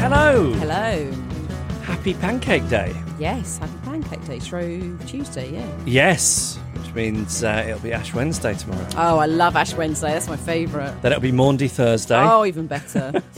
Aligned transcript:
Hello. 0.00 0.52
Hello. 0.54 1.12
Happy 1.82 2.14
Pancake 2.14 2.68
Day. 2.68 2.94
Yes, 3.18 3.58
happy 3.58 3.72
Pancake 3.84 4.24
Day. 4.24 4.38
Shrove 4.40 5.06
Tuesday, 5.06 5.52
yeah. 5.52 5.66
Yes, 5.86 6.58
which 6.90 6.96
means 6.96 7.44
uh, 7.44 7.64
it'll 7.68 7.80
be 7.80 7.92
Ash 7.92 8.12
Wednesday 8.14 8.54
tomorrow. 8.54 8.86
Oh, 8.96 9.18
I 9.18 9.26
love 9.26 9.54
Ash 9.54 9.74
Wednesday. 9.74 10.12
That's 10.12 10.28
my 10.28 10.36
favourite. 10.36 11.00
Then 11.02 11.12
it'll 11.12 11.22
be 11.22 11.30
Maundy 11.30 11.68
Thursday. 11.68 12.16
Oh, 12.18 12.44
even 12.44 12.66
better. 12.66 13.12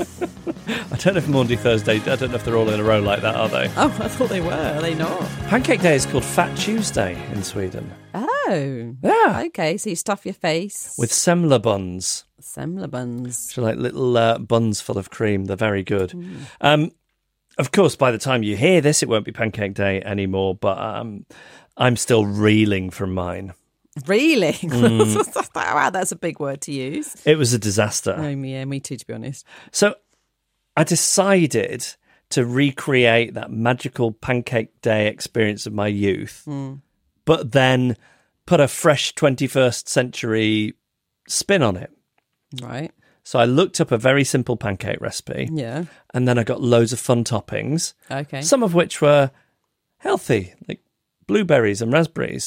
I 0.67 0.97
don't 0.97 1.15
know 1.15 1.19
if 1.19 1.29
Maundy 1.29 1.57
Thursday, 1.57 1.97
I 1.97 2.17
don't 2.17 2.31
know 2.31 2.37
if 2.37 2.45
they're 2.45 2.57
all 2.57 2.69
in 2.71 2.81
a 2.81 2.85
row 2.85 3.01
like 3.01 3.21
that, 3.21 3.35
are 3.35 3.49
they? 3.49 3.71
oh, 3.77 3.95
I 4.01 4.09
thought 4.09 4.31
they 4.31 4.41
were. 4.41 4.53
Are 4.53 4.81
they 4.81 4.95
not? 4.95 5.21
Pancake 5.49 5.83
Day 5.83 5.95
is 5.95 6.07
called 6.07 6.25
Fat 6.25 6.57
Tuesday 6.57 7.15
in 7.33 7.43
Sweden. 7.43 7.93
Oh. 8.15 8.95
Yeah. 9.03 9.43
Okay, 9.47 9.77
so 9.77 9.91
you 9.91 9.97
stuff 9.97 10.25
your 10.25 10.35
face 10.35 10.95
With 10.99 11.11
semla 11.11 11.61
buns, 11.61 12.25
semla 12.41 12.91
buns. 12.91 13.49
which 13.49 13.59
are 13.59 13.63
like 13.63 13.77
little 13.77 14.17
uh, 14.17 14.39
buns 14.39 14.81
full 14.81 14.99
of 14.99 15.11
cream. 15.11 15.45
They're 15.45 15.57
very 15.57 15.83
good. 15.83 16.13
Um, 16.61 16.91
of 17.59 17.71
course, 17.71 17.97
by 17.97 18.11
the 18.11 18.19
time 18.19 18.43
you 18.43 18.57
hear 18.57 18.81
this, 18.81 19.03
it 19.03 19.09
won't 19.11 19.25
be 19.27 19.33
Pancake 19.33 19.75
Day 19.75 20.01
anymore, 20.03 20.55
but 20.55 20.79
um, 20.79 21.27
I'm 21.77 21.97
still 21.97 22.25
reeling 22.27 22.91
from 22.91 23.15
mine. 23.15 23.55
Reeling? 24.07 24.53
Mm. 24.55 25.55
wow, 25.55 25.91
that's 25.91 26.13
a 26.13 26.17
big 26.17 26.41
word 26.41 26.61
to 26.63 26.73
use. 26.73 27.15
It 27.27 27.37
was 27.37 27.53
a 27.53 27.59
disaster. 27.59 28.15
Oh, 28.17 28.29
yeah, 28.29 28.65
me 28.65 28.81
too, 28.81 28.97
to 28.97 29.07
be 29.07 29.13
honest. 29.15 29.47
So 29.71 29.95
I 30.77 30.85
decided 30.85 31.87
to 32.31 32.47
recreate 32.47 33.35
that 33.35 33.51
magical 33.51 34.13
pancake 34.13 34.81
day 34.81 35.09
experience 35.09 35.67
of 35.67 35.75
my 35.75 35.87
youth, 35.89 36.49
but 37.27 37.53
then 37.53 37.97
put 38.47 38.61
a 38.61 38.69
fresh 38.69 39.15
21st 39.15 39.87
century 39.89 40.75
spin 41.29 41.63
on 41.63 41.77
it. 41.77 41.91
Right. 42.63 42.91
So 43.25 43.39
I 43.39 43.45
looked 43.45 43.81
up 43.81 43.93
a 43.93 43.99
very 43.99 44.25
simple 44.25 44.57
pancake 44.57 45.01
recipe 45.01 45.49
Yeah. 45.53 45.85
and 46.13 46.27
then 46.27 46.39
I 46.39 46.43
got 46.45 46.61
loads 46.63 46.93
of 46.93 46.99
fun 46.99 47.23
toppings, 47.25 47.93
Okay. 48.11 48.41
some 48.43 48.63
of 48.63 48.75
which 48.75 49.01
were 49.03 49.31
healthy, 49.99 50.55
like 50.67 50.81
blueberries 51.27 51.83
and 51.83 51.93
raspberries, 51.93 52.47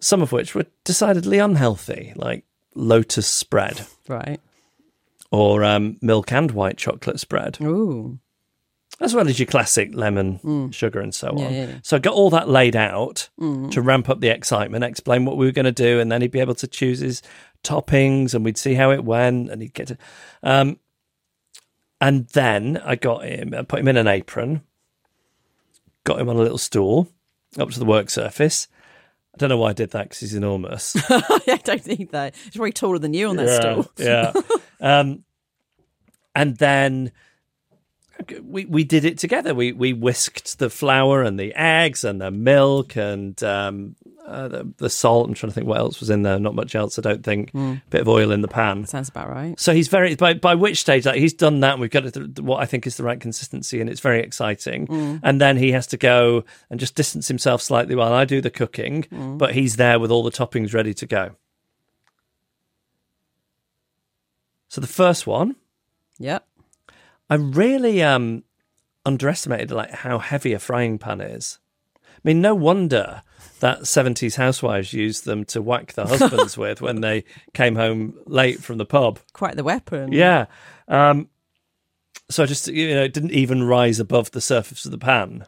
some 0.00 0.22
of 0.22 0.32
which 0.32 0.54
were 0.54 0.66
decidedly 0.84 1.38
unhealthy, 1.38 2.12
like 2.16 2.44
lotus 2.74 3.26
spread 3.26 3.86
right. 4.08 4.40
or 5.30 5.64
um, 5.64 5.96
milk 6.00 6.32
and 6.32 6.52
white 6.52 6.76
chocolate 6.76 7.18
spread. 7.18 7.58
Ooh. 7.60 8.18
as 9.00 9.14
well 9.14 9.28
as 9.28 9.38
your 9.38 9.46
classic 9.46 9.90
lemon, 9.94 10.70
sugar, 10.72 11.00
and 11.00 11.14
so 11.14 11.28
on. 11.28 11.38
Yeah, 11.38 11.50
yeah, 11.50 11.66
yeah. 11.66 11.78
So 11.82 11.96
I 11.96 12.00
got 12.00 12.14
all 12.14 12.30
that 12.30 12.48
laid 12.48 12.74
out 12.74 13.28
to 13.70 13.80
ramp 13.80 14.08
up 14.08 14.20
the 14.20 14.28
excitement, 14.28 14.84
explain 14.84 15.24
what 15.24 15.36
we 15.36 15.46
were 15.46 15.52
going 15.52 15.64
to 15.66 15.72
do, 15.72 16.00
and 16.00 16.10
then 16.10 16.22
he'd 16.22 16.32
be 16.32 16.40
able 16.40 16.56
to 16.56 16.66
choose 16.66 16.98
his 17.00 17.22
toppings, 17.62 18.34
and 18.34 18.44
we'd 18.44 18.58
see 18.58 18.74
how 18.74 18.90
it 18.90 19.04
went, 19.04 19.50
and 19.50 19.62
he'd 19.62 19.74
get 19.74 19.88
to. 19.88 19.98
Um, 20.42 20.78
and 22.00 22.28
then 22.28 22.80
I 22.84 22.94
got 22.96 23.24
him, 23.24 23.54
I 23.54 23.62
put 23.62 23.80
him 23.80 23.88
in 23.88 23.96
an 23.96 24.06
apron, 24.06 24.62
got 26.04 26.20
him 26.20 26.28
on 26.28 26.36
a 26.36 26.40
little 26.40 26.58
stool 26.58 27.08
up 27.58 27.70
to 27.70 27.78
the 27.78 27.84
work 27.84 28.10
surface. 28.10 28.68
I 29.34 29.38
don't 29.38 29.50
know 29.50 29.58
why 29.58 29.70
I 29.70 29.72
did 29.72 29.90
that 29.90 30.04
because 30.04 30.20
he's 30.20 30.34
enormous. 30.34 30.96
I 31.10 31.60
don't 31.62 31.86
need 31.86 32.10
that. 32.10 32.34
He's 32.34 32.54
probably 32.54 32.72
taller 32.72 32.98
than 32.98 33.14
you 33.14 33.28
on 33.28 33.36
that 33.36 33.46
yeah, 33.46 33.60
stool. 33.60 33.90
Yeah. 33.98 34.32
um, 34.80 35.24
and 36.34 36.56
then 36.56 37.12
we 38.42 38.64
we 38.66 38.84
did 38.84 39.04
it 39.04 39.18
together. 39.18 39.54
We 39.54 39.72
we 39.72 39.92
whisked 39.92 40.58
the 40.58 40.70
flour 40.70 41.22
and 41.22 41.38
the 41.38 41.54
eggs 41.54 42.04
and 42.04 42.20
the 42.20 42.30
milk 42.30 42.96
and 42.96 43.40
um, 43.42 43.94
uh, 44.26 44.48
the, 44.48 44.72
the 44.78 44.90
salt. 44.90 45.28
I'm 45.28 45.34
trying 45.34 45.50
to 45.50 45.54
think 45.54 45.66
what 45.66 45.78
else 45.78 46.00
was 46.00 46.10
in 46.10 46.22
there. 46.22 46.38
Not 46.38 46.54
much 46.54 46.74
else, 46.74 46.98
I 46.98 47.02
don't 47.02 47.22
think. 47.24 47.54
A 47.54 47.80
bit 47.90 48.00
of 48.02 48.08
oil 48.08 48.30
in 48.32 48.42
the 48.42 48.48
pan. 48.48 48.84
Sounds 48.86 49.08
about 49.08 49.30
right. 49.30 49.58
So 49.58 49.72
he's 49.72 49.88
very 49.88 50.14
by 50.16 50.34
by 50.34 50.54
which 50.54 50.80
stage 50.80 51.06
like 51.06 51.16
he's 51.18 51.32
done 51.32 51.60
that. 51.60 51.72
and 51.72 51.80
We've 51.80 51.90
got 51.90 52.12
to 52.12 52.42
what 52.42 52.60
I 52.60 52.66
think 52.66 52.86
is 52.86 52.96
the 52.96 53.04
right 53.04 53.20
consistency, 53.20 53.80
and 53.80 53.88
it's 53.88 54.00
very 54.00 54.20
exciting. 54.20 55.20
And 55.22 55.40
then 55.40 55.56
he 55.56 55.72
has 55.72 55.86
to 55.88 55.96
go 55.96 56.44
and 56.70 56.80
just 56.80 56.94
distance 56.96 57.28
himself 57.28 57.62
slightly 57.62 57.94
while 57.94 58.12
I 58.12 58.24
do 58.24 58.40
the 58.40 58.50
cooking, 58.50 59.06
but 59.38 59.54
he's 59.54 59.76
there 59.76 59.98
with 60.00 60.10
all 60.10 60.22
the 60.24 60.32
toppings 60.32 60.74
ready 60.74 60.92
to 60.94 61.06
go. 61.06 61.36
So 64.68 64.80
the 64.80 64.86
first 64.86 65.26
one, 65.26 65.56
Yep. 66.18 66.44
I 67.30 67.34
really 67.34 68.02
um 68.02 68.44
underestimated 69.04 69.70
like 69.70 69.90
how 69.90 70.18
heavy 70.18 70.52
a 70.52 70.58
frying 70.58 70.98
pan 70.98 71.20
is. 71.20 71.58
I 71.96 72.20
mean, 72.24 72.40
no 72.40 72.54
wonder 72.54 73.22
that 73.60 73.80
70s 73.80 74.36
housewives 74.36 74.92
used 74.92 75.24
them 75.24 75.44
to 75.46 75.62
whack 75.62 75.94
their 75.94 76.06
husbands 76.06 76.58
with 76.58 76.80
when 76.80 77.00
they 77.00 77.24
came 77.54 77.76
home 77.76 78.14
late 78.26 78.60
from 78.60 78.78
the 78.78 78.84
pub. 78.84 79.20
Quite 79.32 79.56
the 79.56 79.64
weapon. 79.64 80.12
Yeah. 80.12 80.46
Um, 80.88 81.28
so 82.28 82.42
I 82.42 82.46
just, 82.46 82.68
you 82.68 82.94
know, 82.94 83.04
it 83.04 83.12
didn't 83.12 83.32
even 83.32 83.64
rise 83.64 83.98
above 84.00 84.32
the 84.32 84.40
surface 84.40 84.84
of 84.84 84.90
the 84.90 84.98
pan. 84.98 85.46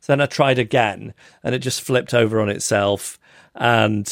So 0.00 0.12
then 0.12 0.20
I 0.20 0.26
tried 0.26 0.58
again 0.58 1.14
and 1.42 1.54
it 1.54 1.58
just 1.60 1.80
flipped 1.82 2.14
over 2.14 2.40
on 2.40 2.48
itself 2.48 3.18
and 3.54 4.10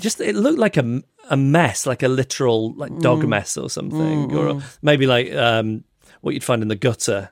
just, 0.00 0.20
it 0.20 0.34
looked 0.34 0.58
like 0.58 0.76
a, 0.76 1.02
a 1.30 1.36
mess, 1.36 1.86
like 1.86 2.02
a 2.02 2.08
literal 2.08 2.74
like 2.74 2.98
dog 2.98 3.26
mess 3.28 3.56
or 3.56 3.70
something, 3.70 4.34
or 4.36 4.62
maybe 4.82 5.06
like 5.06 5.32
um, 5.32 5.84
what 6.20 6.34
you'd 6.34 6.44
find 6.44 6.62
in 6.62 6.68
the 6.68 6.76
gutter 6.76 7.30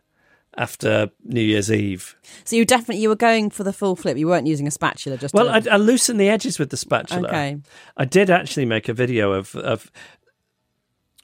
after 0.56 1.10
New 1.24 1.40
Year's 1.40 1.70
Eve. 1.70 2.16
So 2.44 2.56
you 2.56 2.64
definitely 2.64 3.00
you 3.02 3.08
were 3.08 3.16
going 3.16 3.50
for 3.50 3.62
the 3.64 3.72
full 3.72 3.94
flip. 3.94 4.16
You 4.16 4.26
weren't 4.26 4.46
using 4.46 4.66
a 4.66 4.70
spatula. 4.70 5.16
Just 5.16 5.32
Well, 5.34 5.46
to- 5.46 5.70
I, 5.70 5.74
I 5.74 5.76
loosened 5.76 6.18
the 6.20 6.28
edges 6.28 6.58
with 6.58 6.70
the 6.70 6.76
spatula. 6.76 7.28
Okay. 7.28 7.58
I 7.96 8.04
did 8.04 8.28
actually 8.30 8.66
make 8.66 8.88
a 8.88 8.94
video 8.94 9.32
of 9.32 9.54
of. 9.56 9.90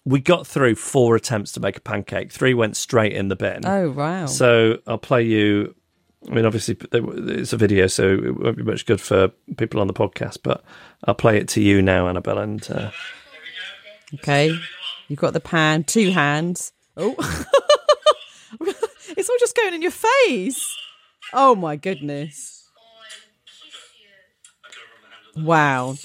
We 0.06 0.20
got 0.20 0.46
through 0.46 0.74
four 0.74 1.16
attempts 1.16 1.52
to 1.52 1.60
make 1.60 1.78
a 1.78 1.80
pancake. 1.80 2.30
Three 2.30 2.52
went 2.52 2.76
straight 2.76 3.14
in 3.14 3.28
the 3.28 3.36
bin. 3.36 3.64
Oh 3.64 3.90
wow. 3.90 4.26
So 4.26 4.78
I'll 4.86 4.98
play 4.98 5.22
you. 5.22 5.74
I 6.30 6.34
mean, 6.34 6.44
obviously, 6.44 6.76
it's 6.92 7.52
a 7.52 7.56
video, 7.56 7.86
so 7.86 8.12
it 8.12 8.38
won't 8.38 8.56
be 8.56 8.62
much 8.62 8.84
good 8.86 9.00
for 9.00 9.28
people 9.56 9.80
on 9.80 9.86
the 9.86 9.94
podcast. 9.94 10.38
But 10.42 10.62
I'll 11.04 11.14
play 11.14 11.38
it 11.38 11.48
to 11.48 11.62
you 11.62 11.80
now, 11.82 12.06
Annabelle. 12.08 12.38
And 12.38 12.70
uh, 12.70 12.90
okay. 14.14 14.54
You've 15.08 15.18
got 15.20 15.32
the 15.32 15.40
pan, 15.40 15.84
two 15.84 16.10
hands. 16.10 16.72
Oh. 16.96 17.14
it's 18.60 19.28
all 19.28 19.36
just 19.40 19.56
going 19.56 19.74
in 19.74 19.82
your 19.82 19.90
face. 19.90 20.64
Oh 21.32 21.54
my 21.54 21.76
goodness. 21.76 22.68
Wow. 25.36 25.96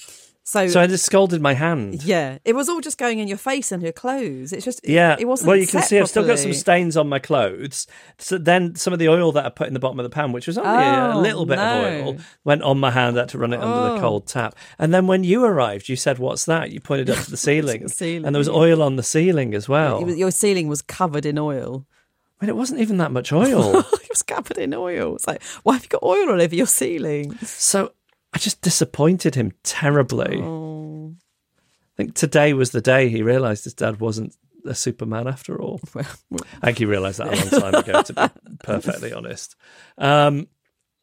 So, 0.51 0.67
So 0.67 0.81
I 0.81 0.87
just 0.87 1.05
scalded 1.05 1.41
my 1.43 1.53
hand. 1.53 2.01
yeah, 2.03 2.39
it 2.43 2.55
was 2.55 2.69
all 2.69 2.81
just 2.81 2.97
going 2.97 3.19
in 3.19 3.27
your 3.27 3.37
face 3.37 3.71
and 3.71 3.83
your 3.83 3.91
clothes. 3.91 4.51
It's 4.51 4.65
just 4.65 4.79
Yeah. 4.83 5.15
It 5.19 5.25
wasn't. 5.27 5.47
well, 5.49 5.57
you 5.57 5.67
can 5.67 5.83
see 5.83 5.99
I've 5.99 6.09
still 6.09 6.25
got 6.25 6.39
some 6.39 6.53
stains 6.53 6.97
on 6.97 7.07
my 7.07 7.19
clothes. 7.19 7.85
So 8.17 8.39
then 8.39 8.73
some 8.73 8.91
of 8.91 8.97
the 8.97 9.09
oil 9.09 9.31
that 9.33 9.45
I 9.45 9.49
put 9.49 9.67
in 9.67 9.75
the 9.75 9.79
bottom 9.79 9.99
of 9.99 10.03
the 10.05 10.09
pan, 10.09 10.31
which 10.31 10.47
was 10.47 10.57
only 10.57 10.71
a 10.83 11.11
Oh, 11.13 11.19
little 11.19 11.45
bit 11.45 11.57
no. 11.57 11.85
of 11.85 11.85
oil, 12.07 12.17
went 12.45 12.63
on 12.63 12.79
my 12.79 12.89
hand. 12.89 13.15
I 13.17 13.19
had 13.21 13.29
to 13.29 13.37
run 13.37 13.53
it 13.53 13.59
under 13.61 13.89
the 13.89 13.95
Oh. 13.97 13.99
cold 13.99 14.25
tap. 14.25 14.55
And 14.79 14.91
then 14.91 15.05
when 15.05 15.23
you 15.23 15.43
arrived, 15.45 15.87
you 15.87 15.95
said, 15.95 16.17
"What's 16.17 16.45
that?" 16.45 16.71
You 16.71 16.79
pointed 16.79 17.11
up 17.11 17.23
to 17.25 17.29
the 17.29 17.37
ceiling, 17.47 17.87
ceiling, 17.87 18.25
and 18.25 18.33
there 18.33 18.39
was 18.39 18.49
oil 18.49 18.81
on 18.81 18.95
the 18.95 19.03
ceiling 19.03 19.53
as 19.53 19.69
well. 19.69 20.03
Was- 20.03 20.17
your 20.17 20.31
ceiling 20.31 20.67
was 20.67 20.81
covered 20.81 21.27
in 21.27 21.37
oil. 21.37 21.85
I 22.41 22.45
mean, 22.45 22.49
it 22.49 22.55
wasn't 22.55 22.79
even 22.79 22.97
that 22.97 23.11
much 23.11 23.31
oil. 23.43 23.79
it 23.79 24.09
was 24.09 24.23
covered 24.23 24.57
in 24.57 24.73
oil. 24.73 25.15
It's 25.15 25.27
like, 25.27 25.43
why 25.61 25.73
have 25.73 25.83
you 25.83 25.89
got 25.89 26.01
oil 26.01 26.29
all 26.31 26.41
over 26.41 26.55
your 26.55 26.65
ceiling? 26.67 27.35
so 27.45 27.91
I 28.33 28.37
just 28.37 28.61
disappointed 28.61 29.35
him 29.35 29.53
terribly. 29.63 30.39
Oh. 30.41 31.13
I 31.57 31.95
think 32.03 32.15
today 32.15 32.53
was 32.53 32.71
the 32.71 32.81
day 32.81 33.09
he 33.09 33.23
realised 33.23 33.63
his 33.63 33.73
dad 33.73 33.99
wasn't 33.99 34.35
a 34.65 34.75
Superman 34.75 35.27
after 35.27 35.59
all. 35.61 35.79
I 35.95 36.03
think 36.67 36.77
he 36.77 36.85
realised 36.85 37.19
that 37.19 37.27
a 37.27 37.57
long 37.57 37.71
time 37.71 37.75
ago, 37.75 38.01
to 38.03 38.13
be 38.13 38.57
perfectly 38.63 39.11
honest. 39.13 39.55
Um, 39.97 40.47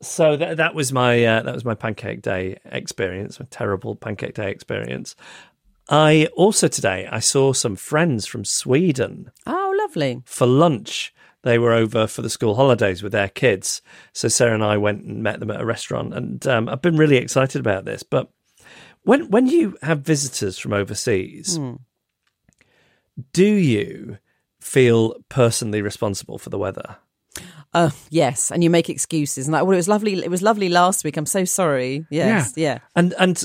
so 0.02 0.36
that 0.36 0.58
that 0.58 0.74
was 0.74 0.92
my 0.92 1.24
uh, 1.24 1.42
that 1.42 1.54
was 1.54 1.64
my 1.64 1.74
pancake 1.74 2.22
day 2.22 2.58
experience, 2.66 3.40
a 3.40 3.44
terrible 3.44 3.96
pancake 3.96 4.34
day 4.34 4.50
experience. 4.50 5.16
I 5.88 6.28
also 6.36 6.68
today 6.68 7.08
I 7.10 7.20
saw 7.20 7.52
some 7.52 7.76
friends 7.76 8.26
from 8.26 8.44
Sweden 8.44 9.30
Oh, 9.46 9.74
lovely. 9.78 10.22
for 10.26 10.46
lunch. 10.46 11.14
They 11.46 11.60
were 11.60 11.72
over 11.72 12.08
for 12.08 12.22
the 12.22 12.28
school 12.28 12.56
holidays 12.56 13.04
with 13.04 13.12
their 13.12 13.28
kids. 13.28 13.80
So 14.12 14.26
Sarah 14.26 14.54
and 14.54 14.64
I 14.64 14.78
went 14.78 15.04
and 15.04 15.22
met 15.22 15.38
them 15.38 15.52
at 15.52 15.60
a 15.60 15.64
restaurant, 15.64 16.12
and 16.12 16.44
um, 16.48 16.68
I've 16.68 16.82
been 16.82 16.96
really 16.96 17.18
excited 17.18 17.60
about 17.60 17.84
this. 17.84 18.02
But 18.02 18.28
when 19.04 19.30
when 19.30 19.46
you 19.46 19.78
have 19.80 20.00
visitors 20.00 20.58
from 20.58 20.72
overseas, 20.72 21.56
do 23.32 23.46
you 23.46 24.18
feel 24.60 25.14
personally 25.28 25.82
responsible 25.82 26.36
for 26.36 26.50
the 26.50 26.58
weather? 26.58 26.96
Uh, 27.72 27.90
yes, 28.10 28.50
and 28.50 28.64
you 28.64 28.70
make 28.70 28.90
excuses 28.90 29.46
and 29.46 29.52
like, 29.52 29.62
well, 29.62 29.74
it 29.74 29.76
was 29.76 29.86
lovely. 29.86 30.14
It 30.24 30.30
was 30.30 30.42
lovely 30.42 30.68
last 30.68 31.04
week. 31.04 31.16
I'm 31.16 31.26
so 31.26 31.44
sorry. 31.44 32.06
Yes, 32.10 32.54
yeah. 32.56 32.80
And 32.96 33.14
and 33.20 33.44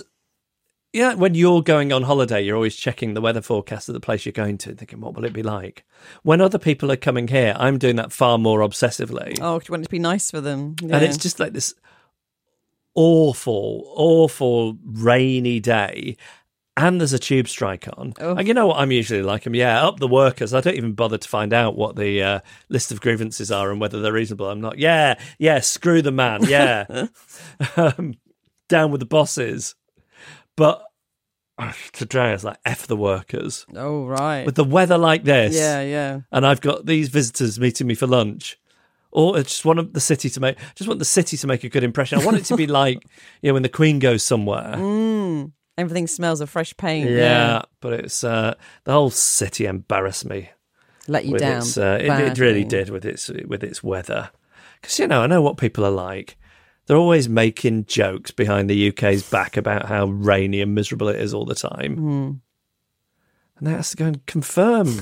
yeah, 0.94 1.14
when 1.14 1.36
you're 1.36 1.62
going 1.62 1.94
on 1.94 2.04
holiday, 2.04 2.42
you're 2.42 2.56
always 2.56 2.76
checking 2.76 3.14
the 3.14 3.22
weather 3.22 3.42
forecast 3.42 3.88
of 3.88 3.94
the 3.94 4.00
place 4.00 4.26
you're 4.26 4.34
going 4.34 4.58
to, 4.60 4.76
thinking, 4.76 5.00
what 5.00 5.14
will 5.14 5.26
it 5.26 5.34
be 5.34 5.44
like? 5.44 5.86
When 6.24 6.42
other 6.42 6.60
people 6.60 6.92
are 6.92 6.98
coming 6.98 7.30
here, 7.30 7.54
I'm 7.58 7.78
doing 7.78 7.96
that 7.96 8.12
far 8.12 8.38
more 8.38 8.60
obsessively. 8.60 9.38
Oh, 9.42 9.60
do 9.60 9.66
you 9.68 9.72
want 9.72 9.84
it 9.84 9.86
to 9.86 9.90
be 9.90 10.00
nice 10.00 10.30
for 10.30 10.42
them? 10.42 10.76
and 10.82 11.04
it's 11.04 11.18
just 11.18 11.40
like 11.40 11.54
this 11.54 11.74
awful, 12.94 13.86
awful 13.96 14.78
rainy 14.84 15.60
day. 15.60 16.18
And 16.78 17.00
there's 17.00 17.14
a 17.14 17.20
tube 17.20 17.48
strike 17.48 17.88
on. 17.98 18.14
Oh. 18.20 18.36
And 18.36 18.48
you 18.48 18.54
know 18.54 18.68
what 18.68 18.80
I'm 18.80 18.92
usually 18.92 19.22
like? 19.22 19.46
I'm 19.46 19.54
yeah, 19.54 19.86
up 19.86 20.00
the 20.00 20.08
workers. 20.08 20.54
I 20.54 20.62
don't 20.62 20.76
even 20.76 20.94
bother 20.94 21.18
to 21.18 21.28
find 21.28 21.54
out 21.54 21.76
what 21.76 21.96
the 21.96 22.24
uh, 22.24 22.40
list 22.70 22.92
of 22.92 23.02
grievances 23.02 23.52
are 23.52 23.72
and 23.72 23.80
whether 23.80 24.02
they're 24.02 24.14
reasonable. 24.14 24.50
I'm 24.50 24.62
not. 24.62 24.78
Yeah, 24.78 25.16
yeah, 25.38 25.60
screw 25.60 26.02
the 26.02 26.12
man. 26.12 26.44
Yeah, 26.44 26.86
um, 27.78 28.16
down 28.70 28.92
with 28.92 29.00
the 29.00 29.06
bosses. 29.06 29.76
But 30.62 30.84
today 31.92 32.34
it's 32.34 32.44
like 32.44 32.60
f 32.66 32.86
the 32.86 32.96
workers. 32.96 33.66
oh 33.76 34.06
right. 34.06 34.46
With 34.46 34.54
the 34.54 34.64
weather 34.64 35.00
like 35.00 35.24
this, 35.24 35.56
yeah, 35.56 35.82
yeah. 35.82 36.20
and 36.32 36.46
I've 36.46 36.62
got 36.62 36.86
these 36.86 37.10
visitors 37.10 37.60
meeting 37.60 37.88
me 37.88 37.96
for 37.96 38.06
lunch. 38.06 38.60
Or 39.10 39.38
I 39.38 39.42
just 39.42 39.66
want 39.66 39.92
the 39.94 40.00
city 40.00 40.30
to 40.30 40.40
make 40.40 40.58
just 40.76 40.88
want 40.88 41.00
the 41.00 41.06
city 41.06 41.36
to 41.38 41.48
make 41.48 41.64
a 41.64 41.70
good 41.70 41.84
impression. 41.84 42.20
I 42.20 42.26
want 42.26 42.38
it 42.38 42.46
to 42.46 42.56
be 42.56 42.68
like, 42.82 43.04
you 43.42 43.50
know, 43.50 43.56
when 43.56 43.64
the 43.64 43.70
Queen 43.70 43.98
goes 43.98 44.22
somewhere. 44.22 44.76
Mm. 44.78 45.52
Everything 45.80 46.06
smells 46.06 46.42
of 46.42 46.50
fresh 46.52 46.78
paint. 46.78 47.10
yeah, 47.10 47.64
but 47.80 47.94
it's 47.94 48.24
uh 48.24 48.54
the 48.84 48.92
whole 48.92 49.10
city 49.10 49.66
embarrassed 49.66 50.26
me 50.26 50.52
Let 51.08 51.26
you 51.26 51.40
down. 51.40 51.58
its 51.58 51.76
uh, 51.76 51.98
it, 52.00 52.12
it 52.12 52.38
really 52.38 52.66
did 52.66 52.92
with 52.92 53.04
its 53.04 53.30
with 53.48 53.64
its 53.64 53.82
weather. 53.82 54.30
Cuz 54.84 55.00
you 55.00 55.08
know, 55.08 55.24
I 55.24 55.28
know 55.28 55.42
what 55.42 55.58
people 55.58 55.84
are 55.84 55.90
like. 55.90 56.38
They're 56.92 56.98
always 56.98 57.30
making 57.30 57.86
jokes 57.86 58.32
behind 58.32 58.70
the 58.70 58.90
UK's 58.90 59.24
back 59.30 59.56
about 59.56 59.86
how 59.86 60.08
rainy 60.08 60.60
and 60.60 60.76
miserable 60.76 61.08
it 61.08 61.22
is 61.22 61.34
all 61.34 61.46
the 61.46 61.56
time. 61.56 61.96
Mm. 61.96 62.40
And 63.58 63.66
they 63.66 63.72
have 63.72 63.88
to 63.92 63.96
go 63.96 64.08
and 64.08 64.26
confirm 64.26 65.00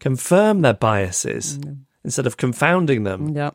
confirm 0.00 0.62
their 0.62 0.74
biases 0.74 1.58
Mm. 1.58 1.82
instead 2.02 2.26
of 2.26 2.36
confounding 2.36 3.04
them. 3.04 3.28
Yeah. 3.28 3.50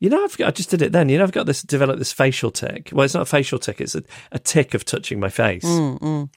You 0.00 0.10
know, 0.10 0.24
I've 0.24 0.36
got, 0.36 0.48
I 0.48 0.50
just 0.50 0.70
did 0.70 0.82
it 0.82 0.90
then. 0.90 1.08
You 1.08 1.18
know, 1.18 1.22
I've 1.22 1.30
got 1.30 1.46
this 1.46 1.62
developed 1.62 2.00
this 2.00 2.12
facial 2.12 2.50
tick. 2.50 2.90
Well, 2.92 3.04
it's 3.04 3.14
not 3.14 3.22
a 3.22 3.26
facial 3.26 3.60
tick; 3.60 3.80
it's 3.80 3.94
a, 3.94 4.02
a 4.32 4.40
tick 4.40 4.74
of 4.74 4.84
touching 4.84 5.20
my 5.20 5.28
face, 5.28 5.64
Mm, 5.64 6.30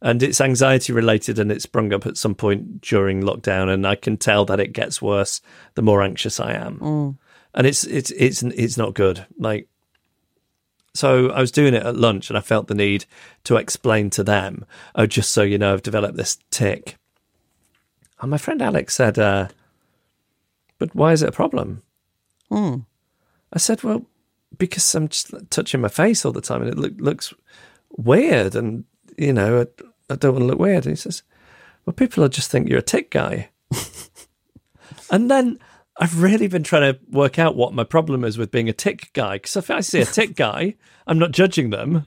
and 0.00 0.22
it's 0.22 0.40
anxiety 0.40 0.92
related, 0.92 1.40
and 1.40 1.50
it 1.50 1.60
sprung 1.60 1.92
up 1.92 2.06
at 2.06 2.16
some 2.16 2.36
point 2.36 2.82
during 2.82 3.20
lockdown, 3.22 3.68
and 3.68 3.84
I 3.84 3.96
can 3.96 4.16
tell 4.16 4.44
that 4.44 4.60
it 4.60 4.72
gets 4.72 5.02
worse 5.02 5.40
the 5.74 5.82
more 5.82 6.02
anxious 6.04 6.38
I 6.38 6.52
am, 6.52 6.78
mm. 6.78 7.18
And 7.54 7.66
it's 7.66 7.84
it's 7.84 8.10
it's 8.12 8.42
it's 8.42 8.76
not 8.76 8.94
good. 8.94 9.26
Like, 9.38 9.68
so 10.94 11.30
I 11.30 11.40
was 11.40 11.50
doing 11.50 11.74
it 11.74 11.84
at 11.84 11.96
lunch, 11.96 12.30
and 12.30 12.36
I 12.36 12.40
felt 12.40 12.68
the 12.68 12.74
need 12.74 13.04
to 13.44 13.56
explain 13.56 14.10
to 14.10 14.24
them, 14.24 14.64
"Oh, 14.94 15.06
just 15.06 15.30
so 15.30 15.42
you 15.42 15.58
know, 15.58 15.72
I've 15.72 15.82
developed 15.82 16.16
this 16.16 16.38
tick." 16.50 16.96
And 18.20 18.30
my 18.30 18.38
friend 18.38 18.60
Alex 18.62 18.94
said, 18.94 19.18
uh, 19.18 19.48
"But 20.78 20.94
why 20.94 21.12
is 21.12 21.22
it 21.22 21.28
a 21.28 21.32
problem?" 21.32 21.82
I 23.52 23.58
said, 23.58 23.82
"Well, 23.82 24.06
because 24.58 24.94
I'm 24.94 25.08
just 25.08 25.32
touching 25.50 25.80
my 25.80 25.88
face 25.88 26.24
all 26.24 26.32
the 26.32 26.40
time, 26.40 26.62
and 26.62 26.70
it 26.70 26.78
look, 26.78 26.92
looks 26.98 27.34
weird, 27.96 28.54
and 28.54 28.84
you 29.16 29.32
know, 29.32 29.62
I, 29.62 30.12
I 30.12 30.16
don't 30.16 30.34
want 30.34 30.42
to 30.42 30.46
look 30.46 30.58
weird." 30.58 30.86
And 30.86 30.92
he 30.92 31.00
says, 31.00 31.22
"Well, 31.84 31.94
people 31.94 32.22
will 32.22 32.28
just 32.28 32.50
think 32.50 32.68
you're 32.68 32.78
a 32.78 32.82
tick 32.82 33.10
guy." 33.10 33.50
and 35.10 35.30
then 35.30 35.58
I've 36.00 36.22
really 36.22 36.48
been 36.48 36.62
trying 36.62 36.94
to 36.94 36.98
work 37.10 37.38
out 37.38 37.54
what 37.54 37.74
my 37.74 37.84
problem 37.84 38.24
is 38.24 38.38
with 38.38 38.50
being 38.50 38.68
a 38.68 38.72
tick 38.72 39.10
guy, 39.12 39.34
because 39.36 39.54
if 39.56 39.70
I 39.70 39.80
see 39.80 40.00
a 40.00 40.06
tick 40.06 40.34
guy, 40.46 40.74
I'm 41.06 41.18
not 41.18 41.30
judging 41.30 41.70
them. 41.70 42.06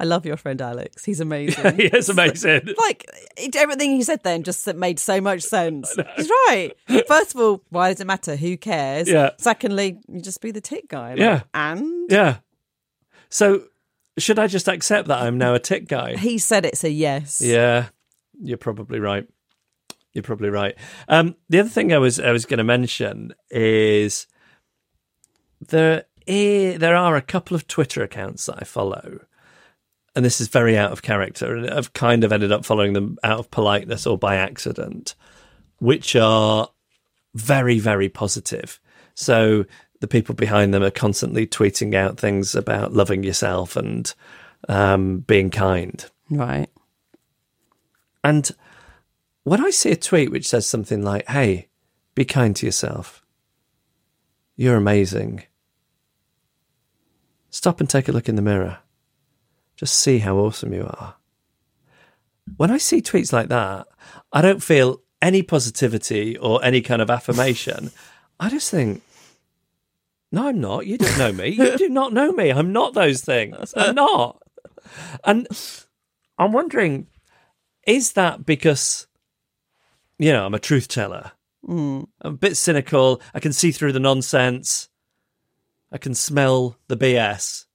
I 0.00 0.04
love 0.04 0.24
your 0.24 0.36
friend 0.36 0.60
Alex. 0.62 1.04
He's 1.04 1.20
amazing. 1.28 1.76
he 1.76 1.84
is 1.84 2.08
amazing. 2.08 2.62
like 2.78 3.04
it, 3.36 3.54
everything 3.56 3.90
he 3.96 4.02
said 4.02 4.22
then 4.22 4.42
just 4.42 4.66
made 4.74 4.98
so 4.98 5.20
much 5.20 5.42
sense. 5.42 5.94
He's 6.16 6.30
right. 6.48 6.72
First 7.06 7.34
of 7.34 7.40
all, 7.40 7.62
why 7.70 7.90
does 7.90 8.00
it 8.00 8.06
matter? 8.06 8.36
Who 8.36 8.56
cares? 8.56 9.08
Yeah. 9.08 9.30
Secondly, 9.38 9.98
you 10.08 10.20
just 10.20 10.40
be 10.40 10.50
the 10.50 10.60
tick 10.60 10.88
guy. 10.88 11.10
Like, 11.10 11.18
Yeah. 11.18 11.42
And 11.52 12.10
Yeah. 12.10 12.36
So 13.28 13.64
should 14.18 14.38
I 14.38 14.46
just 14.46 14.68
accept 14.68 15.08
that 15.08 15.22
I'm 15.22 15.38
now 15.38 15.54
a 15.54 15.58
tick 15.58 15.88
guy? 15.88 16.16
he 16.16 16.38
said 16.38 16.64
it's 16.64 16.84
a 16.84 16.90
yes. 16.90 17.40
Yeah, 17.40 17.88
you're 18.40 18.58
probably 18.58 19.00
right. 19.00 19.26
You're 20.14 20.22
probably 20.22 20.48
right. 20.48 20.76
Um, 21.08 21.34
the 21.48 21.60
other 21.60 21.68
thing 21.68 21.92
I 21.92 21.98
was 21.98 22.20
I 22.20 22.30
was 22.30 22.46
going 22.46 22.58
to 22.58 22.64
mention 22.64 23.34
is 23.50 24.26
there 25.60 26.04
there 26.26 26.96
are 26.96 27.16
a 27.16 27.22
couple 27.22 27.54
of 27.54 27.66
Twitter 27.66 28.02
accounts 28.02 28.46
that 28.46 28.58
I 28.60 28.64
follow, 28.64 29.20
and 30.14 30.24
this 30.24 30.40
is 30.40 30.48
very 30.48 30.78
out 30.78 30.92
of 30.92 31.02
character, 31.02 31.56
and 31.56 31.68
I've 31.68 31.92
kind 31.92 32.22
of 32.22 32.32
ended 32.32 32.52
up 32.52 32.64
following 32.64 32.92
them 32.92 33.18
out 33.24 33.40
of 33.40 33.50
politeness 33.50 34.06
or 34.06 34.16
by 34.16 34.36
accident, 34.36 35.16
which 35.78 36.14
are 36.14 36.68
very 37.34 37.80
very 37.80 38.08
positive. 38.08 38.80
So 39.14 39.64
the 40.00 40.08
people 40.08 40.34
behind 40.34 40.72
them 40.72 40.82
are 40.82 40.90
constantly 40.90 41.46
tweeting 41.46 41.94
out 41.94 42.18
things 42.18 42.54
about 42.54 42.92
loving 42.92 43.24
yourself 43.24 43.74
and 43.76 44.12
um, 44.68 45.20
being 45.20 45.50
kind. 45.50 46.04
Right. 46.30 46.68
And 48.22 48.50
when 49.44 49.64
I 49.64 49.70
see 49.70 49.92
a 49.92 49.96
tweet 49.96 50.30
which 50.30 50.48
says 50.48 50.66
something 50.66 51.02
like, 51.02 51.28
hey, 51.28 51.68
be 52.14 52.24
kind 52.24 52.56
to 52.56 52.66
yourself, 52.66 53.24
you're 54.56 54.76
amazing, 54.76 55.44
stop 57.50 57.80
and 57.80 57.88
take 57.88 58.08
a 58.08 58.12
look 58.12 58.28
in 58.28 58.36
the 58.36 58.42
mirror. 58.42 58.78
Just 59.76 59.96
see 59.96 60.18
how 60.18 60.36
awesome 60.36 60.72
you 60.72 60.84
are. 60.84 61.16
When 62.56 62.70
I 62.70 62.78
see 62.78 63.02
tweets 63.02 63.32
like 63.32 63.48
that, 63.48 63.86
I 64.32 64.40
don't 64.40 64.62
feel 64.62 65.02
any 65.20 65.42
positivity 65.42 66.36
or 66.38 66.64
any 66.64 66.80
kind 66.80 67.02
of 67.02 67.10
affirmation. 67.10 67.90
I 68.40 68.50
just 68.50 68.70
think, 68.70 69.02
no, 70.30 70.48
I'm 70.48 70.60
not. 70.60 70.86
You 70.86 70.98
don't 70.98 71.18
know 71.18 71.32
me. 71.32 71.48
You 71.48 71.76
do 71.76 71.88
not 71.88 72.12
know 72.12 72.32
me. 72.32 72.50
I'm 72.50 72.72
not 72.72 72.94
those 72.94 73.22
things. 73.22 73.72
I'm 73.76 73.94
not. 73.94 74.42
And 75.24 75.46
I'm 76.38 76.52
wondering, 76.52 77.06
is 77.86 78.12
that 78.12 78.44
because 78.44 79.06
you 80.18 80.32
know 80.32 80.46
I'm 80.46 80.54
a 80.54 80.58
truth 80.58 80.88
teller? 80.88 81.32
Hmm. 81.64 82.02
I'm 82.20 82.34
a 82.34 82.36
bit 82.36 82.56
cynical. 82.56 83.20
I 83.32 83.40
can 83.40 83.52
see 83.52 83.72
through 83.72 83.92
the 83.92 84.00
nonsense. 84.00 84.88
I 85.92 85.98
can 85.98 86.14
smell 86.14 86.76
the 86.88 86.96
BS. 86.96 87.66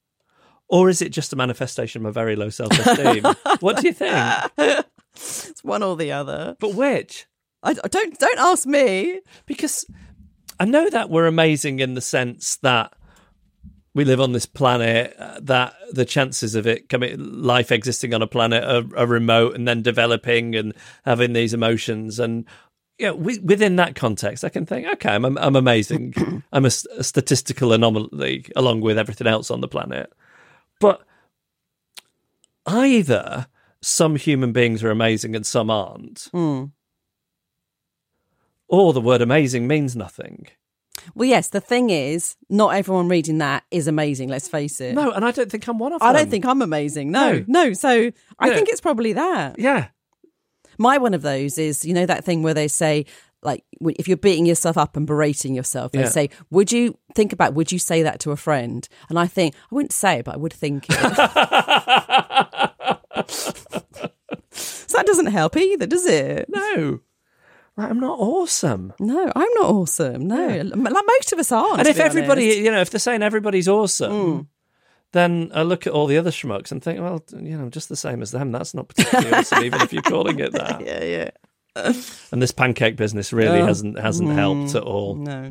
Or 0.67 0.89
is 0.89 1.01
it 1.01 1.09
just 1.09 1.33
a 1.33 1.35
manifestation 1.35 1.99
of 1.99 2.03
my 2.03 2.11
very 2.11 2.35
low 2.35 2.49
self 2.49 2.71
esteem? 2.71 3.23
what 3.59 3.77
do 3.77 3.87
you 3.87 3.93
think? 3.93 4.85
It's 5.15 5.63
one 5.63 5.83
or 5.83 5.97
the 5.97 6.11
other. 6.11 6.55
But 6.59 6.75
which? 6.75 7.25
I, 7.63 7.71
I 7.83 7.87
don't 7.87 8.17
don't 8.19 8.39
ask 8.39 8.67
me. 8.67 9.21
Because 9.45 9.85
I 10.59 10.65
know 10.65 10.89
that 10.89 11.09
we're 11.09 11.25
amazing 11.25 11.79
in 11.79 11.95
the 11.95 12.01
sense 12.01 12.57
that 12.57 12.93
we 13.93 14.05
live 14.05 14.21
on 14.21 14.33
this 14.33 14.45
planet 14.45 15.15
uh, 15.17 15.39
that 15.41 15.73
the 15.91 16.05
chances 16.05 16.55
of 16.55 16.67
it 16.67 16.89
coming 16.89 17.17
life 17.41 17.71
existing 17.71 18.13
on 18.13 18.21
a 18.21 18.27
planet 18.27 18.63
are, 18.63 18.97
are 18.97 19.07
remote 19.07 19.55
and 19.55 19.67
then 19.67 19.81
developing 19.81 20.55
and 20.55 20.73
having 21.05 21.33
these 21.33 21.53
emotions 21.53 22.19
and 22.19 22.45
you 22.97 23.05
know, 23.07 23.15
we, 23.15 23.39
within 23.39 23.77
that 23.77 23.95
context, 23.95 24.43
I 24.43 24.49
can 24.49 24.65
think, 24.65 24.85
okay, 24.95 25.15
I'm, 25.15 25.37
I'm 25.37 25.55
amazing. 25.55 26.43
I'm 26.51 26.65
a 26.65 26.69
statistical 26.69 27.71
anomaly 27.71 28.45
along 28.57 28.81
with 28.81 28.97
everything 28.97 29.25
else 29.25 29.49
on 29.49 29.61
the 29.61 29.69
planet. 29.69 30.11
But 30.81 31.01
either 32.65 33.47
some 33.81 34.17
human 34.17 34.51
beings 34.51 34.83
are 34.83 34.91
amazing 34.91 35.33
and 35.33 35.45
some 35.45 35.69
aren't, 35.69 36.27
or 38.67 38.91
the 38.91 39.01
word 39.01 39.21
amazing 39.21 39.65
means 39.65 39.95
nothing. 39.95 40.47
Well, 41.15 41.27
yes, 41.27 41.49
the 41.49 41.61
thing 41.61 41.89
is, 41.89 42.35
not 42.49 42.69
everyone 42.75 43.07
reading 43.09 43.37
that 43.39 43.63
is 43.71 43.87
amazing, 43.87 44.29
let's 44.29 44.47
face 44.47 44.79
it. 44.81 44.93
No, 44.95 45.11
and 45.11 45.23
I 45.25 45.31
don't 45.31 45.51
think 45.51 45.67
I'm 45.67 45.79
one 45.79 45.93
of 45.93 45.99
them. 45.99 46.07
I 46.09 46.13
don't 46.13 46.29
think 46.29 46.45
I'm 46.45 46.61
amazing. 46.61 47.11
No, 47.11 47.33
No. 47.33 47.43
no. 47.47 47.73
So 47.73 48.11
I 48.39 48.49
think 48.53 48.69
it's 48.69 48.81
probably 48.81 49.13
that. 49.13 49.57
Yeah. 49.59 49.87
My 50.77 50.97
one 50.97 51.13
of 51.13 51.21
those 51.21 51.57
is, 51.57 51.83
you 51.85 51.93
know, 51.93 52.05
that 52.05 52.23
thing 52.23 52.41
where 52.43 52.53
they 52.53 52.67
say, 52.69 53.05
like, 53.41 53.63
if 53.81 54.07
you're 54.07 54.17
beating 54.17 54.45
yourself 54.45 54.77
up 54.77 54.95
and 54.97 55.05
berating 55.07 55.53
yourself, 55.55 55.91
they 55.93 55.99
Yeah. 56.01 56.09
say, 56.09 56.29
would 56.51 56.71
you 56.71 56.97
think 57.15 57.31
about, 57.33 57.53
would 57.53 57.71
you 57.71 57.79
say 57.79 58.03
that 58.03 58.19
to 58.21 58.31
a 58.31 58.35
friend? 58.37 58.87
And 59.09 59.17
I 59.19 59.27
think, 59.27 59.55
I 59.71 59.75
wouldn't 59.75 59.93
say 59.93 60.19
it, 60.19 60.25
but 60.25 60.35
I 60.35 60.37
would 60.37 60.53
think 60.53 60.85
it. 60.89 60.95
so 64.51 64.97
that 64.97 65.05
doesn't 65.05 65.27
help 65.27 65.55
either, 65.57 65.85
does 65.85 66.05
it? 66.05 66.47
No. 66.49 66.99
Like, 67.79 67.91
I'm 67.91 67.99
not 68.01 68.19
awesome. 68.19 68.91
No, 68.99 69.31
I'm 69.33 69.53
not 69.55 69.69
awesome. 69.71 70.27
No, 70.27 70.47
M- 70.49 70.69
like 70.83 71.05
most 71.17 71.31
of 71.31 71.39
us 71.39 71.49
aren't. 71.51 71.79
and 71.79 71.87
if 71.87 71.97
everybody, 71.97 72.47
honest. 72.47 72.59
you 72.59 72.71
know, 72.71 72.81
if 72.81 72.89
they're 72.89 72.99
saying 72.99 73.23
everybody's 73.23 73.69
awesome, 73.69 74.11
Hmm. 74.33 74.41
then 75.13 75.49
I 75.53 75.61
look 75.63 75.87
at 75.87 75.93
all 75.93 76.05
the 76.05 76.17
other 76.17 76.29
schmucks 76.31 76.73
and 76.73 76.83
think, 76.83 76.99
well, 76.99 77.23
you 77.41 77.55
know, 77.55 77.63
I'm 77.63 77.71
just 77.71 77.87
the 77.87 77.95
same 77.95 78.21
as 78.21 78.31
them. 78.31 78.51
That's 78.51 78.73
not 78.73 78.89
particularly 78.89 79.31
awesome, 79.33 79.63
even 79.63 79.79
if 79.79 79.93
you're 79.93 80.01
calling 80.01 80.39
it 80.41 80.51
that. 80.51 80.81
yeah, 80.85 81.03
yeah, 81.05 81.91
And 82.33 82.41
this 82.41 82.51
pancake 82.51 82.97
business 82.97 83.31
really 83.31 83.61
Oh. 83.61 83.65
hasn't 83.65 83.97
hasn't 83.97 84.29
helped 84.33 84.75
at 84.75 84.83
all. 84.83 85.15
no. 85.15 85.47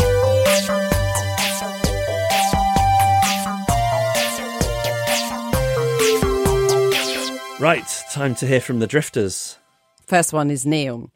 Right, 7.60 7.84
time 8.12 8.36
to 8.36 8.46
hear 8.46 8.60
from 8.60 8.78
the 8.78 8.86
drifters. 8.86 9.58
First 10.06 10.32
one 10.32 10.48
is 10.48 10.64
Neil. 10.64 11.10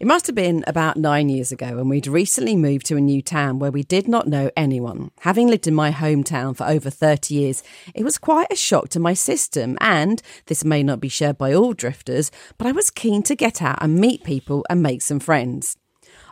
It 0.00 0.06
must 0.06 0.26
have 0.28 0.34
been 0.34 0.64
about 0.66 0.96
nine 0.96 1.28
years 1.28 1.52
ago, 1.52 1.66
and 1.66 1.90
we'd 1.90 2.06
recently 2.06 2.56
moved 2.56 2.86
to 2.86 2.96
a 2.96 3.02
new 3.02 3.20
town 3.20 3.58
where 3.58 3.70
we 3.70 3.82
did 3.82 4.08
not 4.08 4.26
know 4.26 4.50
anyone. 4.56 5.10
Having 5.20 5.48
lived 5.48 5.66
in 5.66 5.74
my 5.74 5.92
hometown 5.92 6.56
for 6.56 6.66
over 6.66 6.88
30 6.88 7.34
years, 7.34 7.62
it 7.94 8.02
was 8.02 8.16
quite 8.16 8.50
a 8.50 8.56
shock 8.56 8.88
to 8.88 8.98
my 8.98 9.12
system, 9.12 9.76
and 9.78 10.22
this 10.46 10.64
may 10.64 10.82
not 10.82 11.00
be 11.00 11.10
shared 11.10 11.36
by 11.36 11.52
all 11.52 11.74
drifters, 11.74 12.30
but 12.56 12.66
I 12.66 12.72
was 12.72 12.88
keen 12.88 13.22
to 13.24 13.36
get 13.36 13.60
out 13.60 13.76
and 13.82 14.00
meet 14.00 14.24
people 14.24 14.64
and 14.70 14.82
make 14.82 15.02
some 15.02 15.20
friends. 15.20 15.76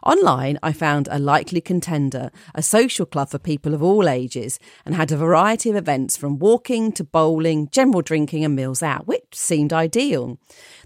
Online, 0.02 0.58
I 0.62 0.72
found 0.72 1.08
a 1.10 1.18
likely 1.18 1.60
contender, 1.60 2.30
a 2.54 2.62
social 2.62 3.06
club 3.06 3.30
for 3.30 3.38
people 3.38 3.74
of 3.74 3.82
all 3.82 4.08
ages, 4.08 4.58
and 4.86 4.94
had 4.94 5.10
a 5.10 5.16
variety 5.16 5.70
of 5.70 5.76
events 5.76 6.16
from 6.16 6.38
walking 6.38 6.92
to 6.92 7.04
bowling, 7.04 7.68
general 7.70 8.02
drinking, 8.02 8.44
and 8.44 8.54
meals 8.54 8.82
out, 8.82 9.06
which 9.06 9.34
seemed 9.34 9.72
ideal. 9.72 10.38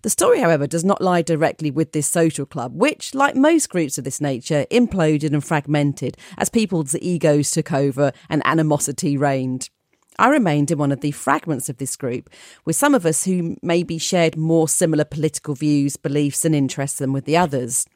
The 0.03 0.11
story, 0.11 0.41
however, 0.41 0.67
does 0.67 0.85
not 0.85 1.03
lie 1.03 1.23
directly 1.23 1.71
with 1.71 1.93
this 1.93 2.09
social 2.09 2.47
club, 2.47 2.75
which, 2.75 3.15
like 3.15 3.37
most 3.37 3.69
groups 3.69 3.99
of 3.99 4.05
this 4.05 4.21
nature, 4.21 4.67
imploded 4.71 5.33
and 5.33 5.45
fragmented 5.45 6.17
as 6.39 6.49
people's 6.49 6.97
egos 6.97 7.51
took 7.51 7.73
over 7.73 8.13
and 8.29 8.43
animosity 8.45 9.17
reigned. 9.17 9.69
I 10.19 10.29
remained 10.29 10.71
in 10.71 10.79
one 10.79 10.93
of 10.93 11.01
the 11.01 11.11
fragments 11.11 11.69
of 11.69 11.79
this 11.79 11.97
group, 11.97 12.29
with 12.65 12.77
some 12.77 12.95
of 12.95 13.07
us 13.07 13.25
who 13.25 13.57
maybe 13.63 13.97
shared 13.99 14.37
more 14.37 14.69
similar 14.69 15.05
political 15.05 15.55
views, 15.55 15.97
beliefs, 15.97 16.45
and 16.45 16.55
interests 16.55 16.99
than 16.99 17.13
with 17.13 17.25
the 17.25 17.37
others. 17.37 17.87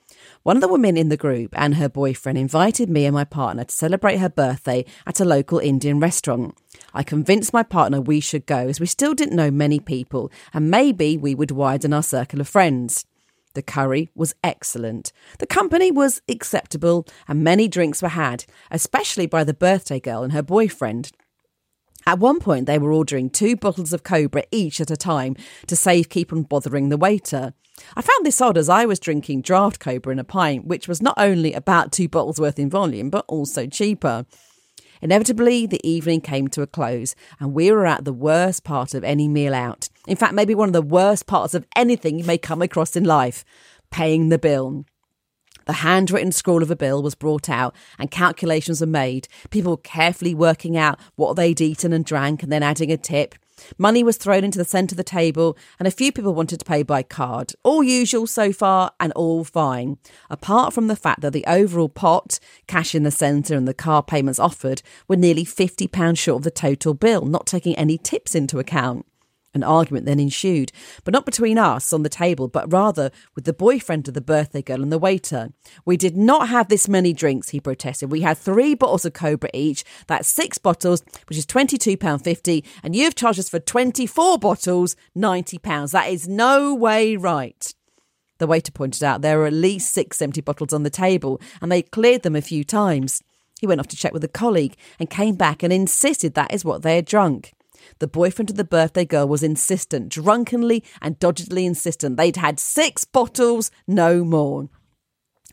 One 0.42 0.56
of 0.56 0.60
the 0.60 0.68
women 0.68 0.96
in 0.96 1.08
the 1.08 1.16
group 1.16 1.54
and 1.56 1.74
her 1.76 1.88
boyfriend 1.88 2.38
invited 2.38 2.88
me 2.88 3.04
and 3.04 3.14
my 3.14 3.24
partner 3.24 3.64
to 3.64 3.74
celebrate 3.74 4.18
her 4.18 4.28
birthday 4.28 4.84
at 5.06 5.20
a 5.20 5.24
local 5.24 5.58
Indian 5.58 6.00
restaurant. 6.00 6.56
I 6.94 7.02
convinced 7.02 7.52
my 7.52 7.62
partner 7.62 8.00
we 8.00 8.20
should 8.20 8.46
go 8.46 8.68
as 8.68 8.80
we 8.80 8.86
still 8.86 9.14
didn't 9.14 9.36
know 9.36 9.50
many 9.50 9.80
people 9.80 10.30
and 10.54 10.70
maybe 10.70 11.16
we 11.16 11.34
would 11.34 11.50
widen 11.50 11.92
our 11.92 12.02
circle 12.02 12.40
of 12.40 12.48
friends. 12.48 13.04
The 13.54 13.62
curry 13.62 14.10
was 14.14 14.34
excellent. 14.44 15.12
The 15.38 15.46
company 15.46 15.90
was 15.90 16.20
acceptable 16.28 17.06
and 17.26 17.42
many 17.42 17.68
drinks 17.68 18.02
were 18.02 18.08
had, 18.10 18.44
especially 18.70 19.26
by 19.26 19.44
the 19.44 19.54
birthday 19.54 19.98
girl 19.98 20.22
and 20.22 20.32
her 20.32 20.42
boyfriend. 20.42 21.10
At 22.06 22.20
one 22.20 22.38
point, 22.38 22.66
they 22.66 22.78
were 22.78 22.92
ordering 22.92 23.28
two 23.28 23.56
bottles 23.56 23.92
of 23.92 24.04
Cobra 24.04 24.44
each 24.52 24.80
at 24.80 24.92
a 24.92 24.96
time 24.96 25.34
to 25.66 25.74
save 25.74 26.08
keep 26.08 26.32
on 26.32 26.44
bothering 26.44 26.88
the 26.88 26.96
waiter. 26.96 27.52
I 27.96 28.00
found 28.00 28.24
this 28.24 28.40
odd 28.40 28.56
as 28.56 28.68
I 28.68 28.86
was 28.86 29.00
drinking 29.00 29.42
draft 29.42 29.80
Cobra 29.80 30.12
in 30.12 30.20
a 30.20 30.24
pint, 30.24 30.66
which 30.66 30.86
was 30.86 31.02
not 31.02 31.14
only 31.16 31.52
about 31.52 31.90
two 31.90 32.08
bottles 32.08 32.38
worth 32.38 32.58
in 32.58 32.70
volume, 32.70 33.10
but 33.10 33.24
also 33.26 33.66
cheaper. 33.66 34.24
Inevitably, 35.02 35.66
the 35.66 35.86
evening 35.86 36.20
came 36.20 36.48
to 36.48 36.62
a 36.62 36.66
close, 36.66 37.14
and 37.40 37.52
we 37.52 37.70
were 37.70 37.86
at 37.86 38.04
the 38.04 38.12
worst 38.12 38.64
part 38.64 38.94
of 38.94 39.04
any 39.04 39.28
meal 39.28 39.52
out. 39.52 39.88
In 40.06 40.16
fact, 40.16 40.32
maybe 40.32 40.54
one 40.54 40.68
of 40.68 40.72
the 40.72 40.82
worst 40.82 41.26
parts 41.26 41.54
of 41.54 41.66
anything 41.74 42.18
you 42.18 42.24
may 42.24 42.38
come 42.38 42.62
across 42.62 42.96
in 42.96 43.04
life 43.04 43.44
paying 43.90 44.30
the 44.30 44.38
bill. 44.38 44.84
The 45.66 45.74
handwritten 45.74 46.32
scroll 46.32 46.62
of 46.62 46.70
a 46.70 46.76
bill 46.76 47.02
was 47.02 47.14
brought 47.14 47.48
out 47.48 47.74
and 47.98 48.10
calculations 48.10 48.80
were 48.80 48.86
made, 48.86 49.28
people 49.50 49.76
carefully 49.76 50.34
working 50.34 50.76
out 50.76 50.98
what 51.16 51.36
they'd 51.36 51.60
eaten 51.60 51.92
and 51.92 52.04
drank 52.04 52.42
and 52.42 52.50
then 52.50 52.62
adding 52.62 52.90
a 52.90 52.96
tip. 52.96 53.34
Money 53.78 54.04
was 54.04 54.16
thrown 54.16 54.44
into 54.44 54.58
the 54.58 54.64
centre 54.64 54.92
of 54.92 54.98
the 54.98 55.02
table, 55.02 55.56
and 55.78 55.88
a 55.88 55.90
few 55.90 56.12
people 56.12 56.34
wanted 56.34 56.58
to 56.58 56.64
pay 56.64 56.82
by 56.82 57.02
card. 57.02 57.54
All 57.62 57.82
usual 57.82 58.26
so 58.26 58.52
far, 58.52 58.92
and 59.00 59.12
all 59.14 59.44
fine. 59.44 59.96
Apart 60.28 60.74
from 60.74 60.88
the 60.88 60.96
fact 60.96 61.22
that 61.22 61.32
the 61.32 61.44
overall 61.46 61.88
pot, 61.88 62.38
cash 62.66 62.94
in 62.94 63.02
the 63.02 63.10
centre, 63.10 63.56
and 63.56 63.66
the 63.66 63.74
car 63.74 64.02
payments 64.02 64.38
offered 64.38 64.82
were 65.08 65.16
nearly 65.16 65.44
£50 65.44 66.18
short 66.18 66.40
of 66.40 66.44
the 66.44 66.50
total 66.50 66.92
bill, 66.92 67.24
not 67.24 67.46
taking 67.46 67.74
any 67.76 67.96
tips 67.96 68.34
into 68.34 68.58
account. 68.58 69.06
An 69.56 69.62
argument 69.62 70.04
then 70.04 70.20
ensued, 70.20 70.70
but 71.02 71.14
not 71.14 71.24
between 71.24 71.56
us 71.56 71.90
on 71.90 72.02
the 72.02 72.10
table, 72.10 72.46
but 72.46 72.70
rather 72.70 73.10
with 73.34 73.46
the 73.46 73.54
boyfriend 73.54 74.06
of 74.06 74.12
the 74.12 74.20
birthday 74.20 74.60
girl 74.60 74.82
and 74.82 74.92
the 74.92 74.98
waiter. 74.98 75.48
We 75.86 75.96
did 75.96 76.14
not 76.14 76.50
have 76.50 76.68
this 76.68 76.90
many 76.90 77.14
drinks, 77.14 77.48
he 77.48 77.58
protested. 77.58 78.12
We 78.12 78.20
had 78.20 78.36
three 78.36 78.74
bottles 78.74 79.06
of 79.06 79.14
Cobra 79.14 79.48
each. 79.54 79.82
That's 80.08 80.28
six 80.28 80.58
bottles, 80.58 81.02
which 81.26 81.38
is 81.38 81.46
£22.50, 81.46 82.66
and 82.82 82.94
you've 82.94 83.14
charged 83.14 83.38
us 83.38 83.48
for 83.48 83.58
24 83.58 84.38
bottles, 84.38 84.94
£90. 85.16 85.90
That 85.90 86.10
is 86.10 86.28
no 86.28 86.74
way 86.74 87.16
right. 87.16 87.74
The 88.36 88.46
waiter 88.46 88.72
pointed 88.72 89.02
out 89.02 89.22
there 89.22 89.38
were 89.38 89.46
at 89.46 89.54
least 89.54 89.94
six 89.94 90.20
empty 90.20 90.42
bottles 90.42 90.74
on 90.74 90.82
the 90.82 90.90
table, 90.90 91.40
and 91.62 91.72
they 91.72 91.80
cleared 91.80 92.24
them 92.24 92.36
a 92.36 92.42
few 92.42 92.62
times. 92.62 93.22
He 93.58 93.66
went 93.66 93.80
off 93.80 93.88
to 93.88 93.96
check 93.96 94.12
with 94.12 94.22
a 94.22 94.28
colleague 94.28 94.76
and 95.00 95.08
came 95.08 95.34
back 95.34 95.62
and 95.62 95.72
insisted 95.72 96.34
that 96.34 96.52
is 96.52 96.62
what 96.62 96.82
they 96.82 96.96
had 96.96 97.06
drunk. 97.06 97.54
The 97.98 98.06
boyfriend 98.06 98.50
of 98.50 98.56
the 98.56 98.64
birthday 98.64 99.04
girl 99.04 99.28
was 99.28 99.42
insistent, 99.42 100.08
drunkenly 100.08 100.84
and 101.00 101.18
doggedly 101.18 101.66
insistent. 101.66 102.16
They'd 102.16 102.36
had 102.36 102.60
six 102.60 103.04
bottles, 103.04 103.70
no 103.86 104.24
more. 104.24 104.68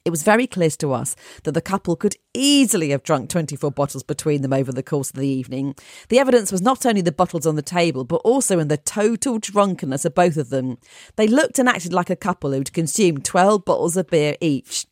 It 0.05 0.09
was 0.09 0.23
very 0.23 0.47
clear 0.47 0.69
to 0.69 0.91
us 0.91 1.15
that 1.43 1.53
the 1.53 1.61
couple 1.61 1.95
could 1.95 2.17
easily 2.33 2.89
have 2.89 3.03
drunk 3.03 3.29
24 3.29 3.71
bottles 3.71 4.03
between 4.03 4.41
them 4.41 4.51
over 4.51 4.73
the 4.73 4.83
course 4.83 5.09
of 5.09 5.15
the 5.15 5.27
evening. 5.27 5.75
The 6.09 6.19
evidence 6.19 6.51
was 6.51 6.61
not 6.61 6.85
only 6.85 6.99
the 6.99 7.13
bottles 7.13 7.47
on 7.47 7.55
the 7.55 7.61
table, 7.61 8.03
but 8.03 8.17
also 8.17 8.59
in 8.59 8.67
the 8.67 8.75
total 8.75 9.39
drunkenness 9.39 10.03
of 10.03 10.13
both 10.13 10.35
of 10.35 10.49
them. 10.49 10.77
They 11.15 11.27
looked 11.27 11.57
and 11.57 11.69
acted 11.69 11.93
like 11.93 12.09
a 12.09 12.17
couple 12.17 12.51
who'd 12.51 12.73
consumed 12.73 13.23
12 13.23 13.63
bottles 13.63 13.95
of 13.95 14.07
beer 14.07 14.35
each. 14.41 14.85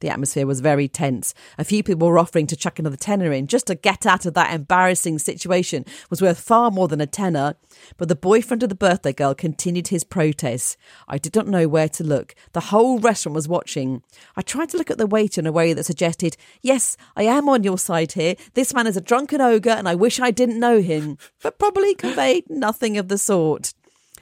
The 0.00 0.10
atmosphere 0.10 0.46
was 0.46 0.60
very 0.60 0.88
tense. 0.88 1.32
A 1.56 1.64
few 1.64 1.82
people 1.82 2.08
were 2.08 2.18
offering 2.18 2.46
to 2.48 2.56
chuck 2.56 2.78
another 2.78 2.96
tenner 2.96 3.32
in 3.32 3.46
just 3.46 3.68
to 3.68 3.74
get 3.74 4.04
out 4.04 4.26
of 4.26 4.34
that 4.34 4.54
embarrassing 4.54 5.18
situation 5.18 5.86
was 6.10 6.20
worth 6.20 6.38
far 6.38 6.70
more 6.70 6.86
than 6.86 7.00
a 7.00 7.06
tenner. 7.06 7.54
But 7.96 8.08
the 8.08 8.14
boyfriend 8.14 8.62
of 8.62 8.68
the 8.68 8.74
birthday 8.74 9.14
girl 9.14 9.34
continued 9.34 9.88
his 9.88 10.04
protests. 10.04 10.76
I 11.08 11.16
did 11.16 11.34
not 11.34 11.46
know 11.46 11.66
where 11.66 11.88
to 11.88 12.04
look. 12.04 12.34
The 12.52 12.60
whole 12.60 12.98
restaurant 12.98 13.34
was 13.34 13.48
watching. 13.48 14.02
I 14.36 14.42
tried 14.42 14.68
to 14.70 14.76
look 14.76 14.90
at 14.90 14.98
the 14.98 15.06
waiter 15.06 15.40
in 15.40 15.46
a 15.46 15.52
way 15.52 15.72
that 15.72 15.84
suggested, 15.84 16.36
Yes, 16.60 16.98
I 17.16 17.22
am 17.22 17.48
on 17.48 17.64
your 17.64 17.78
side 17.78 18.12
here. 18.12 18.34
This 18.52 18.74
man 18.74 18.86
is 18.86 18.98
a 18.98 19.00
drunken 19.00 19.40
ogre 19.40 19.70
and 19.70 19.88
I 19.88 19.94
wish 19.94 20.20
I 20.20 20.30
didn't 20.30 20.60
know 20.60 20.82
him. 20.82 21.16
But 21.42 21.58
probably 21.58 21.94
conveyed 21.94 22.50
nothing 22.50 22.98
of 22.98 23.08
the 23.08 23.18
sort. 23.18 23.72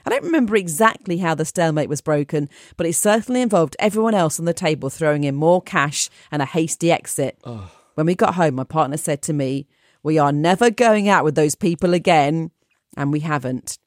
I 0.06 0.10
don't 0.10 0.24
remember 0.24 0.56
exactly 0.56 1.18
how 1.18 1.34
the 1.34 1.44
stalemate 1.44 1.88
was 1.88 2.00
broken, 2.00 2.48
but 2.76 2.86
it 2.86 2.94
certainly 2.94 3.40
involved 3.40 3.76
everyone 3.78 4.14
else 4.14 4.38
on 4.38 4.44
the 4.44 4.52
table 4.52 4.90
throwing 4.90 5.24
in 5.24 5.34
more 5.34 5.62
cash 5.62 6.10
and 6.30 6.42
a 6.42 6.46
hasty 6.46 6.92
exit. 6.92 7.38
When 7.94 8.06
we 8.06 8.14
got 8.14 8.34
home, 8.34 8.56
my 8.56 8.64
partner 8.64 8.96
said 8.96 9.22
to 9.22 9.32
me, 9.32 9.66
We 10.02 10.18
are 10.18 10.32
never 10.32 10.70
going 10.70 11.08
out 11.08 11.24
with 11.24 11.36
those 11.36 11.54
people 11.54 11.94
again. 11.94 12.50
And 12.96 13.12
we 13.12 13.20
haven't. 13.20 13.78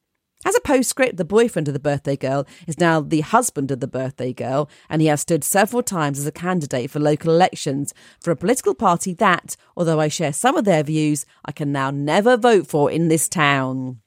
As 0.46 0.56
a 0.56 0.62
postscript, 0.62 1.18
the 1.18 1.26
boyfriend 1.26 1.68
of 1.68 1.74
the 1.74 1.80
birthday 1.80 2.16
girl 2.16 2.46
is 2.68 2.80
now 2.80 3.02
the 3.02 3.22
husband 3.22 3.72
of 3.72 3.80
the 3.80 3.88
birthday 3.88 4.34
girl, 4.34 4.70
and 4.90 5.02
he 5.02 5.08
has 5.08 5.22
stood 5.22 5.44
several 5.44 5.82
times 5.82 6.20
as 6.20 6.28
a 6.28 6.32
candidate 6.32 6.92
for 6.92 7.00
local 7.00 7.34
elections 7.34 7.94
for 8.22 8.32
a 8.32 8.36
political 8.36 8.76
party 8.76 9.14
that, 9.16 9.56
although 9.76 10.00
I 10.00 10.10
share 10.10 10.34
some 10.34 10.56
of 10.56 10.66
their 10.66 10.84
views, 10.84 11.26
I 11.44 11.52
can 11.52 11.72
now 11.72 11.90
never 11.90 12.38
vote 12.38 12.68
for 12.68 12.92
in 12.92 13.08
this 13.08 13.28
town. 13.28 14.00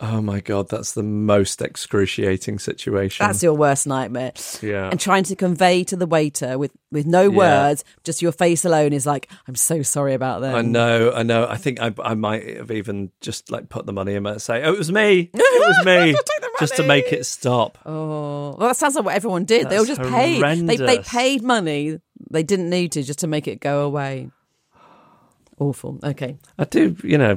Oh 0.00 0.22
my 0.22 0.38
god, 0.38 0.68
that's 0.68 0.92
the 0.92 1.02
most 1.02 1.60
excruciating 1.60 2.60
situation. 2.60 3.26
That's 3.26 3.42
your 3.42 3.54
worst 3.54 3.84
nightmare. 3.84 4.32
Yeah. 4.62 4.90
And 4.90 5.00
trying 5.00 5.24
to 5.24 5.34
convey 5.34 5.82
to 5.84 5.96
the 5.96 6.06
waiter 6.06 6.56
with, 6.56 6.70
with 6.92 7.04
no 7.04 7.22
Yeah. 7.22 7.36
words, 7.36 7.84
just 8.04 8.22
your 8.22 8.30
face 8.30 8.64
alone 8.64 8.92
is 8.92 9.06
like, 9.06 9.28
I'm 9.48 9.56
so 9.56 9.82
sorry 9.82 10.14
about 10.14 10.42
that. 10.42 10.54
I 10.54 10.62
know, 10.62 11.10
I 11.12 11.24
know. 11.24 11.48
I 11.48 11.56
think 11.56 11.80
I, 11.80 11.92
I 12.02 12.14
might 12.14 12.58
have 12.58 12.70
even 12.70 13.10
just 13.20 13.50
like 13.50 13.68
put 13.68 13.86
the 13.86 13.92
money 13.92 14.14
in 14.14 14.24
and 14.24 14.40
say, 14.40 14.62
"Oh, 14.62 14.72
it 14.72 14.78
was 14.78 14.92
me. 14.92 15.30
It 15.34 15.66
was 15.66 15.84
me," 15.84 16.14
just 16.60 16.76
to 16.76 16.84
make 16.86 17.12
it 17.12 17.26
stop. 17.26 17.78
Oh, 17.84 18.54
well, 18.56 18.68
that 18.68 18.76
sounds 18.76 18.94
like 18.94 19.04
what 19.04 19.14
everyone 19.16 19.44
did. 19.46 19.68
they 19.68 19.76
all 19.78 19.84
That's 19.84 19.98
just 19.98 20.10
paid. 20.12 20.42
They, 20.68 20.76
they 20.76 20.98
paid 21.00 21.42
money. 21.42 22.00
They 22.30 22.42
didn't 22.44 22.70
need 22.70 22.92
to 22.92 23.02
just 23.02 23.18
to 23.20 23.26
make 23.26 23.48
it 23.48 23.58
go 23.60 23.84
away. 23.84 24.30
Awful. 25.58 25.98
Okay. 26.04 26.36
I 26.58 26.64
do, 26.64 26.96
you 27.02 27.18
know, 27.18 27.36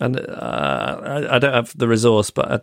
and 0.00 0.18
uh, 0.18 1.00
I, 1.02 1.36
I 1.36 1.38
don't 1.38 1.54
have 1.54 1.76
the 1.76 1.88
resource, 1.88 2.30
but 2.30 2.50
I 2.50 2.60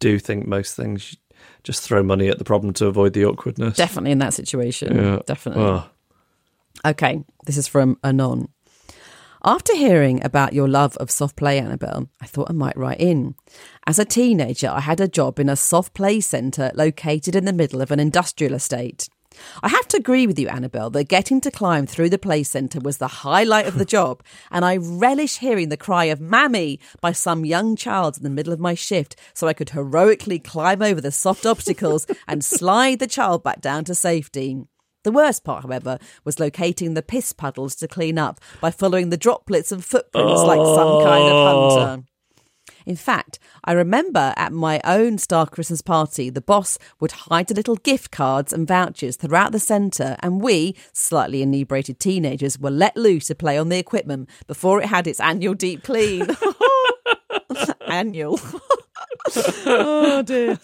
do 0.00 0.18
think 0.18 0.46
most 0.46 0.76
things 0.76 1.16
just 1.64 1.82
throw 1.82 2.02
money 2.02 2.28
at 2.28 2.38
the 2.38 2.44
problem 2.44 2.72
to 2.74 2.86
avoid 2.86 3.12
the 3.12 3.24
awkwardness. 3.24 3.76
Definitely 3.76 4.12
in 4.12 4.18
that 4.18 4.34
situation. 4.34 4.96
Yeah. 4.96 5.18
Definitely. 5.26 5.64
Oh. 5.64 5.84
Okay, 6.86 7.24
this 7.46 7.56
is 7.56 7.66
from 7.66 7.98
Anon. 8.04 8.48
After 9.44 9.74
hearing 9.74 10.24
about 10.24 10.52
your 10.52 10.68
love 10.68 10.96
of 10.96 11.10
soft 11.10 11.36
play, 11.36 11.58
Annabelle, 11.58 12.08
I 12.20 12.26
thought 12.26 12.50
I 12.50 12.52
might 12.52 12.76
write 12.76 13.00
in. 13.00 13.34
As 13.86 13.98
a 13.98 14.04
teenager, 14.04 14.68
I 14.68 14.80
had 14.80 15.00
a 15.00 15.06
job 15.08 15.38
in 15.38 15.48
a 15.48 15.56
soft 15.56 15.94
play 15.94 16.20
centre 16.20 16.72
located 16.74 17.36
in 17.36 17.44
the 17.44 17.52
middle 17.52 17.80
of 17.80 17.90
an 17.90 18.00
industrial 18.00 18.54
estate. 18.54 19.08
I 19.62 19.68
have 19.68 19.88
to 19.88 19.96
agree 19.96 20.26
with 20.26 20.38
you, 20.38 20.48
Annabelle, 20.48 20.90
that 20.90 21.04
getting 21.04 21.40
to 21.42 21.50
climb 21.50 21.86
through 21.86 22.10
the 22.10 22.18
play 22.18 22.42
centre 22.42 22.80
was 22.80 22.98
the 22.98 23.08
highlight 23.08 23.66
of 23.66 23.78
the 23.78 23.84
job, 23.96 24.22
and 24.50 24.64
I 24.64 24.76
relish 24.76 25.38
hearing 25.38 25.68
the 25.68 25.76
cry 25.76 26.04
of 26.06 26.20
Mammy 26.20 26.80
by 27.00 27.12
some 27.12 27.44
young 27.44 27.76
child 27.76 28.16
in 28.16 28.22
the 28.22 28.30
middle 28.30 28.52
of 28.52 28.60
my 28.60 28.74
shift 28.74 29.16
so 29.34 29.46
I 29.46 29.52
could 29.52 29.70
heroically 29.70 30.38
climb 30.38 30.82
over 30.82 31.00
the 31.00 31.12
soft 31.12 31.46
obstacles 31.46 32.06
and 32.28 32.44
slide 32.44 32.98
the 32.98 33.06
child 33.06 33.42
back 33.42 33.60
down 33.60 33.84
to 33.84 33.94
safety. 33.94 34.62
The 35.04 35.12
worst 35.12 35.44
part, 35.44 35.62
however, 35.62 35.98
was 36.24 36.40
locating 36.40 36.94
the 36.94 37.02
piss 37.02 37.32
puddles 37.32 37.76
to 37.76 37.88
clean 37.88 38.18
up 38.18 38.40
by 38.60 38.70
following 38.70 39.10
the 39.10 39.16
droplets 39.16 39.70
and 39.72 39.84
footprints 39.84 40.42
like 40.42 40.58
some 40.58 41.02
kind 41.04 41.24
of 41.24 41.32
oh. 41.32 41.70
hunter. 41.70 42.07
In 42.88 42.96
fact, 42.96 43.38
I 43.64 43.72
remember 43.72 44.32
at 44.38 44.50
my 44.50 44.80
own 44.82 45.18
Star 45.18 45.46
Christmas 45.46 45.82
party, 45.82 46.30
the 46.30 46.40
boss 46.40 46.78
would 47.00 47.12
hide 47.12 47.54
little 47.54 47.76
gift 47.76 48.10
cards 48.10 48.50
and 48.50 48.66
vouchers 48.66 49.16
throughout 49.16 49.52
the 49.52 49.60
centre, 49.60 50.16
and 50.20 50.40
we, 50.40 50.74
slightly 50.94 51.42
inebriated 51.42 52.00
teenagers, 52.00 52.58
were 52.58 52.70
let 52.70 52.96
loose 52.96 53.26
to 53.26 53.34
play 53.34 53.58
on 53.58 53.68
the 53.68 53.76
equipment 53.76 54.30
before 54.46 54.80
it 54.80 54.86
had 54.86 55.06
its 55.06 55.20
annual 55.20 55.52
deep 55.52 55.82
clean. 55.82 56.28
annual. 57.88 58.40
oh 59.66 60.22
dear. 60.24 60.58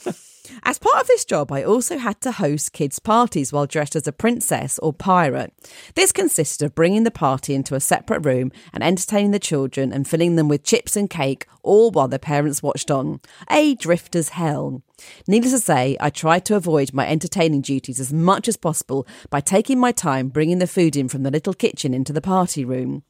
As 0.62 0.78
part 0.78 1.00
of 1.00 1.06
this 1.06 1.24
job, 1.24 1.50
I 1.52 1.62
also 1.62 1.98
had 1.98 2.20
to 2.22 2.32
host 2.32 2.72
kids' 2.72 2.98
parties 2.98 3.52
while 3.52 3.66
dressed 3.66 3.96
as 3.96 4.06
a 4.06 4.12
princess 4.12 4.78
or 4.80 4.92
pirate. 4.92 5.52
This 5.94 6.12
consisted 6.12 6.64
of 6.64 6.74
bringing 6.74 7.04
the 7.04 7.10
party 7.10 7.54
into 7.54 7.74
a 7.74 7.80
separate 7.80 8.24
room 8.24 8.52
and 8.72 8.82
entertaining 8.82 9.30
the 9.30 9.38
children 9.38 9.92
and 9.92 10.06
filling 10.06 10.36
them 10.36 10.48
with 10.48 10.62
chips 10.62 10.96
and 10.96 11.08
cake, 11.08 11.46
all 11.62 11.90
while 11.90 12.08
their 12.08 12.18
parents 12.18 12.62
watched 12.62 12.90
on. 12.90 13.20
A 13.50 13.74
drifter's 13.74 14.30
hell. 14.30 14.82
Needless 15.26 15.52
to 15.52 15.58
say, 15.58 15.96
I 16.00 16.10
tried 16.10 16.44
to 16.46 16.56
avoid 16.56 16.92
my 16.92 17.08
entertaining 17.08 17.62
duties 17.62 17.98
as 17.98 18.12
much 18.12 18.46
as 18.48 18.56
possible 18.56 19.06
by 19.30 19.40
taking 19.40 19.78
my 19.78 19.92
time 19.92 20.28
bringing 20.28 20.58
the 20.58 20.66
food 20.66 20.94
in 20.96 21.08
from 21.08 21.22
the 21.22 21.30
little 21.30 21.54
kitchen 21.54 21.94
into 21.94 22.12
the 22.12 22.20
party 22.20 22.64
room. 22.64 23.02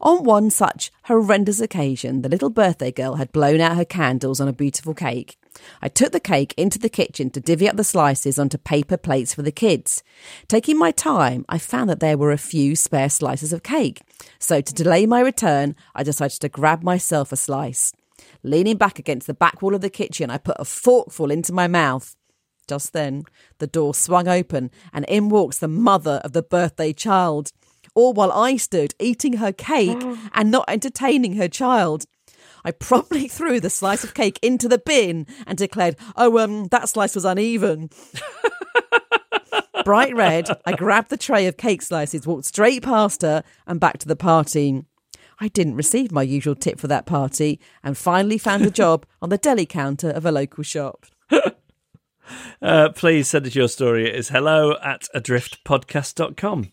On 0.00 0.24
one 0.24 0.50
such 0.50 0.90
horrendous 1.04 1.60
occasion, 1.60 2.22
the 2.22 2.28
little 2.28 2.50
birthday 2.50 2.90
girl 2.90 3.16
had 3.16 3.32
blown 3.32 3.60
out 3.60 3.76
her 3.76 3.84
candles 3.84 4.40
on 4.40 4.48
a 4.48 4.52
beautiful 4.52 4.94
cake. 4.94 5.36
I 5.82 5.88
took 5.88 6.12
the 6.12 6.20
cake 6.20 6.54
into 6.56 6.78
the 6.78 6.88
kitchen 6.88 7.30
to 7.30 7.40
divvy 7.40 7.68
up 7.68 7.76
the 7.76 7.84
slices 7.84 8.38
onto 8.38 8.56
paper 8.56 8.96
plates 8.96 9.34
for 9.34 9.42
the 9.42 9.52
kids. 9.52 10.02
Taking 10.48 10.78
my 10.78 10.90
time, 10.90 11.44
I 11.48 11.58
found 11.58 11.90
that 11.90 12.00
there 12.00 12.16
were 12.16 12.32
a 12.32 12.38
few 12.38 12.76
spare 12.76 13.10
slices 13.10 13.52
of 13.52 13.62
cake. 13.62 14.00
So, 14.38 14.60
to 14.60 14.74
delay 14.74 15.06
my 15.06 15.20
return, 15.20 15.76
I 15.94 16.02
decided 16.02 16.40
to 16.40 16.48
grab 16.48 16.82
myself 16.82 17.32
a 17.32 17.36
slice. 17.36 17.92
Leaning 18.42 18.76
back 18.76 18.98
against 18.98 19.26
the 19.26 19.34
back 19.34 19.60
wall 19.60 19.74
of 19.74 19.80
the 19.80 19.90
kitchen, 19.90 20.30
I 20.30 20.38
put 20.38 20.56
a 20.58 20.64
forkful 20.64 21.30
into 21.30 21.52
my 21.52 21.66
mouth. 21.66 22.16
Just 22.68 22.92
then, 22.92 23.24
the 23.58 23.66
door 23.66 23.94
swung 23.94 24.28
open 24.28 24.70
and 24.92 25.04
in 25.06 25.28
walks 25.28 25.58
the 25.58 25.68
mother 25.68 26.20
of 26.22 26.32
the 26.32 26.42
birthday 26.42 26.92
child. 26.92 27.50
All 27.94 28.12
while 28.12 28.32
I 28.32 28.56
stood 28.56 28.94
eating 28.98 29.34
her 29.34 29.52
cake 29.52 30.02
and 30.32 30.50
not 30.50 30.64
entertaining 30.68 31.34
her 31.34 31.48
child. 31.48 32.04
I 32.64 32.70
promptly 32.72 33.28
threw 33.28 33.60
the 33.60 33.70
slice 33.70 34.04
of 34.04 34.14
cake 34.14 34.38
into 34.42 34.68
the 34.68 34.78
bin 34.78 35.26
and 35.46 35.56
declared, 35.58 35.96
Oh, 36.16 36.38
um, 36.38 36.66
that 36.68 36.88
slice 36.88 37.14
was 37.14 37.24
uneven. 37.24 37.90
Bright 39.84 40.14
red, 40.14 40.48
I 40.66 40.72
grabbed 40.76 41.08
the 41.08 41.16
tray 41.16 41.46
of 41.46 41.56
cake 41.56 41.82
slices, 41.82 42.26
walked 42.26 42.44
straight 42.44 42.82
past 42.82 43.22
her, 43.22 43.42
and 43.66 43.80
back 43.80 43.98
to 43.98 44.08
the 44.08 44.16
party. 44.16 44.84
I 45.40 45.48
didn't 45.48 45.76
receive 45.76 46.12
my 46.12 46.22
usual 46.22 46.54
tip 46.54 46.78
for 46.78 46.86
that 46.88 47.06
party 47.06 47.60
and 47.82 47.96
finally 47.96 48.36
found 48.36 48.64
a 48.66 48.70
job 48.70 49.06
on 49.22 49.30
the 49.30 49.38
deli 49.38 49.64
counter 49.64 50.10
of 50.10 50.26
a 50.26 50.32
local 50.32 50.62
shop. 50.62 51.06
Uh, 52.62 52.90
please 52.90 53.28
send 53.28 53.46
us 53.46 53.54
your 53.54 53.68
story. 53.68 54.06
It 54.06 54.14
is 54.14 54.28
hello 54.28 54.76
at 54.82 55.06
adriftpodcast.com. 55.14 56.70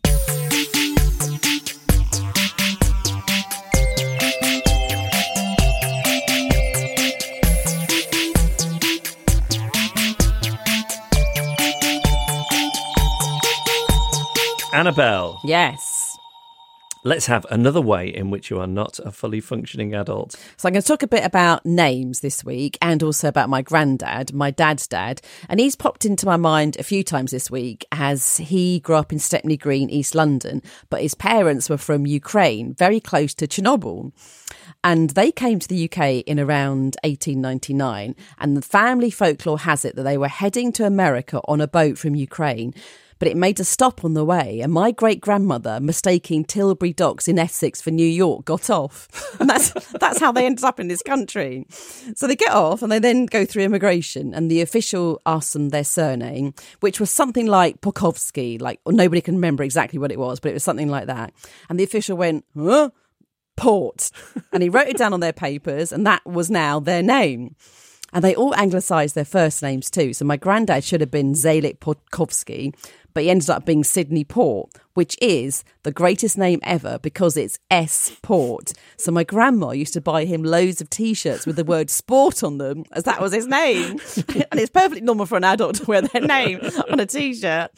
Annabelle, 14.74 15.40
Yes. 15.44 16.18
let's 17.04 17.26
have 17.28 17.46
another 17.50 17.80
way 17.80 18.08
in 18.08 18.30
which 18.30 18.50
you 18.50 18.60
are 18.60 18.68
not 18.68 19.00
a 19.00 19.12
fully 19.12 19.40
functioning 19.40 19.96
adult. 19.96 20.34
So 20.58 20.68
I'm 20.68 20.74
going 20.74 20.82
to 20.82 20.88
talk 20.88 21.04
a 21.04 21.08
bit 21.08 21.24
about 21.24 21.66
names 21.66 22.20
this 22.20 22.44
week 22.44 22.78
and 22.82 23.02
also 23.02 23.30
about 23.30 23.50
my 23.50 23.62
granddad, 23.62 24.34
my 24.34 24.52
dad's 24.52 24.86
dad. 24.88 25.22
And 25.48 25.60
he's 25.60 25.76
popped 25.76 26.04
into 26.06 26.26
my 26.26 26.36
mind 26.36 26.76
a 26.78 26.84
few 26.84 27.04
times 27.04 27.32
this 27.32 27.50
week 27.50 27.86
as 27.92 28.38
he 28.38 28.82
grew 28.82 28.96
up 28.98 29.14
in 29.14 29.20
Stepney 29.20 29.56
Green, 29.58 29.90
East 29.90 30.14
London, 30.16 30.62
but 30.90 31.02
his 31.02 31.16
parents 31.16 31.70
were 31.70 31.78
from 31.78 32.06
Ukraine, 32.06 32.74
very 32.74 33.00
close 33.00 33.34
to 33.36 33.48
Chernobyl. 33.48 34.12
And 34.84 35.12
they 35.12 35.32
came 35.32 35.60
to 35.60 35.68
the 35.68 35.86
UK 35.90 36.24
in 36.28 36.40
around 36.40 36.98
1899. 37.04 38.16
And 38.38 38.58
the 38.58 38.62
family 38.62 39.12
folklore 39.12 39.60
has 39.60 39.86
it 39.86 39.96
that 39.96 40.04
they 40.04 40.18
were 40.18 40.28
heading 40.28 40.72
to 40.74 40.86
America 40.86 41.40
on 41.48 41.62
a 41.62 41.68
boat 41.68 41.98
from 41.98 42.16
Ukraine. 42.16 42.74
But 43.20 43.28
it 43.28 43.38
made 43.38 43.60
a 43.60 43.64
stop 43.64 44.04
on 44.06 44.14
the 44.14 44.26
way, 44.26 44.62
and 44.62 44.72
my 44.72 44.92
great 44.92 45.22
grandmother, 45.22 45.80
mistaking 45.80 46.46
Tilbury 46.46 46.94
Docks 46.94 47.28
in 47.28 47.40
Essex 47.40 47.82
for 47.82 47.92
New 47.92 48.08
York, 48.08 48.46
got 48.46 48.70
off. 48.70 49.08
And 49.40 49.48
that's 49.48 49.72
that's 49.94 50.20
how 50.20 50.32
they 50.32 50.48
ended 50.48 50.64
up 50.64 50.80
in 50.80 50.88
this 50.88 51.04
country. 51.04 51.68
So 52.16 52.26
they 52.26 52.36
get 52.36 52.52
off 52.52 52.82
and 52.82 52.92
they 52.92 52.98
then 52.98 53.28
go 53.28 53.46
through 53.46 53.64
immigration, 53.64 54.34
and 54.34 54.50
the 54.50 54.62
official 54.62 55.22
asks 55.26 55.54
them 55.54 55.70
their 55.70 55.84
surname, 55.84 56.54
which 56.80 57.00
was 57.00 57.12
something 57.12 57.46
like 57.46 57.82
Pokovsky, 57.82 58.60
like 58.60 58.80
nobody 58.88 59.22
can 59.22 59.36
remember 59.36 59.64
exactly 59.64 60.00
what 60.00 60.12
it 60.12 60.18
was, 60.18 60.40
but 60.40 60.50
it 60.50 60.54
was 60.54 60.64
something 60.64 60.90
like 60.90 61.06
that. 61.06 61.34
And 61.70 61.80
the 61.80 61.84
official 61.84 62.18
went, 62.18 62.46
huh? 62.58 62.90
Port. 63.58 64.12
And 64.54 64.64
he 64.64 64.70
wrote 64.70 64.88
it 64.88 64.98
down 64.98 65.14
on 65.14 65.20
their 65.20 65.34
papers, 65.34 65.92
and 65.92 66.06
that 66.08 66.26
was 66.26 66.50
now 66.50 66.80
their 66.80 67.04
name. 67.04 67.56
And 68.18 68.24
they 68.24 68.34
all 68.34 68.56
anglicised 68.56 69.14
their 69.14 69.24
first 69.24 69.62
names 69.62 69.92
too. 69.92 70.12
So 70.12 70.26
my 70.26 70.38
granddad 70.38 70.84
should 70.84 71.02
have 71.02 71.12
been 71.12 71.34
Zalik 71.34 71.78
Podkovsky, 71.78 72.74
but 73.14 73.22
he 73.22 73.30
ended 73.30 73.52
up 73.52 73.64
being 73.64 73.84
Sydney 73.84 74.24
Port, 74.24 74.72
which 74.96 75.16
is 75.22 75.64
the 75.84 75.92
greatest 75.92 76.36
name 76.36 76.60
ever 76.64 76.98
because 76.98 77.38
it's 77.38 77.60
S 77.70 78.18
Port. 78.24 78.74
So 78.98 79.12
my 79.12 79.24
grandma 79.24 79.70
used 79.70 79.94
to 79.94 80.02
buy 80.02 80.26
him 80.26 80.42
loads 80.42 80.82
of 80.82 80.90
t-shirts 80.90 81.46
with 81.46 81.58
the 81.58 81.64
word 81.64 81.92
sport 81.92 82.44
on 82.44 82.58
them, 82.58 82.86
as 82.92 83.04
that 83.04 83.22
was 83.22 83.36
his 83.36 83.46
name. 83.46 84.00
and 84.18 84.60
it's 84.60 84.72
perfectly 84.72 85.02
normal 85.02 85.28
for 85.28 85.38
an 85.38 85.44
adult 85.44 85.76
to 85.76 85.86
wear 85.86 86.02
their 86.02 86.24
name 86.24 86.60
on 86.90 87.00
a 87.00 87.06
t-shirt. 87.06 87.70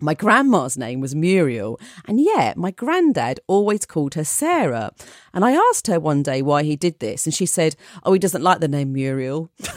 My 0.00 0.14
grandma's 0.14 0.78
name 0.78 1.00
was 1.00 1.16
Muriel, 1.16 1.80
and 2.04 2.20
yet 2.20 2.56
my 2.56 2.70
granddad 2.70 3.40
always 3.48 3.84
called 3.84 4.14
her 4.14 4.22
Sarah. 4.22 4.92
And 5.34 5.44
I 5.44 5.52
asked 5.52 5.88
her 5.88 5.98
one 5.98 6.22
day 6.22 6.40
why 6.40 6.62
he 6.62 6.76
did 6.76 7.00
this, 7.00 7.26
and 7.26 7.34
she 7.34 7.46
said, 7.46 7.74
Oh, 8.04 8.12
he 8.12 8.20
doesn't 8.20 8.42
like 8.42 8.60
the 8.60 8.68
name 8.68 8.92
Muriel. 8.92 9.50
Which 9.58 9.70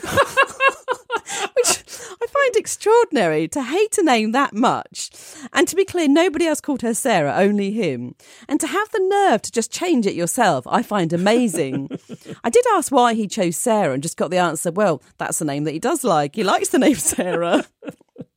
I 2.21 2.27
find 2.27 2.55
extraordinary 2.55 3.47
to 3.47 3.63
hate 3.63 3.97
a 3.97 4.03
name 4.03 4.31
that 4.33 4.53
much. 4.53 5.09
And 5.53 5.67
to 5.67 5.75
be 5.75 5.85
clear, 5.85 6.07
nobody 6.07 6.45
else 6.45 6.61
called 6.61 6.83
her 6.83 6.93
Sarah, 6.93 7.33
only 7.35 7.71
him. 7.71 8.13
And 8.47 8.59
to 8.59 8.67
have 8.67 8.91
the 8.91 8.99
nerve 8.99 9.41
to 9.41 9.51
just 9.51 9.71
change 9.71 10.05
it 10.05 10.13
yourself, 10.13 10.67
I 10.67 10.83
find 10.83 11.13
amazing. 11.13 11.97
I 12.43 12.51
did 12.51 12.65
ask 12.73 12.91
why 12.91 13.15
he 13.15 13.27
chose 13.27 13.57
Sarah 13.57 13.93
and 13.93 14.03
just 14.03 14.17
got 14.17 14.29
the 14.29 14.37
answer, 14.37 14.71
well, 14.71 15.01
that's 15.17 15.39
the 15.39 15.45
name 15.45 15.63
that 15.63 15.71
he 15.71 15.79
does 15.79 16.03
like. 16.03 16.35
He 16.35 16.43
likes 16.43 16.69
the 16.69 16.79
name 16.79 16.95
Sarah. 16.95 17.65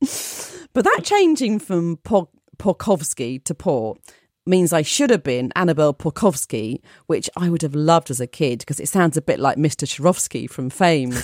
but 0.75 0.83
that 0.83 1.01
changing 1.03 1.57
from 1.57 1.97
po- 2.03 2.29
Porkowski 2.57 3.43
to 3.45 3.55
Port 3.55 3.97
means 4.45 4.73
I 4.73 4.81
should 4.81 5.09
have 5.09 5.23
been 5.23 5.51
Annabelle 5.55 5.93
Porkowski, 5.93 6.81
which 7.07 7.29
I 7.35 7.49
would 7.49 7.61
have 7.61 7.73
loved 7.73 8.11
as 8.11 8.19
a 8.19 8.27
kid 8.27 8.59
because 8.59 8.79
it 8.81 8.89
sounds 8.89 9.17
a 9.17 9.21
bit 9.21 9.39
like 9.39 9.57
Mr. 9.57 9.87
Shorofsky 9.87 10.49
from 10.49 10.69
Fame. 10.69 11.13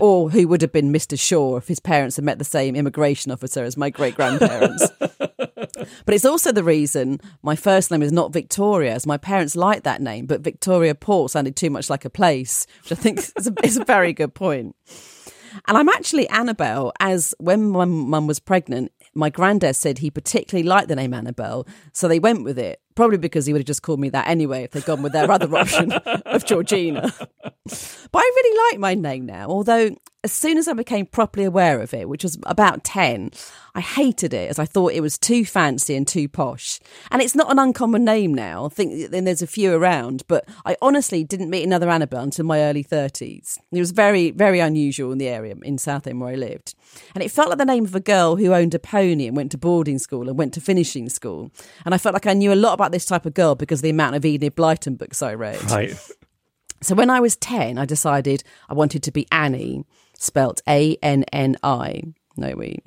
or 0.00 0.30
who 0.30 0.46
would 0.48 0.62
have 0.62 0.72
been 0.72 0.92
Mr. 0.92 1.18
Shaw 1.18 1.56
if 1.56 1.66
his 1.68 1.80
parents 1.80 2.16
had 2.16 2.24
met 2.24 2.38
the 2.38 2.44
same 2.44 2.76
immigration 2.76 3.32
officer 3.32 3.64
as 3.64 3.76
my 3.76 3.90
great 3.90 4.14
grandparents. 4.14 4.88
but 4.98 6.14
it's 6.14 6.24
also 6.24 6.52
the 6.52 6.64
reason 6.64 7.20
my 7.42 7.56
first 7.56 7.90
name 7.90 8.02
is 8.02 8.12
not 8.12 8.32
Victoria, 8.32 8.94
as 8.94 9.06
my 9.06 9.16
parents 9.16 9.56
liked 9.56 9.84
that 9.84 10.00
name, 10.00 10.26
but 10.26 10.40
Victoria 10.40 10.94
Port 10.94 11.30
sounded 11.30 11.56
too 11.56 11.70
much 11.70 11.90
like 11.90 12.04
a 12.04 12.10
place, 12.10 12.66
which 12.82 12.92
I 12.92 13.00
think 13.00 13.18
is 13.18 13.46
a, 13.46 13.54
is 13.64 13.76
a 13.76 13.84
very 13.84 14.12
good 14.12 14.34
point. 14.34 14.76
And 15.66 15.76
I'm 15.76 15.88
actually 15.88 16.28
Annabelle, 16.28 16.92
as 17.00 17.34
when 17.38 17.70
my 17.70 17.84
mum 17.84 18.26
was 18.26 18.40
pregnant, 18.40 18.92
my 19.14 19.30
granddad 19.30 19.76
said 19.76 19.98
he 19.98 20.10
particularly 20.10 20.68
liked 20.68 20.88
the 20.88 20.96
name 20.96 21.14
Annabelle, 21.14 21.66
so 21.92 22.08
they 22.08 22.18
went 22.18 22.44
with 22.44 22.58
it. 22.58 22.80
Probably 23.00 23.16
because 23.16 23.46
he 23.46 23.54
would 23.54 23.60
have 23.60 23.66
just 23.66 23.80
called 23.80 23.98
me 23.98 24.10
that 24.10 24.28
anyway 24.28 24.64
if 24.64 24.72
they'd 24.72 24.84
gone 24.84 25.00
with 25.00 25.12
their 25.12 25.30
other 25.30 25.56
option 25.56 25.90
of 25.90 26.44
Georgina. 26.44 27.10
But 27.16 28.18
I 28.18 28.32
really 28.36 28.70
like 28.70 28.78
my 28.78 28.94
name 28.94 29.24
now, 29.24 29.46
although 29.46 29.96
as 30.22 30.32
soon 30.32 30.58
as 30.58 30.68
I 30.68 30.74
became 30.74 31.06
properly 31.06 31.46
aware 31.46 31.80
of 31.80 31.94
it, 31.94 32.08
which 32.08 32.22
was 32.22 32.38
about 32.44 32.84
10, 32.84 33.30
I 33.74 33.80
hated 33.80 34.34
it 34.34 34.50
as 34.50 34.58
I 34.58 34.66
thought 34.66 34.92
it 34.92 35.00
was 35.00 35.16
too 35.16 35.46
fancy 35.46 35.94
and 35.94 36.06
too 36.06 36.28
posh. 36.28 36.78
And 37.10 37.22
it's 37.22 37.34
not 37.34 37.50
an 37.50 37.58
uncommon 37.58 38.04
name 38.04 38.34
now. 38.34 38.66
I 38.66 38.68
think 38.68 39.10
then 39.10 39.24
there's 39.24 39.42
a 39.42 39.46
few 39.46 39.72
around, 39.72 40.24
but 40.28 40.46
I 40.66 40.76
honestly 40.82 41.24
didn't 41.24 41.48
meet 41.48 41.64
another 41.64 41.88
Annabelle 41.88 42.24
until 42.24 42.44
my 42.44 42.60
early 42.60 42.84
30s. 42.84 43.58
It 43.72 43.78
was 43.78 43.92
very, 43.92 44.30
very 44.30 44.60
unusual 44.60 45.12
in 45.12 45.18
the 45.18 45.28
area 45.28 45.54
in 45.62 45.78
Southend 45.78 46.20
where 46.20 46.32
I 46.32 46.36
lived. 46.36 46.74
And 47.14 47.24
it 47.24 47.30
felt 47.30 47.48
like 47.48 47.58
the 47.58 47.64
name 47.64 47.84
of 47.84 47.94
a 47.94 48.00
girl 48.00 48.36
who 48.36 48.52
owned 48.52 48.74
a 48.74 48.78
pony 48.78 49.26
and 49.26 49.36
went 49.36 49.52
to 49.52 49.58
boarding 49.58 49.98
school 49.98 50.28
and 50.28 50.36
went 50.36 50.52
to 50.54 50.60
finishing 50.60 51.08
school. 51.08 51.50
And 51.86 51.94
I 51.94 51.98
felt 51.98 52.12
like 52.12 52.26
I 52.26 52.34
knew 52.34 52.52
a 52.52 52.54
lot 52.54 52.74
about 52.90 52.92
this 52.92 53.06
type 53.06 53.26
of 53.26 53.34
girl 53.34 53.54
because 53.54 53.80
of 53.80 53.84
the 53.84 53.90
amount 53.90 54.16
of 54.16 54.24
Enid 54.24 54.56
Blyton 54.56 54.98
books 54.98 55.22
I 55.22 55.34
read. 55.34 55.70
Right. 55.70 55.94
So 56.82 56.94
when 56.94 57.10
I 57.10 57.20
was 57.20 57.36
10, 57.36 57.76
I 57.76 57.84
decided 57.84 58.42
I 58.70 58.72
wanted 58.72 59.02
to 59.02 59.12
be 59.12 59.26
Annie, 59.30 59.84
spelt 60.18 60.62
A 60.66 60.96
N 61.02 61.26
N 61.30 61.58
I. 61.62 62.04
No, 62.38 62.54
we. 62.56 62.78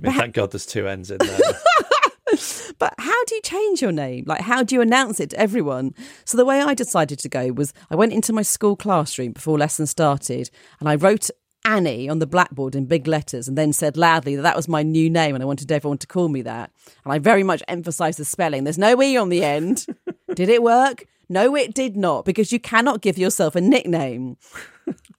I 0.00 0.02
mean, 0.02 0.12
thank 0.16 0.34
God 0.34 0.50
there's 0.50 0.66
two 0.66 0.88
N's 0.88 1.12
in 1.12 1.18
there. 1.18 1.38
But 2.78 2.94
how 2.98 3.24
do 3.26 3.34
you 3.34 3.42
change 3.42 3.82
your 3.82 3.92
name? 3.92 4.24
Like, 4.26 4.40
how 4.40 4.62
do 4.62 4.74
you 4.74 4.80
announce 4.80 5.20
it 5.20 5.30
to 5.30 5.38
everyone? 5.38 5.94
So, 6.24 6.36
the 6.36 6.44
way 6.44 6.60
I 6.60 6.74
decided 6.74 7.18
to 7.20 7.28
go 7.28 7.52
was 7.52 7.72
I 7.90 7.94
went 7.94 8.12
into 8.12 8.32
my 8.32 8.42
school 8.42 8.74
classroom 8.74 9.32
before 9.32 9.58
lesson 9.58 9.86
started 9.86 10.50
and 10.80 10.88
I 10.88 10.94
wrote 10.94 11.30
Annie 11.64 12.08
on 12.08 12.18
the 12.18 12.26
blackboard 12.26 12.74
in 12.74 12.86
big 12.86 13.06
letters 13.06 13.46
and 13.48 13.56
then 13.56 13.72
said 13.72 13.96
loudly 13.96 14.36
that 14.36 14.42
that 14.42 14.56
was 14.56 14.68
my 14.68 14.82
new 14.82 15.10
name 15.10 15.34
and 15.34 15.42
I 15.42 15.46
wanted 15.46 15.70
everyone 15.70 15.98
to 15.98 16.06
call 16.06 16.28
me 16.28 16.42
that. 16.42 16.70
And 17.04 17.12
I 17.12 17.18
very 17.18 17.42
much 17.42 17.62
emphasised 17.68 18.18
the 18.18 18.24
spelling. 18.24 18.64
There's 18.64 18.78
no 18.78 19.00
E 19.02 19.16
on 19.16 19.28
the 19.28 19.44
end. 19.44 19.86
did 20.34 20.48
it 20.48 20.62
work? 20.62 21.04
No, 21.28 21.54
it 21.54 21.74
did 21.74 21.96
not, 21.96 22.24
because 22.24 22.50
you 22.50 22.58
cannot 22.58 23.02
give 23.02 23.16
yourself 23.16 23.54
a 23.54 23.60
nickname. 23.60 24.36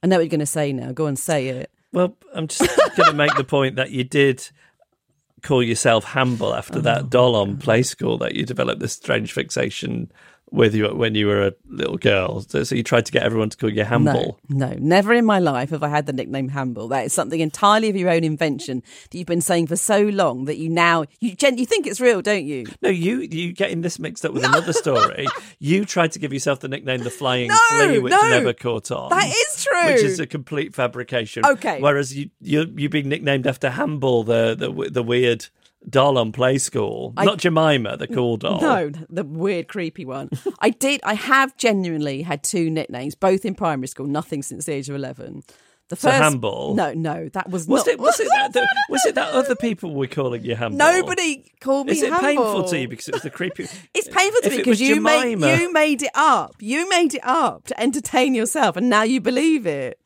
I 0.04 0.08
know 0.08 0.18
what 0.18 0.24
you're 0.24 0.30
going 0.30 0.40
to 0.42 0.46
say 0.46 0.74
now. 0.74 0.92
Go 0.92 1.06
and 1.06 1.18
say 1.18 1.48
it. 1.48 1.72
well, 1.94 2.18
I'm 2.34 2.48
just 2.48 2.68
going 2.98 3.10
to 3.12 3.16
make 3.16 3.34
the 3.36 3.46
point 3.46 3.78
that 3.78 3.92
you 3.92 4.04
did 4.04 4.46
call 5.42 5.64
yourself 5.64 6.04
Hamble 6.04 6.54
after 6.54 6.80
Oh, 6.80 6.82
that 6.82 7.10
doll 7.10 7.36
on 7.36 7.58
play 7.58 7.82
school 7.84 8.18
that 8.20 8.36
you 8.36 8.46
developed 8.46 8.82
this 8.82 8.94
strange 8.94 9.32
fixation 9.32 10.12
with 10.52 10.76
you 10.76 10.88
when 10.90 11.16
you 11.16 11.28
were 11.28 11.48
a 11.48 11.54
little 11.70 11.98
girl. 11.98 12.42
So, 12.42 12.64
so 12.64 12.76
you 12.76 12.84
tried 12.84 13.06
to 13.06 13.12
get 13.12 13.24
everyone 13.24 13.50
to 13.50 13.58
call 13.58 13.72
you 13.72 13.86
Hamble. 13.86 14.38
No, 14.50 14.68
no, 14.68 14.76
never 14.80 15.14
in 15.14 15.26
my 15.26 15.40
life 15.40 15.70
have 15.70 15.82
I 15.82 15.88
had 15.88 16.06
the 16.06 16.14
nickname 16.14 16.50
Hamble. 16.50 16.90
That 16.90 17.06
is 17.06 17.14
something 17.14 17.40
entirely 17.40 17.90
of 17.90 17.96
your 17.96 18.10
own 18.10 18.24
invention 18.24 18.84
that 19.10 19.18
you've 19.18 19.28
been 19.28 19.42
saying 19.42 19.68
for 19.68 19.78
so 19.78 20.02
long 20.02 20.46
that 20.46 20.58
you 20.58 20.70
now 20.70 21.06
you 21.20 21.36
gen- 21.36 21.58
you 21.58 21.66
think 21.66 21.88
it's 21.88 22.02
real, 22.02 22.22
don't 22.22 22.46
you? 22.46 22.66
No, 22.82 22.90
you 22.90 23.20
you 23.22 23.54
getting 23.54 23.82
this 23.82 23.98
mixed 23.98 24.26
up 24.26 24.34
with 24.34 24.44
another 24.44 24.74
story. 24.74 25.28
You 25.64 25.86
tried 25.86 26.12
to 26.14 26.20
give 26.20 26.34
yourself 26.34 26.60
the 26.60 26.68
nickname 26.68 27.04
the 27.04 27.12
Flying 27.12 27.50
No, 27.50 27.58
Flea, 27.70 28.00
which 28.00 28.12
no. 28.12 28.30
never 28.30 28.52
caught 28.52 28.90
on. 28.90 29.10
That 29.10 29.28
is 29.28 29.64
true. 29.64 29.86
Which 29.94 30.02
is 30.04 30.20
a 30.20 30.26
complete 30.26 30.74
fabrication. 30.74 31.46
Okay. 31.46 31.80
Whereas 31.80 32.18
you 32.18 32.32
you 32.42 32.72
you 32.76 32.90
being 32.90 33.10
nicknamed 33.10 33.46
after 33.46 33.70
Hamble, 33.70 34.24
the 34.24 34.56
the 34.56 34.90
the 34.90 35.04
weird 35.04 35.48
doll 35.90 36.18
on 36.18 36.32
play 36.32 36.58
school, 36.58 37.14
I- 37.18 37.26
not 37.26 37.40
Jemima, 37.40 37.98
the 37.98 38.08
cool 38.08 38.38
doll. 38.38 38.62
No, 38.62 38.92
the 39.10 39.24
weird, 39.24 39.68
creepy 39.68 40.06
one. 40.06 40.30
I 40.60 40.70
did. 40.70 41.02
I 41.04 41.14
have 41.16 41.56
genuinely 41.58 42.22
had 42.22 42.44
two 42.44 42.70
nicknames, 42.70 43.16
both 43.16 43.46
in 43.46 43.56
primary 43.56 43.88
school. 43.88 44.08
Nothing 44.08 44.44
since 44.44 44.66
the 44.66 44.74
age 44.74 44.90
of 44.90 44.96
eleven. 44.96 45.44
The 45.90 45.98
So 45.98 46.08
first, 46.10 46.22
Hamble? 46.22 46.74
No, 46.74 46.94
no, 46.94 47.28
that 47.34 47.50
was, 47.50 47.68
Was 47.68 47.86
not. 47.86 47.94
it 47.96 48.00
was 48.00 48.18
it 48.22 48.30
that, 48.30 48.54
the, 48.54 48.66
was 48.90 49.06
it 49.06 49.16
that 49.16 49.34
other 49.34 49.58
people 49.58 49.94
were 49.94 50.08
calling 50.08 50.42
you 50.46 50.56
Hamble? 50.56 50.78
Nobody 50.78 51.52
called 51.60 51.88
me 51.88 51.92
Is 51.92 52.02
it 52.02 52.14
Hamble. 52.14 52.28
painful 52.28 52.64
to 52.70 52.80
you 52.80 52.88
because 52.88 53.10
it 53.10 53.14
was 53.16 53.24
the 53.24 53.30
creepy? 53.30 53.68
It's 53.94 54.08
painful 54.08 54.40
to 54.44 54.50
me 54.52 54.58
because 54.58 54.80
you 54.80 55.02
made 55.02 55.32
you 55.42 55.74
made 55.74 56.02
it 56.02 56.12
up. 56.16 56.56
You 56.62 56.88
made 56.88 57.14
it 57.16 57.22
up 57.26 57.66
to 57.68 57.78
entertain 57.78 58.34
yourself, 58.34 58.78
and 58.78 58.90
now 58.90 59.04
you 59.04 59.20
believe 59.20 59.66
it. 59.68 60.00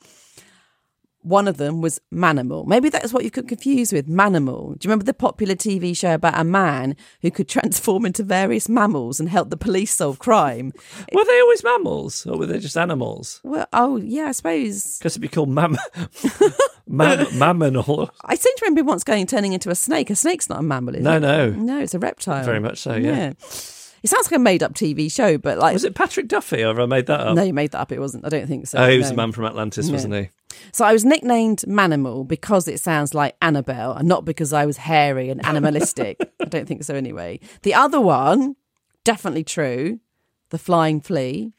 One 1.25 1.47
of 1.47 1.57
them 1.57 1.81
was 1.81 1.99
Manimal. 2.13 2.67
Maybe 2.67 2.89
that's 2.89 3.11
what 3.11 3.23
you 3.23 3.31
could 3.31 3.47
confuse 3.47 3.91
with 3.91 4.07
Manimal. 4.07 4.77
Do 4.77 4.85
you 4.85 4.89
remember 4.89 5.05
the 5.05 5.13
popular 5.13 5.55
TV 5.55 5.97
show 5.97 6.13
about 6.13 6.39
a 6.39 6.43
man 6.43 6.95
who 7.21 7.31
could 7.31 7.49
transform 7.55 8.05
into 8.05 8.21
various 8.23 8.69
mammals 8.69 9.19
and 9.19 9.27
help 9.27 9.49
the 9.49 9.57
police 9.57 9.93
solve 9.95 10.19
crime? 10.19 10.71
Were 11.11 11.25
they 11.25 11.39
always 11.41 11.63
mammals 11.63 12.27
or 12.27 12.37
were 12.37 12.45
they 12.45 12.59
just 12.59 12.77
animals? 12.77 13.41
Well, 13.43 13.67
oh 13.73 13.97
yeah, 13.97 14.25
I 14.25 14.31
suppose. 14.33 14.99
Because 14.99 15.13
it'd 15.13 15.21
be 15.23 15.27
called 15.27 15.49
mam, 15.49 15.77
mam, 16.87 17.27
mammal. 17.39 18.11
I 18.23 18.35
seem 18.35 18.55
to 18.57 18.65
remember 18.65 18.83
once 18.83 19.03
going 19.03 19.25
turning 19.25 19.53
into 19.53 19.69
a 19.71 19.75
snake. 19.75 20.09
A 20.11 20.15
snake's 20.15 20.47
not 20.47 20.59
a 20.59 20.63
mammal, 20.63 20.95
is 20.95 21.01
No, 21.03 21.17
it? 21.17 21.21
no. 21.21 21.49
no, 21.49 21.79
it's 21.81 21.95
a 21.95 21.99
reptile. 21.99 22.43
Very 22.45 22.59
much 22.59 22.77
so, 22.79 22.95
yeah. 22.95 23.33
It 24.05 24.09
sounds 24.09 24.27
like 24.27 24.37
a 24.37 24.39
made-up 24.39 24.75
TV 24.75 25.11
show, 25.11 25.39
but 25.39 25.57
like 25.57 25.73
Was 25.73 25.83
it 25.83 25.95
Patrick 25.95 26.27
Duffy 26.27 26.63
or 26.63 26.79
I 26.79 26.85
made 26.85 27.07
that 27.07 27.21
up? 27.21 27.35
no, 27.35 27.41
you 27.41 27.55
made 27.55 27.71
that 27.71 27.79
up. 27.79 27.91
It 27.91 27.99
wasn't. 27.99 28.23
I 28.23 28.29
don't 28.29 28.45
think 28.45 28.67
so. 28.67 28.77
oh, 28.77 28.87
he 28.87 28.99
was 28.99 29.07
no. 29.07 29.09
the 29.09 29.15
man 29.15 29.31
from 29.31 29.45
Atlantis, 29.45 29.89
wasn't 29.89 30.13
he? 30.13 30.29
So 30.73 30.85
I 30.85 30.93
was 30.93 31.03
nicknamed 31.03 31.61
Manimal 31.61 32.27
because 32.27 32.67
it 32.67 32.79
sounds 32.79 33.15
like 33.15 33.35
Annabelle, 33.41 33.93
and 33.93 34.07
not 34.07 34.23
because 34.23 34.53
I 34.53 34.67
was 34.67 34.77
hairy 34.77 35.29
and 35.29 35.43
animalistic. 35.43 36.19
I 36.39 36.45
don't 36.45 36.67
think 36.67 36.83
so 36.83 36.93
anyway. 36.93 37.39
The 37.63 37.73
other 37.73 37.99
one, 37.99 38.57
definitely 39.03 39.43
true, 39.43 39.99
the 40.51 40.59
flying 40.59 41.01
flea, 41.01 41.53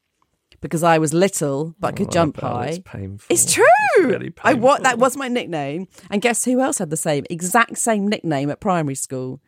because 0.61 0.85
I 0.85 0.99
was 0.99 1.13
little 1.13 1.75
but 1.81 1.97
could 1.97 2.07
oh, 2.07 2.13
jump 2.13 2.41
high. 2.41 2.67
It's 2.67 2.79
painful. 2.79 3.27
It's 3.29 3.53
true. 3.53 3.67
really 3.99 4.33
I 4.45 4.55
what 4.55 4.85
that 4.85 5.01
was 5.01 5.17
my 5.17 5.27
nickname, 5.27 5.89
and 6.11 6.23
guess 6.23 6.45
who 6.45 6.61
else 6.61 6.79
had 6.79 6.91
the 6.91 6.97
same 6.97 7.25
exact 7.29 7.77
same 7.79 8.07
nickname 8.07 8.51
at 8.51 8.61
primary 8.61 8.95
school? 8.95 9.41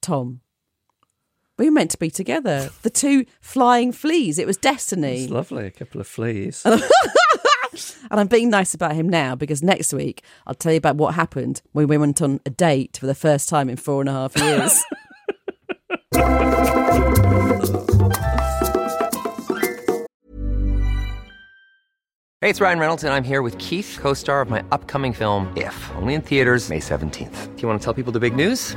Tom. 0.00 0.42
We 1.58 1.66
were 1.66 1.72
meant 1.72 1.90
to 1.92 1.98
be 1.98 2.10
together. 2.10 2.70
The 2.82 2.90
two 2.90 3.24
flying 3.40 3.92
fleas. 3.92 4.38
It 4.38 4.46
was 4.46 4.56
destiny. 4.58 5.24
It's 5.24 5.32
lovely. 5.32 5.66
A 5.66 5.70
couple 5.70 6.00
of 6.00 6.06
fleas. 6.06 6.64
And 8.10 8.20
I'm 8.20 8.26
being 8.26 8.48
nice 8.48 8.72
about 8.72 8.94
him 8.94 9.06
now 9.06 9.34
because 9.34 9.62
next 9.62 9.92
week 9.92 10.22
I'll 10.46 10.54
tell 10.54 10.72
you 10.72 10.78
about 10.78 10.96
what 10.96 11.14
happened 11.14 11.60
when 11.72 11.88
we 11.88 11.98
went 11.98 12.22
on 12.22 12.40
a 12.46 12.50
date 12.50 12.96
for 12.98 13.06
the 13.06 13.14
first 13.14 13.50
time 13.50 13.68
in 13.68 13.76
four 13.76 14.00
and 14.00 14.08
a 14.08 14.12
half 14.12 14.36
years. 14.36 14.82
Hey, 22.42 22.50
it's 22.50 22.60
Ryan 22.60 22.78
Reynolds, 22.78 23.02
and 23.02 23.12
I'm 23.12 23.24
here 23.24 23.42
with 23.42 23.58
Keith, 23.58 23.98
co 24.00 24.14
star 24.14 24.40
of 24.40 24.48
my 24.48 24.62
upcoming 24.70 25.12
film, 25.12 25.52
If, 25.56 25.90
only 25.96 26.14
in 26.14 26.20
theaters, 26.20 26.68
May 26.68 26.78
17th. 26.78 27.56
Do 27.56 27.62
you 27.62 27.66
want 27.66 27.80
to 27.80 27.84
tell 27.84 27.94
people 27.94 28.12
the 28.12 28.20
big 28.20 28.36
news? 28.36 28.76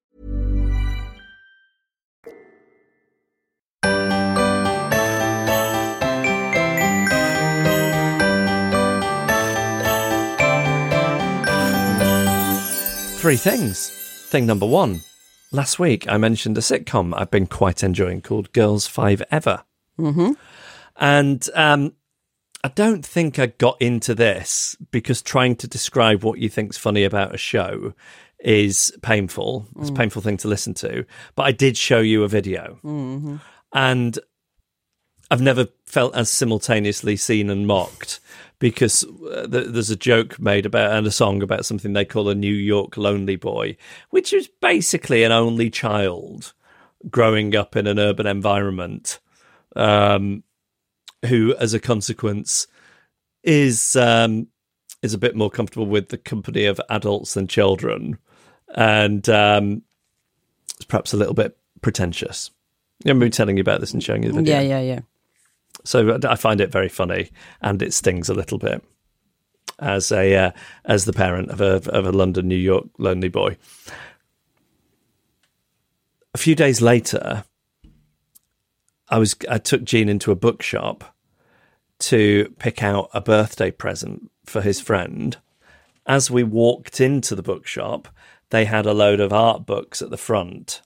Three 13.21 13.37
things. 13.37 13.91
Thing 14.31 14.47
number 14.47 14.65
one. 14.65 15.01
Last 15.51 15.77
week 15.77 16.09
I 16.09 16.17
mentioned 16.17 16.57
a 16.57 16.61
sitcom 16.61 17.13
I've 17.15 17.29
been 17.29 17.45
quite 17.45 17.83
enjoying 17.83 18.21
called 18.21 18.51
Girls5eva. 18.51 19.61
Mm-hmm. 19.99 20.31
And 20.95 21.49
um, 21.53 21.93
I 22.63 22.69
don't 22.69 23.05
think 23.05 23.37
I 23.37 23.45
got 23.45 23.79
into 23.79 24.15
this 24.15 24.75
because 24.89 25.21
trying 25.21 25.55
to 25.57 25.67
describe 25.67 26.23
what 26.23 26.39
you 26.39 26.49
think's 26.49 26.77
funny 26.79 27.03
about 27.03 27.35
a 27.35 27.37
show 27.37 27.93
is 28.39 28.91
painful. 29.03 29.67
It's 29.79 29.91
a 29.91 29.93
painful 29.93 30.23
thing 30.23 30.37
to 30.37 30.47
listen 30.47 30.73
to. 30.73 31.05
But 31.35 31.43
I 31.43 31.51
did 31.51 31.77
show 31.77 31.99
you 31.99 32.23
a 32.23 32.27
video, 32.27 32.79
and 33.71 34.17
I've 35.31 35.41
never 35.41 35.69
felt 35.85 36.13
as 36.13 36.29
simultaneously 36.29 37.15
seen 37.15 37.49
and 37.49 37.65
mocked 37.65 38.19
because 38.59 39.05
uh, 39.05 39.47
th- 39.47 39.67
there's 39.69 39.89
a 39.89 39.95
joke 39.95 40.37
made 40.39 40.65
about 40.65 40.91
and 40.91 41.07
a 41.07 41.11
song 41.11 41.41
about 41.41 41.65
something 41.65 41.93
they 41.93 42.03
call 42.03 42.27
a 42.27 42.35
New 42.35 42.53
York 42.53 42.97
lonely 42.97 43.37
boy, 43.37 43.77
which 44.09 44.33
is 44.33 44.49
basically 44.59 45.23
an 45.23 45.31
only 45.31 45.69
child 45.69 46.51
growing 47.09 47.55
up 47.55 47.77
in 47.77 47.87
an 47.87 47.97
urban 47.97 48.27
environment, 48.27 49.19
um, 49.77 50.43
who, 51.25 51.55
as 51.55 51.73
a 51.73 51.79
consequence, 51.79 52.67
is 53.41 53.95
um, 53.95 54.47
is 55.01 55.13
a 55.13 55.17
bit 55.17 55.33
more 55.33 55.49
comfortable 55.49 55.85
with 55.85 56.09
the 56.09 56.17
company 56.17 56.65
of 56.65 56.81
adults 56.89 57.35
than 57.35 57.47
children, 57.47 58.17
and 58.75 59.29
um, 59.29 59.81
it's 60.75 60.85
perhaps 60.85 61.13
a 61.13 61.17
little 61.17 61.33
bit 61.33 61.57
pretentious. 61.81 62.51
I 63.05 63.09
remember 63.09 63.29
telling 63.29 63.55
you 63.55 63.61
about 63.61 63.79
this 63.79 63.93
and 63.93 64.03
showing 64.03 64.23
you 64.23 64.29
the 64.29 64.35
video. 64.35 64.59
Yeah, 64.59 64.61
yeah, 64.61 64.81
yeah. 64.81 64.99
So 65.83 66.19
I 66.27 66.35
find 66.35 66.61
it 66.61 66.71
very 66.71 66.89
funny, 66.89 67.31
and 67.61 67.81
it 67.81 67.93
stings 67.93 68.29
a 68.29 68.33
little 68.33 68.57
bit 68.57 68.83
as 69.81 70.11
a 70.11 70.35
uh, 70.35 70.51
as 70.85 71.05
the 71.05 71.13
parent 71.13 71.49
of 71.49 71.59
a 71.59 71.81
of 71.89 72.05
a 72.05 72.11
London 72.11 72.47
New 72.47 72.55
York 72.55 72.85
lonely 72.97 73.29
boy. 73.29 73.57
A 76.33 76.37
few 76.37 76.55
days 76.55 76.81
later, 76.81 77.43
I 79.09 79.17
was 79.17 79.35
I 79.49 79.57
took 79.57 79.83
Jean 79.83 80.07
into 80.07 80.31
a 80.31 80.35
bookshop 80.35 81.15
to 81.99 82.53
pick 82.57 82.81
out 82.81 83.09
a 83.13 83.21
birthday 83.21 83.71
present 83.71 84.31
for 84.45 84.61
his 84.61 84.79
friend. 84.79 85.37
As 86.05 86.31
we 86.31 86.43
walked 86.43 86.99
into 86.99 87.35
the 87.35 87.43
bookshop, 87.43 88.07
they 88.49 88.65
had 88.65 88.85
a 88.85 88.93
load 88.93 89.19
of 89.19 89.33
art 89.33 89.65
books 89.65 90.01
at 90.01 90.09
the 90.09 90.17
front, 90.17 90.81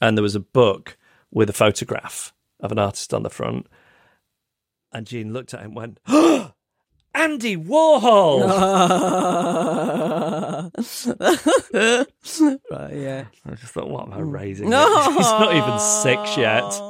and 0.00 0.16
there 0.16 0.22
was 0.22 0.36
a 0.36 0.40
book 0.40 0.96
with 1.30 1.50
a 1.50 1.54
photograph 1.54 2.32
of 2.60 2.72
an 2.72 2.78
artist 2.78 3.14
on 3.14 3.22
the 3.22 3.30
front. 3.30 3.66
And 4.92 5.06
Jean 5.06 5.32
looked 5.32 5.54
at 5.54 5.60
him 5.60 5.66
and 5.66 5.76
went, 5.76 6.00
oh, 6.06 6.52
Andy 7.14 7.56
Warhol! 7.56 8.40
right, 12.70 12.94
yeah. 12.94 13.24
I 13.44 13.54
just 13.54 13.72
thought, 13.72 13.88
what 13.88 14.06
am 14.06 14.12
I 14.12 14.18
mm. 14.18 14.32
raising? 14.32 14.72
it? 14.72 14.76
He's 14.76 14.76
not 14.76 15.54
even 15.54 15.78
six 15.78 16.36
yet. 16.36 16.80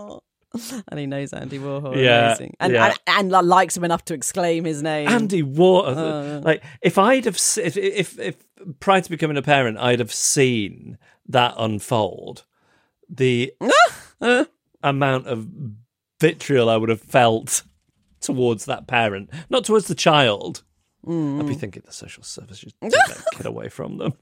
And 0.88 0.98
he 0.98 1.06
knows 1.06 1.32
Andy 1.32 1.58
Warhol. 1.58 1.96
Yeah, 1.96 2.28
amazing. 2.28 2.54
And, 2.58 2.72
yeah. 2.72 2.94
and, 3.06 3.32
and 3.32 3.48
likes 3.48 3.76
him 3.76 3.84
enough 3.84 4.04
to 4.06 4.14
exclaim 4.14 4.64
his 4.64 4.82
name. 4.82 5.08
Andy 5.08 5.42
Warhol. 5.42 6.38
Uh. 6.38 6.40
like, 6.40 6.62
if 6.82 6.98
I'd 6.98 7.26
have, 7.26 7.38
if, 7.58 7.76
if, 7.76 8.18
if 8.18 8.36
prior 8.80 9.00
to 9.00 9.10
becoming 9.10 9.36
a 9.36 9.42
parent, 9.42 9.78
I'd 9.78 9.98
have 9.98 10.12
seen 10.12 10.98
that 11.28 11.54
unfold, 11.58 12.44
the 13.08 13.52
amount 14.82 15.26
of 15.26 15.46
vitriol 16.20 16.68
I 16.68 16.76
would 16.76 16.88
have 16.88 17.00
felt 17.00 17.62
towards 18.20 18.64
that 18.66 18.86
parent, 18.86 19.30
not 19.48 19.64
towards 19.64 19.86
the 19.86 19.94
child. 19.94 20.62
I'd 21.40 21.46
be 21.46 21.54
thinking 21.54 21.82
the 21.86 21.92
social 21.92 22.22
services 22.22 22.58
should 22.58 22.74
take 22.80 22.92
that 22.92 23.24
kid 23.34 23.46
away 23.46 23.68
from 23.68 23.98
them. 23.98 24.14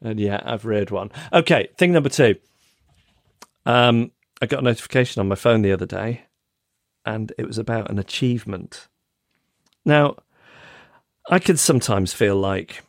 And 0.00 0.18
yeah, 0.18 0.40
I've 0.44 0.64
read 0.64 0.90
one. 0.90 1.10
Okay, 1.32 1.68
thing 1.78 1.92
number 1.92 2.08
two. 2.08 2.34
Um, 3.64 4.10
I 4.40 4.46
got 4.46 4.60
a 4.60 4.64
notification 4.64 5.20
on 5.20 5.28
my 5.28 5.36
phone 5.36 5.62
the 5.62 5.72
other 5.72 5.86
day, 5.86 6.22
and 7.06 7.32
it 7.38 7.46
was 7.46 7.58
about 7.58 7.90
an 7.90 7.98
achievement. 7.98 8.88
Now, 9.84 10.16
I 11.30 11.38
can 11.38 11.56
sometimes 11.56 12.12
feel 12.12 12.36
like 12.36 12.82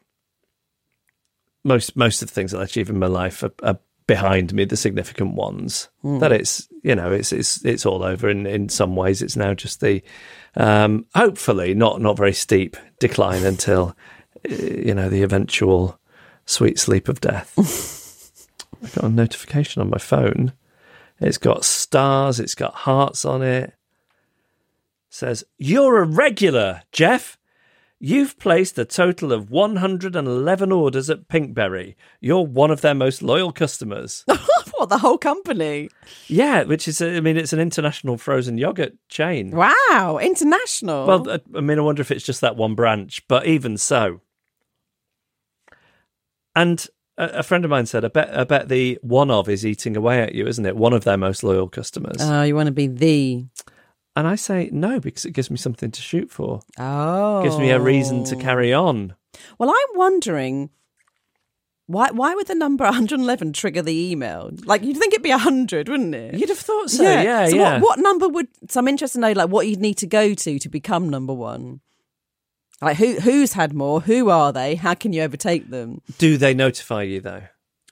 most 1.64 1.96
most 1.96 2.22
of 2.22 2.30
the 2.30 2.34
things 2.34 2.52
that 2.52 2.60
I 2.60 2.64
achieve 2.64 2.90
in 2.90 3.00
my 3.00 3.08
life 3.08 3.44
are, 3.44 3.54
are 3.62 3.80
behind 4.08 4.54
me, 4.54 4.66
the 4.66 4.78
significant 4.78 5.36
ones. 5.36 5.90
That 6.20 6.32
it's 6.32 6.68
you 6.84 6.96
know 6.96 7.12
it's 7.12 7.32
it's 7.32 7.64
it's 7.66 7.86
all 7.86 8.04
over. 8.04 8.30
In 8.30 8.46
in 8.46 8.70
some 8.70 8.96
ways, 8.96 9.22
it's 9.22 9.36
now 9.36 9.54
just 9.54 9.82
the 9.82 10.02
um, 10.56 11.06
hopefully 11.16 11.74
not 11.74 12.02
not 12.02 12.18
very 12.18 12.34
steep 12.34 12.78
decline 13.00 13.44
until 13.44 13.96
uh, 14.50 14.54
you 14.54 14.94
know 14.94 15.10
the 15.10 15.24
eventual 15.24 16.00
sweet 16.46 16.80
sleep 16.80 17.08
of 17.08 17.22
death. 17.22 17.54
I 18.84 18.88
got 18.88 19.06
a 19.06 19.10
notification 19.10 19.82
on 19.82 19.90
my 19.90 19.98
phone. 19.98 20.54
It's 21.20 21.38
got 21.38 21.64
stars. 21.64 22.40
It's 22.40 22.56
got 22.56 22.74
hearts 22.74 23.24
on 23.24 23.42
it. 23.42 23.74
says 25.10 25.44
you're 25.58 26.02
a 26.02 26.06
regular, 26.06 26.82
Jeff. 26.92 27.38
You've 28.06 28.38
placed 28.38 28.78
a 28.78 28.84
total 28.84 29.32
of 29.32 29.50
111 29.50 30.72
orders 30.74 31.10
at 31.10 31.30
Pinkberry. 31.30 31.96
You're 32.20 32.46
one 32.46 32.70
of 32.70 32.82
their 32.82 32.94
most 32.94 33.22
loyal 33.22 33.54
customers. 33.54 34.26
what, 34.76 34.90
the 34.90 34.98
whole 34.98 35.18
company? 35.18 35.88
yeah, 36.28 36.64
which 36.64 36.86
is, 36.90 37.02
I 37.02 37.22
mean, 37.22 37.38
it's 37.38 37.54
an 37.54 37.62
international 37.62 38.18
frozen 38.18 38.58
yogurt 38.58 38.96
chain. 39.08 39.52
Wow, 39.52 40.20
international. 40.22 41.08
Well, 41.08 41.32
I 41.32 41.40
I 41.56 41.62
mean, 41.62 41.80
I 41.80 41.82
wonder 41.82 42.02
if 42.02 42.12
it's 42.12 42.26
just 42.26 42.42
that 42.42 42.58
one 42.58 42.76
branch, 42.76 43.26
but 43.30 43.46
even 43.46 43.78
so. 43.78 44.20
And 46.58 46.86
a, 47.18 47.26
a 47.26 47.44
friend 47.44 47.64
of 47.64 47.72
mine 47.72 47.86
said, 47.86 48.04
I 48.04 48.10
bet, 48.10 48.38
I 48.38 48.44
bet 48.44 48.68
the 48.68 49.00
one 49.02 49.32
of 49.32 49.48
is 49.48 49.66
eating 49.66 49.96
away 49.96 50.22
at 50.22 50.36
you, 50.36 50.46
isn't 50.46 50.66
it? 50.66 50.76
One 50.76 50.92
of 50.92 51.06
their 51.06 51.16
most 51.16 51.42
loyal 51.42 51.70
customers. 51.70 52.18
oh, 52.20 52.44
you 52.44 52.54
want 52.54 52.68
to 52.68 52.74
be 52.74 52.88
the. 52.88 53.46
And 54.16 54.28
I 54.28 54.36
say, 54.36 54.70
no, 54.72 55.00
because 55.00 55.26
it 55.26 55.32
gives 55.32 55.50
me 55.50 55.58
something 55.58 55.92
to 55.92 56.02
shoot 56.02 56.30
for. 56.32 56.62
Oh. 56.78 57.44
gives 57.44 57.58
me 57.58 57.72
a 57.72 57.80
reason 57.80 58.24
to 58.26 58.36
oh. 58.36 58.40
carry 58.40 58.74
on. 58.74 59.16
Well, 59.58 59.70
I'm 59.70 59.98
wondering 59.98 60.70
why 61.88 62.12
why 62.12 62.34
would 62.34 62.48
the 62.48 62.56
number 62.56 62.84
111 62.86 63.54
trigger 63.54 63.82
the 63.82 64.12
email? 64.12 64.52
Like 64.66 64.84
you'd 64.84 64.98
think 64.98 65.14
it'd 65.14 65.24
be 65.24 65.32
100, 65.32 65.90
wouldn't 65.90 66.16
it? 66.16 66.36
You'd 66.36 66.50
have 66.50 66.60
thought 66.60 66.90
so, 66.90 67.04
yeah, 67.04 67.48
so 67.48 67.56
yeah. 67.56 67.74
What, 67.74 67.82
what 67.82 68.00
number 68.00 68.28
would? 68.28 68.48
So 68.70 68.80
I'm 68.80 68.88
interested 68.88 69.18
to 69.18 69.22
know, 69.22 69.32
like, 69.34 69.50
what 69.50 69.68
you'd 69.68 69.82
need 69.82 69.98
to 69.98 70.08
go 70.08 70.34
to 70.34 70.60
to 70.60 70.70
become 70.70 71.10
number 71.10 71.34
one. 71.34 71.82
Like, 72.82 72.98
who 72.98 73.20
who's 73.20 73.54
had 73.54 73.74
more? 73.74 74.02
Who 74.02 74.30
are 74.30 74.52
they? 74.52 74.76
How 74.76 74.94
can 74.94 75.14
you 75.14 75.22
overtake 75.22 75.70
them? 75.70 76.02
Do 76.18 76.38
they 76.38 76.54
notify 76.54 77.04
you, 77.04 77.22
though? 77.22 77.44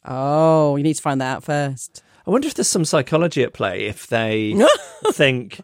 Oh, 0.05 0.75
you 0.75 0.83
need 0.83 0.95
to 0.95 1.01
find 1.01 1.21
that 1.21 1.37
out 1.37 1.43
first. 1.43 2.03
I 2.25 2.31
wonder 2.31 2.47
if 2.47 2.53
there's 2.53 2.67
some 2.67 2.85
psychology 2.85 3.43
at 3.43 3.53
play 3.53 3.85
if 3.85 4.07
they 4.07 4.55
think 5.11 5.61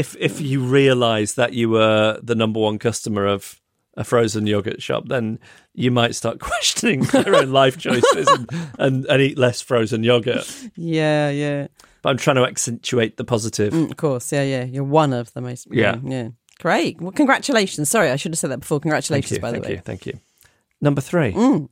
if 0.00 0.16
if 0.18 0.40
you 0.40 0.64
realise 0.64 1.34
that 1.34 1.52
you 1.52 1.68
were 1.68 2.18
the 2.22 2.34
number 2.34 2.58
one 2.58 2.78
customer 2.78 3.26
of 3.26 3.60
a 3.98 4.04
frozen 4.04 4.46
yogurt 4.46 4.80
shop, 4.80 5.08
then 5.08 5.38
you 5.74 5.90
might 5.90 6.14
start 6.14 6.40
questioning 6.50 7.02
their 7.02 7.34
own 7.36 7.52
life 7.52 7.76
choices 7.76 8.26
and, 8.28 8.50
and, 8.78 9.06
and 9.06 9.20
eat 9.20 9.36
less 9.36 9.60
frozen 9.60 10.02
yogurt. 10.02 10.46
Yeah, 10.74 11.28
yeah. 11.28 11.68
But 12.00 12.10
I'm 12.10 12.16
trying 12.16 12.36
to 12.36 12.44
accentuate 12.44 13.18
the 13.18 13.24
positive. 13.24 13.74
Mm, 13.74 13.90
of 13.90 13.96
course, 13.98 14.32
yeah, 14.32 14.42
yeah. 14.42 14.64
You're 14.64 14.84
one 14.84 15.12
of 15.12 15.32
the 15.34 15.42
most. 15.42 15.68
Yeah. 15.70 15.98
yeah. 16.02 16.30
Great. 16.60 16.98
Well, 16.98 17.12
congratulations. 17.12 17.90
Sorry, 17.90 18.10
I 18.10 18.16
should 18.16 18.32
have 18.32 18.38
said 18.38 18.50
that 18.50 18.60
before. 18.60 18.80
Congratulations, 18.80 19.32
you, 19.32 19.40
by 19.40 19.50
the 19.50 19.56
thank 19.56 19.64
way. 19.64 19.76
Thank 19.84 20.06
you, 20.06 20.12
thank 20.12 20.46
you. 20.46 20.50
Number 20.80 21.02
three. 21.02 21.32
Mm. 21.34 21.68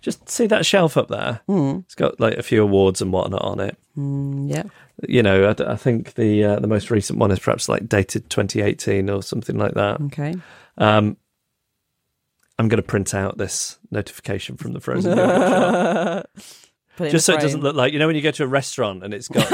Just 0.00 0.28
see 0.28 0.48
that 0.48 0.66
shelf 0.66 0.96
up 0.96 1.06
there. 1.06 1.42
It's 1.48 1.94
got 1.94 2.18
like 2.18 2.34
a 2.34 2.42
few 2.42 2.60
awards 2.60 3.00
and 3.00 3.12
whatnot 3.12 3.42
on 3.42 3.60
it. 3.60 3.76
Mm, 3.96 4.50
yeah. 4.50 4.64
You 5.06 5.22
know, 5.22 5.54
I, 5.58 5.72
I 5.72 5.76
think 5.76 6.14
the 6.14 6.44
uh, 6.44 6.58
the 6.60 6.66
most 6.68 6.90
recent 6.90 7.18
one 7.18 7.30
is 7.30 7.38
perhaps 7.38 7.68
like 7.68 7.88
dated 7.88 8.30
2018 8.30 9.10
or 9.10 9.22
something 9.22 9.58
like 9.58 9.74
that. 9.74 10.00
Okay. 10.02 10.34
Um, 10.78 11.16
I'm 12.58 12.68
going 12.68 12.80
to 12.80 12.86
print 12.86 13.14
out 13.14 13.36
this 13.36 13.78
notification 13.90 14.56
from 14.56 14.72
the 14.72 14.80
frozen 14.80 15.16
yogurt 15.16 15.36
shop, 15.50 16.30
Put 16.96 17.04
it 17.04 17.06
in 17.08 17.12
just 17.12 17.26
so 17.26 17.34
it 17.34 17.40
doesn't 17.40 17.60
look 17.60 17.76
like 17.76 17.92
you 17.92 17.98
know 17.98 18.06
when 18.06 18.16
you 18.16 18.22
go 18.22 18.30
to 18.30 18.44
a 18.44 18.46
restaurant 18.46 19.04
and 19.04 19.12
it's 19.12 19.28
got 19.28 19.46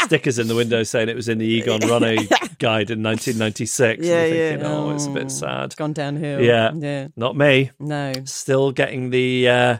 stickers 0.00 0.40
in 0.40 0.48
the 0.48 0.56
window 0.56 0.82
saying 0.82 1.08
it 1.08 1.14
was 1.14 1.28
in 1.28 1.38
the 1.38 1.46
Egon 1.46 1.78
Ronay 1.82 2.16
guide 2.58 2.90
in 2.90 3.00
1996. 3.04 4.04
Yeah, 4.04 4.22
and 4.22 4.34
you're 4.34 4.44
yeah. 4.44 4.50
thinking, 4.50 4.66
oh, 4.66 4.90
it's 4.90 5.06
a 5.06 5.10
Oh, 5.10 5.14
bit 5.14 5.30
sad. 5.30 5.64
It's 5.66 5.76
gone 5.76 5.92
downhill. 5.92 6.40
Yeah. 6.40 6.72
Yeah. 6.74 7.08
Not 7.14 7.36
me. 7.36 7.70
No. 7.78 8.12
Still 8.24 8.72
getting 8.72 9.10
the 9.10 9.48
uh, 9.48 9.78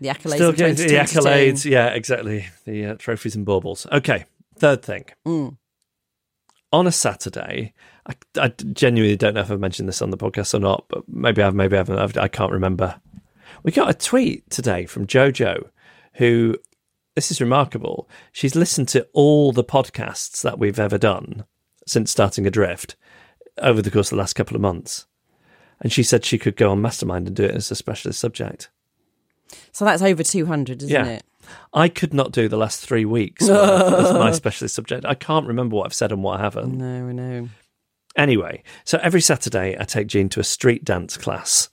The 0.00 0.08
accolades. 0.08 0.34
still 0.34 0.52
getting 0.52 0.76
the 0.76 0.94
accolades. 0.94 1.64
Yeah, 1.64 1.88
exactly. 1.88 2.46
The 2.64 2.86
uh, 2.86 2.94
trophies 2.96 3.34
and 3.34 3.44
baubles. 3.44 3.86
Okay, 3.90 4.24
third 4.56 4.82
thing. 4.82 5.06
Mm. 5.26 5.56
On 6.72 6.86
a 6.86 6.92
Saturday, 6.92 7.72
I, 8.06 8.14
I 8.36 8.48
genuinely 8.48 9.16
don't 9.16 9.34
know 9.34 9.40
if 9.40 9.50
I've 9.50 9.60
mentioned 9.60 9.88
this 9.88 10.02
on 10.02 10.10
the 10.10 10.18
podcast 10.18 10.54
or 10.54 10.60
not, 10.60 10.84
but 10.88 11.02
maybe 11.08 11.42
I've, 11.42 11.54
maybe 11.54 11.76
I 11.76 11.78
haven't. 11.78 11.98
I've, 11.98 12.16
I 12.16 12.28
can't 12.28 12.52
remember. 12.52 13.00
We 13.62 13.72
got 13.72 13.90
a 13.90 13.94
tweet 13.94 14.48
today 14.50 14.86
from 14.86 15.06
Jojo, 15.06 15.70
who 16.14 16.56
this 17.14 17.30
is 17.30 17.40
remarkable. 17.40 18.08
She's 18.32 18.54
listened 18.54 18.88
to 18.88 19.08
all 19.12 19.52
the 19.52 19.64
podcasts 19.64 20.42
that 20.42 20.58
we've 20.58 20.78
ever 20.78 20.98
done 20.98 21.44
since 21.86 22.10
starting 22.10 22.46
Adrift 22.46 22.96
over 23.58 23.82
the 23.82 23.90
course 23.90 24.08
of 24.08 24.16
the 24.16 24.20
last 24.20 24.34
couple 24.34 24.54
of 24.54 24.62
months, 24.62 25.06
and 25.80 25.92
she 25.92 26.02
said 26.02 26.24
she 26.24 26.38
could 26.38 26.56
go 26.56 26.70
on 26.70 26.82
Mastermind 26.82 27.26
and 27.26 27.34
do 27.34 27.44
it 27.44 27.54
as 27.54 27.70
a 27.70 27.74
specialist 27.74 28.20
subject. 28.20 28.70
So 29.72 29.84
that's 29.84 30.02
over 30.02 30.22
200, 30.22 30.82
isn't 30.82 30.90
Yeah. 30.90 31.06
it? 31.06 31.24
I 31.72 31.88
could 31.88 32.12
not 32.12 32.32
do 32.32 32.46
the 32.48 32.58
last 32.58 32.80
three 32.84 33.06
weeks 33.06 33.48
my 33.48 34.32
specialist 34.34 34.74
subject. 34.74 35.06
I 35.06 35.14
can't 35.14 35.46
remember 35.46 35.76
what 35.76 35.86
I've 35.86 35.94
said 35.94 36.12
and 36.12 36.22
what 36.22 36.38
I 36.40 36.42
haven't. 36.42 36.76
No, 36.76 37.08
I 37.08 37.12
know. 37.12 37.48
Anyway, 38.16 38.62
so 38.84 38.98
every 39.02 39.20
Saturday 39.20 39.76
I 39.78 39.84
take 39.84 40.08
Jean 40.08 40.28
to 40.30 40.40
a 40.40 40.44
street 40.44 40.84
dance 40.84 41.16
class 41.16 41.70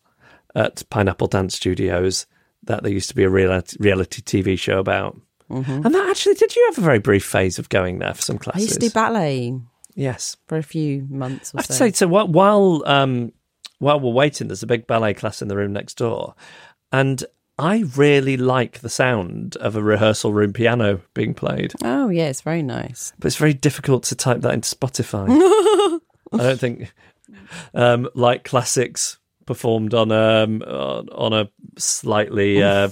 at 0.54 0.84
Pineapple 0.90 1.28
Dance 1.28 1.56
Studios 1.56 2.26
that 2.64 2.84
there 2.84 2.92
used 2.92 3.10
to 3.10 3.16
be 3.16 3.24
a 3.24 3.30
reality, 3.30 3.76
reality 3.80 4.22
TV 4.22 4.58
show 4.58 4.80
about. 4.80 5.20
And 5.50 5.94
that 5.94 6.10
actually, 6.10 6.36
did 6.36 6.56
you 6.56 6.66
have 6.70 6.78
a 6.78 6.82
very 6.82 7.00
brief 7.00 7.24
phase 7.26 7.60
of 7.60 7.70
going 7.70 8.00
there 8.00 8.14
for 8.14 8.22
some 8.22 8.38
I 8.38 8.40
classes? 8.40 8.62
used 8.64 8.74
to 8.82 8.88
do 8.88 8.90
ballet 8.94 9.60
yes. 9.94 10.38
for 10.48 10.58
a 10.58 10.64
few 10.64 11.06
months 11.10 11.54
or 11.54 11.58
I 11.58 11.62
have 11.62 11.68
to 11.68 11.74
so. 11.74 11.78
say, 11.86 11.92
so 11.92 12.08
while 12.08 12.28
while, 12.28 12.82
um, 12.86 13.32
while 13.80 14.00
we're 14.00 14.12
waiting, 14.12 14.48
there's 14.48 14.64
a 14.64 14.68
big 14.68 14.88
ballet 14.88 15.14
class 15.14 15.42
in 15.42 15.48
the 15.48 15.56
room 15.56 15.74
next 15.74 15.98
door, 15.98 16.34
and 16.92 17.24
I 17.58 17.86
really 17.96 18.36
like 18.36 18.80
the 18.80 18.90
sound 18.90 19.56
of 19.58 19.76
a 19.76 19.82
rehearsal 19.82 20.34
room 20.34 20.52
piano 20.52 21.02
being 21.14 21.34
played, 21.34 21.74
oh, 21.84 22.10
yeah, 22.10 22.26
it's 22.28 22.42
very 22.42 22.62
nice. 22.62 23.14
but 23.18 23.28
it's 23.28 23.38
very 23.38 23.54
difficult 23.54 24.04
to 24.06 24.16
type 24.16 24.42
that 24.42 24.54
into 24.54 24.76
Spotify. 24.76 25.28
I 26.34 26.38
don't 26.38 26.60
think 26.60 26.94
um, 27.74 28.10
like 28.14 28.44
classics 28.44 29.18
performed 29.46 29.94
on 29.94 30.12
um 30.12 30.62
on, 30.64 31.34
a 31.34 31.50
slightly 31.78 32.62
uh, 32.62 32.90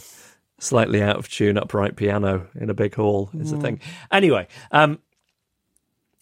slightly 0.60 1.02
out 1.02 1.18
of 1.18 1.28
tune 1.28 1.58
upright 1.58 1.96
piano 1.96 2.48
in 2.56 2.70
a 2.70 2.74
big 2.74 2.96
hall 2.96 3.30
is 3.38 3.52
the 3.52 3.58
thing. 3.58 3.82
Anyway, 4.12 4.48
um, 4.72 5.00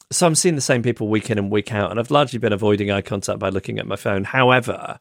so 0.10 0.26
I'm 0.26 0.36
seeing 0.36 0.56
the 0.56 0.62
same 0.62 0.82
people 0.84 1.08
week 1.10 1.30
in 1.30 1.38
and 1.38 1.52
week 1.52 1.74
out, 1.74 1.92
and 1.92 2.00
I've 2.00 2.12
largely 2.12 2.40
been 2.40 2.54
avoiding 2.54 2.90
eye 2.92 3.02
contact 3.02 3.40
by 3.40 3.50
looking 3.50 3.78
at 3.78 3.86
my 3.86 3.96
phone. 3.98 4.24
However, 4.24 5.00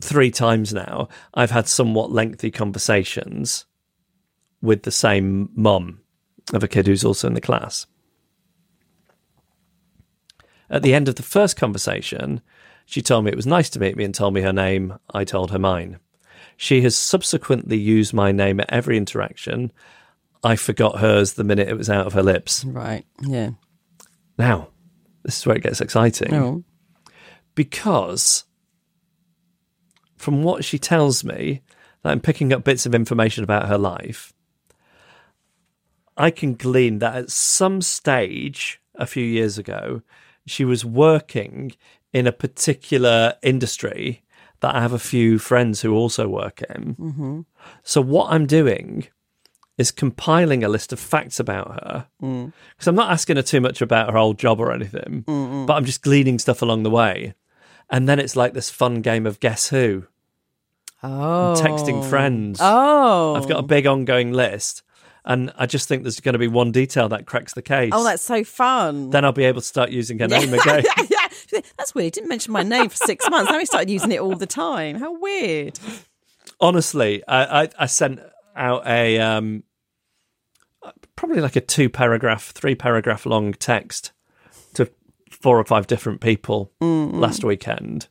three 0.00 0.30
times 0.30 0.72
now, 0.74 1.08
I've 1.34 1.50
had 1.50 1.68
somewhat 1.68 2.10
lengthy 2.12 2.50
conversations 2.50 3.64
with 4.62 4.82
the 4.82 4.90
same 4.90 5.50
mum 5.54 6.00
of 6.52 6.62
a 6.62 6.68
kid 6.68 6.86
who's 6.86 7.04
also 7.04 7.26
in 7.28 7.34
the 7.34 7.40
class. 7.40 7.86
At 10.68 10.82
the 10.82 10.94
end 10.94 11.08
of 11.08 11.16
the 11.16 11.22
first 11.22 11.56
conversation, 11.56 12.40
she 12.86 13.02
told 13.02 13.24
me 13.24 13.30
it 13.30 13.36
was 13.36 13.46
nice 13.46 13.70
to 13.70 13.80
meet 13.80 13.96
me 13.96 14.04
and 14.04 14.14
told 14.14 14.34
me 14.34 14.40
her 14.42 14.52
name. 14.52 14.98
I 15.12 15.24
told 15.24 15.50
her 15.50 15.58
mine. 15.58 15.98
She 16.56 16.82
has 16.82 16.94
subsequently 16.94 17.78
used 17.78 18.12
my 18.12 18.32
name 18.32 18.60
at 18.60 18.70
every 18.72 18.96
interaction. 18.96 19.72
I 20.44 20.56
forgot 20.56 20.98
hers 21.00 21.34
the 21.34 21.44
minute 21.44 21.68
it 21.68 21.76
was 21.76 21.90
out 21.90 22.06
of 22.06 22.12
her 22.12 22.22
lips. 22.22 22.64
Right. 22.64 23.04
Yeah. 23.20 23.50
Now, 24.38 24.68
this 25.22 25.38
is 25.38 25.46
where 25.46 25.56
it 25.56 25.62
gets 25.62 25.80
exciting 25.80 26.32
Oh. 26.34 26.64
because 27.54 28.44
from 30.20 30.42
what 30.42 30.66
she 30.66 30.78
tells 30.78 31.24
me, 31.24 31.62
that 32.02 32.10
I'm 32.10 32.20
picking 32.20 32.52
up 32.52 32.62
bits 32.62 32.84
of 32.84 32.94
information 32.94 33.42
about 33.42 33.68
her 33.68 33.78
life. 33.78 34.34
I 36.14 36.30
can 36.30 36.56
glean 36.56 36.98
that 36.98 37.16
at 37.16 37.30
some 37.30 37.80
stage 37.80 38.82
a 38.96 39.06
few 39.06 39.24
years 39.24 39.56
ago, 39.56 40.02
she 40.46 40.62
was 40.62 40.84
working 40.84 41.72
in 42.12 42.26
a 42.26 42.32
particular 42.32 43.32
industry 43.42 44.22
that 44.60 44.74
I 44.74 44.82
have 44.82 44.92
a 44.92 44.98
few 44.98 45.38
friends 45.38 45.80
who 45.80 45.94
also 45.94 46.28
work 46.28 46.60
in. 46.68 46.96
Mm-hmm. 46.96 47.40
So, 47.82 48.02
what 48.02 48.30
I'm 48.30 48.46
doing 48.46 49.06
is 49.78 49.90
compiling 49.90 50.62
a 50.62 50.68
list 50.68 50.92
of 50.92 51.00
facts 51.00 51.40
about 51.40 51.82
her 51.82 52.06
mm. 52.22 52.52
because 52.76 52.86
I'm 52.86 52.94
not 52.94 53.10
asking 53.10 53.36
her 53.36 53.42
too 53.42 53.62
much 53.62 53.80
about 53.80 54.10
her 54.10 54.18
old 54.18 54.38
job 54.38 54.60
or 54.60 54.70
anything, 54.70 55.24
but 55.66 55.72
I'm 55.72 55.86
just 55.86 56.02
gleaning 56.02 56.38
stuff 56.38 56.60
along 56.60 56.82
the 56.82 56.90
way. 56.90 57.32
And 57.90 58.08
then 58.08 58.18
it's 58.20 58.36
like 58.36 58.54
this 58.54 58.70
fun 58.70 59.02
game 59.02 59.26
of 59.26 59.40
guess 59.40 59.68
who, 59.68 60.06
Oh. 61.02 61.54
texting 61.58 62.08
friends. 62.08 62.58
Oh. 62.62 63.34
I've 63.34 63.48
got 63.48 63.58
a 63.58 63.62
big 63.62 63.86
ongoing 63.86 64.32
list, 64.32 64.82
and 65.24 65.52
I 65.56 65.66
just 65.66 65.88
think 65.88 66.02
there's 66.02 66.20
going 66.20 66.34
to 66.34 66.38
be 66.38 66.46
one 66.48 66.70
detail 66.72 67.08
that 67.08 67.26
cracks 67.26 67.52
the 67.54 67.62
case. 67.62 67.90
Oh, 67.94 68.04
that's 68.04 68.22
so 68.22 68.44
fun. 68.44 69.10
then 69.10 69.24
I'll 69.24 69.32
be 69.32 69.44
able 69.44 69.60
to 69.60 69.66
start 69.66 69.90
using 69.90 70.18
her 70.20 70.28
name 70.28 70.54
again. 70.60 70.84
yeah. 71.10 71.60
That's 71.76 71.94
weird. 71.94 72.04
He 72.04 72.10
didn't 72.10 72.28
mention 72.28 72.52
my 72.52 72.62
name 72.62 72.88
for 72.90 72.96
six 72.96 73.28
months. 73.28 73.50
Now 73.50 73.58
he 73.58 73.66
started 73.66 73.90
using 73.90 74.12
it 74.12 74.20
all 74.20 74.36
the 74.36 74.46
time. 74.46 74.96
How 75.00 75.18
weird. 75.18 75.80
Honestly, 76.60 77.22
I, 77.26 77.62
I, 77.64 77.68
I 77.80 77.86
sent 77.86 78.20
out 78.54 78.86
a 78.86 79.18
um, 79.18 79.64
probably 81.16 81.40
like 81.40 81.56
a 81.56 81.60
two 81.60 81.88
paragraph, 81.88 82.52
three 82.52 82.74
paragraph 82.76 83.26
long 83.26 83.52
text 83.54 84.12
four 85.40 85.58
or 85.58 85.64
five 85.64 85.86
different 85.86 86.20
people 86.20 86.72
mm-hmm. 86.80 87.18
last 87.18 87.44
weekend. 87.44 88.08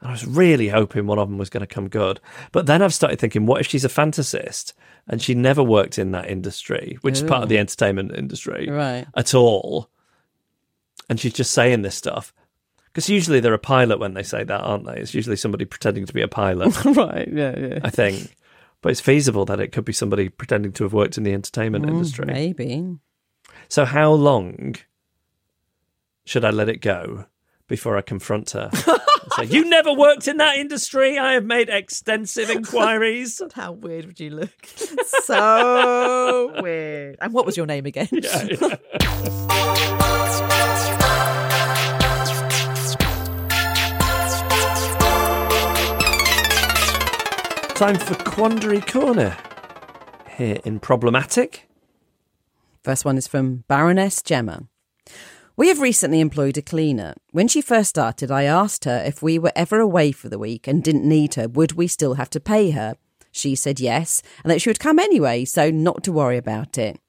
And 0.00 0.08
I 0.08 0.12
was 0.12 0.26
really 0.26 0.68
hoping 0.68 1.06
one 1.06 1.18
of 1.18 1.28
them 1.28 1.38
was 1.38 1.50
going 1.50 1.60
to 1.60 1.66
come 1.66 1.88
good. 1.88 2.20
But 2.52 2.66
then 2.66 2.82
I've 2.82 2.94
started 2.94 3.18
thinking, 3.18 3.46
what 3.46 3.60
if 3.60 3.66
she's 3.66 3.84
a 3.84 3.88
fantasist 3.88 4.72
and 5.08 5.20
she 5.20 5.34
never 5.34 5.62
worked 5.62 5.98
in 5.98 6.12
that 6.12 6.30
industry, 6.30 6.98
which 7.00 7.16
is 7.16 7.22
part 7.24 7.42
of 7.42 7.48
the 7.48 7.58
entertainment 7.58 8.14
industry 8.16 8.68
Right. 8.68 9.06
at 9.16 9.34
all? 9.34 9.90
And 11.08 11.18
she's 11.18 11.32
just 11.32 11.52
saying 11.52 11.82
this 11.82 11.96
stuff. 11.96 12.32
Because 12.86 13.08
usually 13.08 13.40
they're 13.40 13.54
a 13.54 13.58
pilot 13.58 13.98
when 13.98 14.14
they 14.14 14.22
say 14.22 14.44
that, 14.44 14.60
aren't 14.60 14.86
they? 14.86 14.94
It's 15.00 15.14
usually 15.14 15.36
somebody 15.36 15.64
pretending 15.64 16.06
to 16.06 16.12
be 16.12 16.22
a 16.22 16.28
pilot. 16.28 16.84
right. 16.84 17.28
Yeah. 17.30 17.58
Yeah. 17.58 17.78
I 17.82 17.90
think. 17.90 18.36
But 18.80 18.90
it's 18.90 19.00
feasible 19.00 19.44
that 19.46 19.60
it 19.60 19.72
could 19.72 19.84
be 19.84 19.92
somebody 19.92 20.28
pretending 20.28 20.72
to 20.72 20.84
have 20.84 20.92
worked 20.92 21.18
in 21.18 21.24
the 21.24 21.32
entertainment 21.32 21.84
mm, 21.84 21.90
industry. 21.90 22.26
Maybe. 22.26 22.98
So, 23.68 23.84
how 23.84 24.12
long 24.12 24.76
should 26.28 26.44
I 26.44 26.50
let 26.50 26.68
it 26.68 26.82
go 26.82 27.24
before 27.68 27.96
I 27.96 28.02
confront 28.02 28.50
her? 28.50 28.68
and 28.70 29.32
say, 29.32 29.44
you 29.46 29.64
never 29.64 29.94
worked 29.94 30.28
in 30.28 30.36
that 30.36 30.58
industry. 30.58 31.16
I 31.18 31.32
have 31.32 31.44
made 31.46 31.70
extensive 31.70 32.50
inquiries. 32.50 33.40
How 33.54 33.72
weird 33.72 34.04
would 34.04 34.20
you 34.20 34.28
look? 34.30 34.66
so 35.24 36.52
weird. 36.62 37.16
And 37.22 37.32
what 37.32 37.46
was 37.46 37.56
your 37.56 37.64
name 37.64 37.86
again? 37.86 38.08
Yeah. 38.12 38.46
Time 47.74 47.96
for 47.96 48.16
Quandary 48.24 48.82
Corner 48.82 49.34
here 50.36 50.58
in 50.64 50.78
Problematic. 50.78 51.68
First 52.82 53.06
one 53.06 53.16
is 53.16 53.26
from 53.26 53.64
Baroness 53.66 54.20
Gemma. 54.20 54.66
We 55.58 55.66
have 55.66 55.80
recently 55.80 56.20
employed 56.20 56.56
a 56.56 56.62
cleaner. 56.62 57.14
When 57.32 57.48
she 57.48 57.60
first 57.62 57.90
started, 57.90 58.30
I 58.30 58.44
asked 58.44 58.84
her 58.84 59.02
if 59.04 59.24
we 59.24 59.40
were 59.40 59.50
ever 59.56 59.80
away 59.80 60.12
for 60.12 60.28
the 60.28 60.38
week 60.38 60.68
and 60.68 60.84
didn't 60.84 61.02
need 61.02 61.34
her, 61.34 61.48
would 61.48 61.72
we 61.72 61.88
still 61.88 62.14
have 62.14 62.30
to 62.30 62.38
pay 62.38 62.70
her? 62.70 62.94
She 63.32 63.56
said 63.56 63.80
yes, 63.80 64.22
and 64.44 64.52
that 64.52 64.60
she 64.60 64.70
would 64.70 64.78
come 64.78 65.00
anyway, 65.00 65.44
so 65.44 65.68
not 65.68 66.04
to 66.04 66.12
worry 66.12 66.36
about 66.36 66.78
it. 66.78 67.00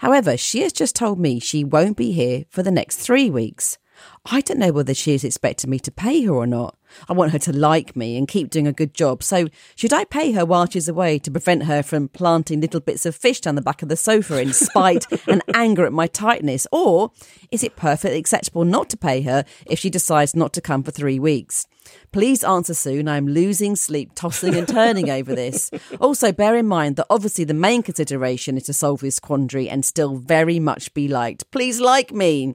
However, 0.00 0.36
she 0.36 0.62
has 0.62 0.72
just 0.72 0.96
told 0.96 1.20
me 1.20 1.38
she 1.38 1.62
won't 1.62 1.96
be 1.96 2.10
here 2.10 2.44
for 2.50 2.64
the 2.64 2.72
next 2.72 2.96
three 2.96 3.30
weeks. 3.30 3.78
I 4.24 4.40
don't 4.40 4.58
know 4.58 4.72
whether 4.72 4.94
she 4.94 5.14
is 5.14 5.24
expecting 5.24 5.70
me 5.70 5.78
to 5.80 5.90
pay 5.90 6.22
her 6.22 6.32
or 6.32 6.46
not. 6.46 6.76
I 7.08 7.12
want 7.12 7.32
her 7.32 7.38
to 7.40 7.52
like 7.52 7.96
me 7.96 8.16
and 8.16 8.28
keep 8.28 8.50
doing 8.50 8.66
a 8.66 8.72
good 8.72 8.94
job. 8.94 9.22
So, 9.22 9.48
should 9.74 9.92
I 9.92 10.04
pay 10.04 10.32
her 10.32 10.44
while 10.44 10.68
she's 10.68 10.88
away 10.88 11.18
to 11.20 11.30
prevent 11.30 11.64
her 11.64 11.82
from 11.82 12.08
planting 12.08 12.60
little 12.60 12.80
bits 12.80 13.06
of 13.06 13.16
fish 13.16 13.40
down 13.40 13.54
the 13.54 13.62
back 13.62 13.82
of 13.82 13.88
the 13.88 13.96
sofa 13.96 14.40
in 14.40 14.52
spite 14.52 15.06
and 15.26 15.42
anger 15.54 15.86
at 15.86 15.92
my 15.92 16.06
tightness? 16.06 16.66
Or 16.70 17.10
is 17.50 17.64
it 17.64 17.76
perfectly 17.76 18.18
acceptable 18.18 18.64
not 18.64 18.90
to 18.90 18.96
pay 18.96 19.22
her 19.22 19.44
if 19.66 19.78
she 19.78 19.90
decides 19.90 20.36
not 20.36 20.52
to 20.54 20.60
come 20.60 20.82
for 20.82 20.90
three 20.90 21.18
weeks? 21.18 21.66
Please 22.12 22.44
answer 22.44 22.74
soon. 22.74 23.08
I'm 23.08 23.26
losing 23.26 23.74
sleep, 23.74 24.12
tossing 24.14 24.54
and 24.54 24.68
turning 24.68 25.10
over 25.10 25.34
this. 25.34 25.70
Also, 26.00 26.32
bear 26.32 26.56
in 26.56 26.66
mind 26.66 26.96
that 26.96 27.06
obviously 27.10 27.44
the 27.44 27.54
main 27.54 27.82
consideration 27.82 28.56
is 28.56 28.64
to 28.64 28.72
solve 28.72 29.00
this 29.00 29.20
quandary 29.20 29.68
and 29.68 29.84
still 29.84 30.16
very 30.16 30.58
much 30.58 30.92
be 30.94 31.06
liked. 31.06 31.48
Please 31.50 31.80
like 31.80 32.12
me. 32.12 32.54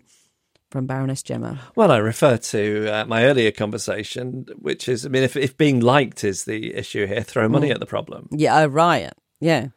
From 0.70 0.86
Baroness 0.86 1.24
Gemma. 1.24 1.62
Well, 1.76 1.92
I 1.92 1.98
refer 1.98 2.36
to 2.38 2.90
uh, 2.90 3.06
my 3.06 3.24
earlier 3.24 3.52
conversation, 3.52 4.48
which 4.58 4.90
is, 4.90 5.06
I 5.06 5.10
mean, 5.10 5.24
if, 5.24 5.38
if 5.38 5.56
being 5.56 5.80
liked 5.80 6.26
is 6.26 6.44
the 6.44 6.76
issue 6.76 7.06
here, 7.08 7.22
throw 7.22 7.48
money 7.48 7.70
mm. 7.70 7.74
at 7.74 7.80
the 7.80 7.86
problem. 7.86 8.28
Yeah, 8.32 8.68
right. 8.70 9.14
Yeah. 9.40 9.68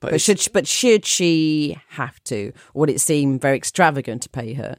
But 0.00 0.14
it's- 0.14 0.22
should 0.22 0.52
but 0.54 0.66
should 0.66 1.04
she 1.04 1.78
have 1.90 2.22
to? 2.24 2.52
Or 2.72 2.80
would 2.80 2.90
it 2.90 3.02
seem 3.02 3.38
very 3.38 3.56
extravagant 3.56 4.22
to 4.22 4.30
pay 4.30 4.54
her? 4.54 4.78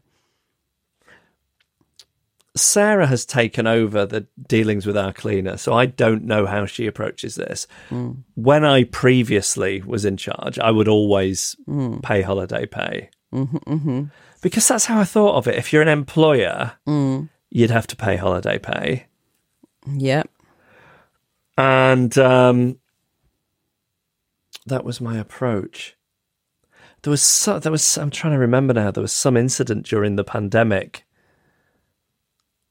Sarah 2.56 3.08
has 3.08 3.26
taken 3.26 3.66
over 3.66 4.06
the 4.06 4.28
dealings 4.48 4.86
with 4.86 4.98
our 4.98 5.14
cleaner, 5.14 5.56
so 5.56 5.74
I 5.74 5.86
don't 5.86 6.26
know 6.26 6.46
how 6.46 6.66
she 6.66 6.86
approaches 6.86 7.36
this. 7.36 7.66
Mm. 7.90 8.24
When 8.36 8.66
I 8.66 8.84
previously 8.84 9.82
was 9.86 10.04
in 10.04 10.18
charge, 10.18 10.60
I 10.60 10.72
would 10.72 10.90
always 10.90 11.56
mm. 11.68 12.02
pay 12.02 12.22
holiday 12.22 12.66
pay 12.66 13.10
Mm-hmm, 13.34 13.58
mm-hmm. 13.58 14.04
because 14.42 14.68
that's 14.68 14.86
how 14.86 15.00
I 15.00 15.06
thought 15.06 15.36
of 15.36 15.48
it. 15.48 15.56
If 15.56 15.72
you're 15.72 15.82
an 15.82 15.88
employer, 15.88 16.74
mm. 16.88 17.30
you'd 17.50 17.72
have 17.72 17.88
to 17.88 17.96
pay 17.96 18.18
holiday 18.18 18.60
pay, 18.60 19.06
Yep. 19.88 20.30
and 21.58 22.18
um, 22.18 22.80
that 24.66 24.84
was 24.84 25.00
my 25.02 25.18
approach. 25.18 25.96
There 27.04 27.12
was 27.12 27.22
so, 27.22 27.58
there 27.58 27.72
was 27.72 27.98
I'm 27.98 28.12
trying 28.12 28.34
to 28.34 28.40
remember 28.40 28.74
now. 28.74 28.92
There 28.92 29.02
was 29.02 29.14
some 29.14 29.38
incident 29.38 29.86
during 29.86 30.18
the 30.18 30.24
pandemic 30.24 31.06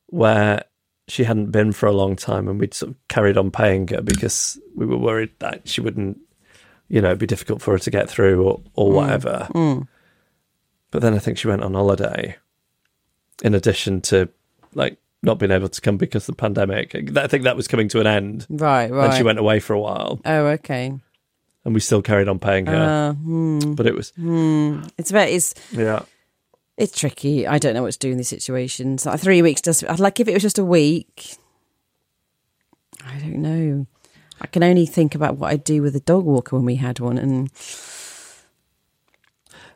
where 0.06 0.64
she 1.08 1.24
hadn't 1.24 1.50
been 1.50 1.72
for 1.72 1.86
a 1.86 1.92
long 1.92 2.16
time, 2.16 2.48
and 2.48 2.60
we'd 2.60 2.74
sort 2.74 2.90
of 2.90 3.08
carried 3.08 3.36
on 3.36 3.50
paying 3.50 3.88
her 3.88 4.02
because 4.02 4.58
we 4.76 4.86
were 4.86 4.98
worried 4.98 5.30
that 5.40 5.68
she 5.68 5.80
wouldn't, 5.80 6.18
you 6.88 7.00
know, 7.00 7.16
be 7.16 7.26
difficult 7.26 7.60
for 7.60 7.72
her 7.72 7.78
to 7.78 7.90
get 7.90 8.08
through 8.08 8.44
or 8.44 8.62
or 8.74 8.90
mm. 8.90 8.94
whatever. 8.94 9.48
Mm. 9.50 9.88
But 10.90 11.02
then 11.02 11.14
I 11.14 11.18
think 11.18 11.38
she 11.38 11.48
went 11.48 11.62
on 11.62 11.74
holiday, 11.74 12.36
in 13.42 13.54
addition 13.54 14.00
to 14.02 14.28
like 14.74 14.98
not 15.22 15.38
being 15.38 15.52
able 15.52 15.68
to 15.68 15.80
come 15.80 15.96
because 15.96 16.28
of 16.28 16.34
the 16.36 16.40
pandemic. 16.40 16.94
I 17.16 17.26
think 17.26 17.44
that 17.44 17.56
was 17.56 17.68
coming 17.68 17.88
to 17.88 18.00
an 18.00 18.06
end. 18.06 18.46
Right, 18.48 18.90
right. 18.90 19.06
And 19.06 19.14
she 19.14 19.22
went 19.22 19.38
away 19.38 19.60
for 19.60 19.74
a 19.74 19.80
while, 19.80 20.20
Oh, 20.24 20.46
okay. 20.46 20.92
and 21.64 21.74
we 21.74 21.80
still 21.80 22.02
carried 22.02 22.26
on 22.28 22.38
paying 22.38 22.66
her. 22.66 23.10
Uh, 23.10 23.12
hmm. 23.14 23.74
but 23.74 23.86
it 23.86 23.94
was, 23.94 24.12
It's 24.98 25.10
about. 25.10 25.28
It's, 25.28 25.54
yeah. 25.72 26.02
it's 26.76 26.98
tricky. 26.98 27.46
I 27.46 27.58
don't 27.58 27.74
know 27.74 27.82
what 27.82 27.92
to 27.92 27.98
do 27.98 28.10
in 28.10 28.16
these 28.16 28.28
situations. 28.28 29.04
Like 29.06 29.20
three 29.20 29.42
weeks 29.42 29.60
does. 29.60 29.84
I'd 29.84 30.00
like 30.00 30.18
if 30.20 30.28
it 30.28 30.34
was 30.34 30.42
just 30.42 30.58
a 30.58 30.64
week. 30.64 31.36
I 33.06 33.18
don't 33.18 33.38
know. 33.42 33.86
I 34.40 34.46
can 34.46 34.62
only 34.62 34.86
think 34.86 35.14
about 35.14 35.36
what 35.36 35.50
I'd 35.50 35.64
do 35.64 35.82
with 35.82 35.94
a 35.94 36.00
dog 36.00 36.24
walker 36.24 36.56
when 36.56 36.64
we 36.64 36.76
had 36.76 36.98
one, 36.98 37.18
and 37.18 37.50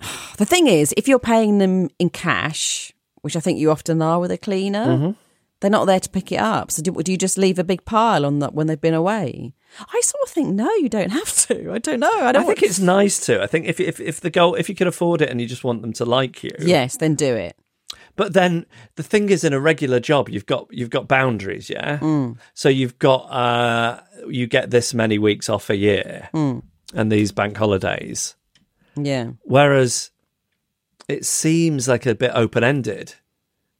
the 0.38 0.44
thing 0.46 0.66
is, 0.66 0.92
if 0.96 1.08
you're 1.08 1.18
paying 1.18 1.58
them 1.58 1.88
in 1.98 2.10
cash, 2.10 2.92
which 3.22 3.36
I 3.36 3.40
think 3.40 3.58
you 3.58 3.70
often 3.70 4.02
are 4.02 4.20
with 4.20 4.30
a 4.30 4.38
cleaner, 4.38 4.86
Mm-hmm. 4.86 5.10
they're 5.60 5.70
not 5.70 5.86
there 5.86 6.00
to 6.00 6.08
pick 6.10 6.30
it 6.32 6.40
up. 6.40 6.70
So 6.70 6.82
do, 6.82 6.92
do 6.92 7.10
you 7.12 7.18
just 7.18 7.38
leave 7.38 7.58
a 7.58 7.64
big 7.64 7.84
pile 7.84 8.26
on 8.26 8.38
that 8.40 8.54
when 8.54 8.66
they've 8.66 8.80
been 8.80 8.94
away? 8.94 9.54
I 9.80 10.00
sort 10.02 10.22
of 10.24 10.30
think 10.30 10.48
no, 10.54 10.70
you 10.74 10.88
don't 10.88 11.10
have 11.10 11.34
to. 11.48 11.72
I 11.72 11.78
don't 11.78 12.00
know. 12.00 12.10
I 12.20 12.28
I 12.28 12.32
don't. 12.32 12.42
think 12.46 12.58
want- 12.60 12.70
it's 12.70 12.78
nice 12.80 13.24
to. 13.26 13.42
I 13.42 13.46
think 13.46 13.66
if 13.66 13.80
if 13.80 13.98
if 14.00 14.20
the 14.20 14.30
goal, 14.30 14.54
if 14.54 14.68
you 14.68 14.74
can 14.74 14.86
afford 14.86 15.20
it 15.22 15.30
and 15.30 15.40
you 15.40 15.46
just 15.48 15.64
want 15.64 15.82
them 15.82 15.92
to 15.94 16.04
like 16.04 16.44
you, 16.44 16.50
yes, 16.60 16.96
then 16.98 17.14
do 17.16 17.34
it. 17.34 17.56
But 18.16 18.32
then 18.34 18.66
the 18.94 19.02
thing 19.02 19.30
is, 19.30 19.42
in 19.42 19.52
a 19.52 19.58
regular 19.58 19.98
job, 19.98 20.28
you've 20.28 20.46
got 20.46 20.68
you've 20.70 20.90
got 20.90 21.08
boundaries, 21.08 21.68
yeah. 21.68 21.98
Mm. 21.98 22.36
So 22.52 22.68
you've 22.68 22.96
got 23.00 23.22
uh, 23.32 24.00
you 24.28 24.46
get 24.46 24.70
this 24.70 24.94
many 24.94 25.18
weeks 25.18 25.48
off 25.48 25.68
a 25.70 25.76
year, 25.76 26.28
Mm. 26.32 26.62
and 26.94 27.10
these 27.10 27.32
bank 27.32 27.56
holidays. 27.56 28.36
Yeah. 28.96 29.32
Whereas 29.42 30.10
it 31.08 31.24
seems 31.24 31.88
like 31.88 32.06
a 32.06 32.14
bit 32.14 32.32
open 32.34 32.64
ended. 32.64 33.14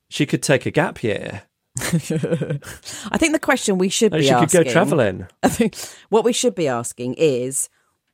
She 0.09 0.27
could 0.27 0.43
take 0.43 0.67
a 0.67 0.71
gap 0.71 1.03
year. 1.03 1.43
I 1.81 3.19
think 3.19 3.33
the 3.33 3.41
question 3.41 3.79
we 3.79 3.89
should 3.89 4.13
be 4.13 4.23
she 4.23 4.29
could 4.29 4.45
asking. 4.45 4.65
go 4.65 4.71
travelling. 4.71 5.27
I 5.43 5.49
think 5.49 5.77
what 6.09 6.25
we 6.25 6.33
should 6.33 6.55
be 6.55 6.69
asking 6.69 7.15
is 7.15 7.69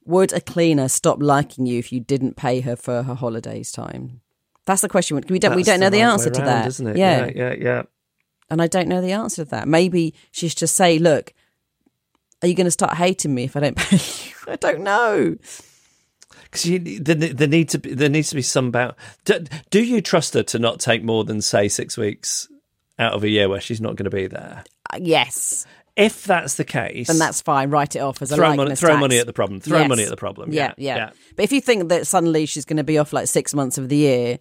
would 0.07 0.33
a 0.33 0.41
cleaner 0.41 0.89
stop 0.89 1.19
liking 1.21 1.67
you 1.67 1.79
if 1.79 1.93
you 1.93 2.01
didn't 2.01 2.37
pay 2.37 2.61
her 2.61 2.75
for 2.75 3.03
her 3.03 3.15
holidays 3.15 3.71
time? 3.71 4.23
That's 4.65 4.81
the 4.81 4.89
question. 4.89 5.23
We 5.29 5.39
don't 5.39 5.57
we 5.57 5.63
don't 5.63 5.81
know 5.81 5.91
the 5.91 6.03
right 6.03 6.13
answer 6.13 6.31
to 6.31 6.41
that. 6.41 6.67
isn't 6.69 6.87
it? 6.87 6.97
Yeah. 6.97 7.27
yeah, 7.27 7.33
yeah. 7.35 7.55
yeah. 7.59 7.83
And 8.49 8.61
I 8.63 8.67
don't 8.67 8.89
know 8.89 9.01
the 9.01 9.13
answer 9.13 9.45
to 9.45 9.51
that. 9.51 9.69
Maybe 9.69 10.15
she 10.33 10.49
should 10.49 10.59
just 10.59 10.75
say, 10.75 10.99
look, 10.99 11.35
are 12.43 12.49
you 12.49 12.55
going 12.55 12.67
to 12.67 12.71
start 12.71 12.95
hating 12.95 13.35
me 13.35 13.45
if 13.45 13.57
I 13.57 13.61
don't 13.61 13.77
pay 13.77 13.97
you? 13.97 14.35
I 14.49 14.57
don't 14.57 14.81
know. 14.81 15.37
Because 16.51 16.65
there, 17.01 17.15
there 17.15 17.49
need 17.49 17.69
to 17.71 17.79
be 17.79 17.95
there 17.95 18.09
needs 18.09 18.31
to 18.31 18.35
be 18.35 18.43
some 18.43 18.67
about. 18.69 18.97
Do, 19.25 19.45
do 19.71 19.83
you 19.83 20.01
trust 20.01 20.35
her 20.35 20.43
to 20.45 20.59
not 20.59 20.81
take 20.81 21.05
more 21.05 21.25
than 21.25 21.41
say 21.41 21.69
six 21.69 21.97
weeks 21.97 22.49
out 22.99 23.13
of 23.15 23.23
a 23.23 23.29
year 23.29 23.49
where 23.49 23.61
she's 23.61 23.81
not 23.81 23.97
going 23.97 24.11
to 24.11 24.17
be 24.17 24.27
there? 24.27 24.65
Uh, 24.93 24.99
yes. 25.01 25.67
If 25.97 26.25
that's 26.25 26.55
the 26.55 26.65
case, 26.65 27.09
Then 27.09 27.19
that's 27.19 27.43
fine. 27.43 27.71
Write 27.71 27.95
it 27.97 27.99
off 27.99 28.23
as 28.23 28.33
a 28.33 28.37
throw 28.37 28.55
money, 28.55 28.75
throw 28.75 28.97
money 28.97 29.19
at 29.19 29.27
the 29.27 29.33
problem. 29.33 29.61
Throw 29.61 29.81
Yes. 29.81 29.89
money 29.89 30.05
at 30.05 30.09
the 30.09 30.17
problem. 30.17 30.53
Yeah, 30.53 30.73
Yeah, 30.79 30.97
yeah, 30.97 31.11
But 31.37 31.43
if 31.43 31.53
you 31.53 31.61
think 31.61 31.89
that 31.89 32.07
suddenly 32.07 32.47
she's 32.47 32.65
going 32.65 32.79
to 32.79 32.85
be 32.85 32.97
off 32.97 33.13
like 33.13 33.27
six 33.27 33.53
months 33.53 33.77
of 33.77 33.89
the 33.89 33.97
year, 33.97 34.39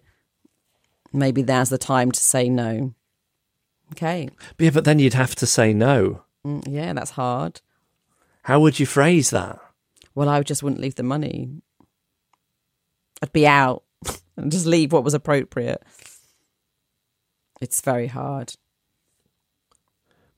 maybe 1.12 1.42
now's 1.42 1.68
the 1.68 1.76
time 1.76 2.12
to 2.12 2.20
say 2.20 2.48
no. 2.48 2.94
Okay. 3.92 4.30
Yeah, 4.58 4.70
but 4.70 4.84
then 4.84 5.00
you'd 5.00 5.14
have 5.14 5.34
to 5.36 5.46
say 5.46 5.72
no. 5.74 6.22
Mm, 6.46 6.62
yeah, 6.68 6.92
that's 6.92 7.10
hard. 7.10 7.60
How 8.44 8.60
would 8.60 8.78
you 8.80 8.86
phrase 8.86 9.30
that? 9.30 9.58
Well, 10.14 10.28
I 10.28 10.42
just 10.42 10.62
wouldn't 10.62 10.80
leave 10.80 10.94
the 10.94 11.02
money. 11.02 11.62
I'd 13.22 13.32
be 13.32 13.46
out 13.46 13.82
and 14.36 14.50
just 14.50 14.66
leave 14.66 14.92
what 14.92 15.04
was 15.04 15.14
appropriate. 15.14 15.82
It's 17.60 17.80
very 17.80 18.06
hard. 18.06 18.54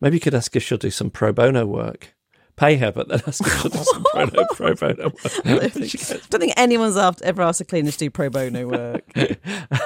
Maybe 0.01 0.17
you 0.17 0.21
could 0.21 0.35
ask 0.35 0.55
if 0.57 0.63
she'll 0.65 0.79
do 0.79 0.91
some 0.91 1.11
pro 1.11 1.33
bono 1.33 1.65
work. 1.67 2.15
Pay 2.57 2.77
her, 2.77 2.91
but 2.93 3.09
then 3.09 3.23
ask 3.27 3.41
if 3.47 3.53
she'll 3.61 3.71
do 3.71 3.79
some 3.85 4.05
pro, 4.05 4.27
pro 4.55 4.75
bono 4.75 5.05
work. 5.05 5.47
I 5.47 5.55
don't 5.59 5.73
think, 5.73 6.29
don't 6.29 6.41
think 6.41 6.55
anyone's 6.57 6.97
after, 6.97 7.25
ever 7.25 7.43
asked 7.43 7.61
a 7.61 7.65
cleaner 7.65 7.93
to 7.93 7.99
do 7.99 8.11
pro 8.11 8.29
bono 8.29 8.67
work. 8.67 9.05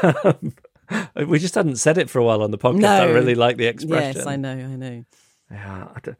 Um, 0.02 0.54
we 1.28 1.38
just 1.38 1.54
hadn't 1.54 1.76
said 1.76 1.98
it 1.98 2.08
for 2.08 2.18
a 2.18 2.24
while 2.24 2.42
on 2.42 2.50
the 2.50 2.58
podcast. 2.58 2.80
No. 2.80 2.88
I 3.02 3.04
really 3.10 3.34
like 3.34 3.58
the 3.58 3.66
expression. 3.66 4.16
yes, 4.16 4.26
I 4.26 4.36
know, 4.36 4.52
I 4.52 4.76
know. 4.76 5.04
Yeah, 5.50 5.88
I, 5.94 6.10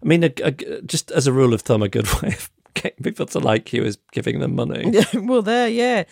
I 0.00 0.06
mean, 0.06 0.24
a, 0.24 0.32
a- 0.44 0.82
just 0.82 1.10
as 1.10 1.26
a 1.26 1.32
rule 1.32 1.52
of 1.52 1.62
thumb, 1.62 1.82
a 1.82 1.88
good 1.88 2.06
way 2.22 2.28
of 2.28 2.50
getting 2.74 3.02
people 3.02 3.26
to 3.26 3.38
like 3.38 3.72
you 3.72 3.84
is 3.84 3.98
giving 4.12 4.40
them 4.40 4.54
money. 4.54 4.92
Well, 5.14 5.42
there, 5.42 5.68
yeah. 5.68 6.04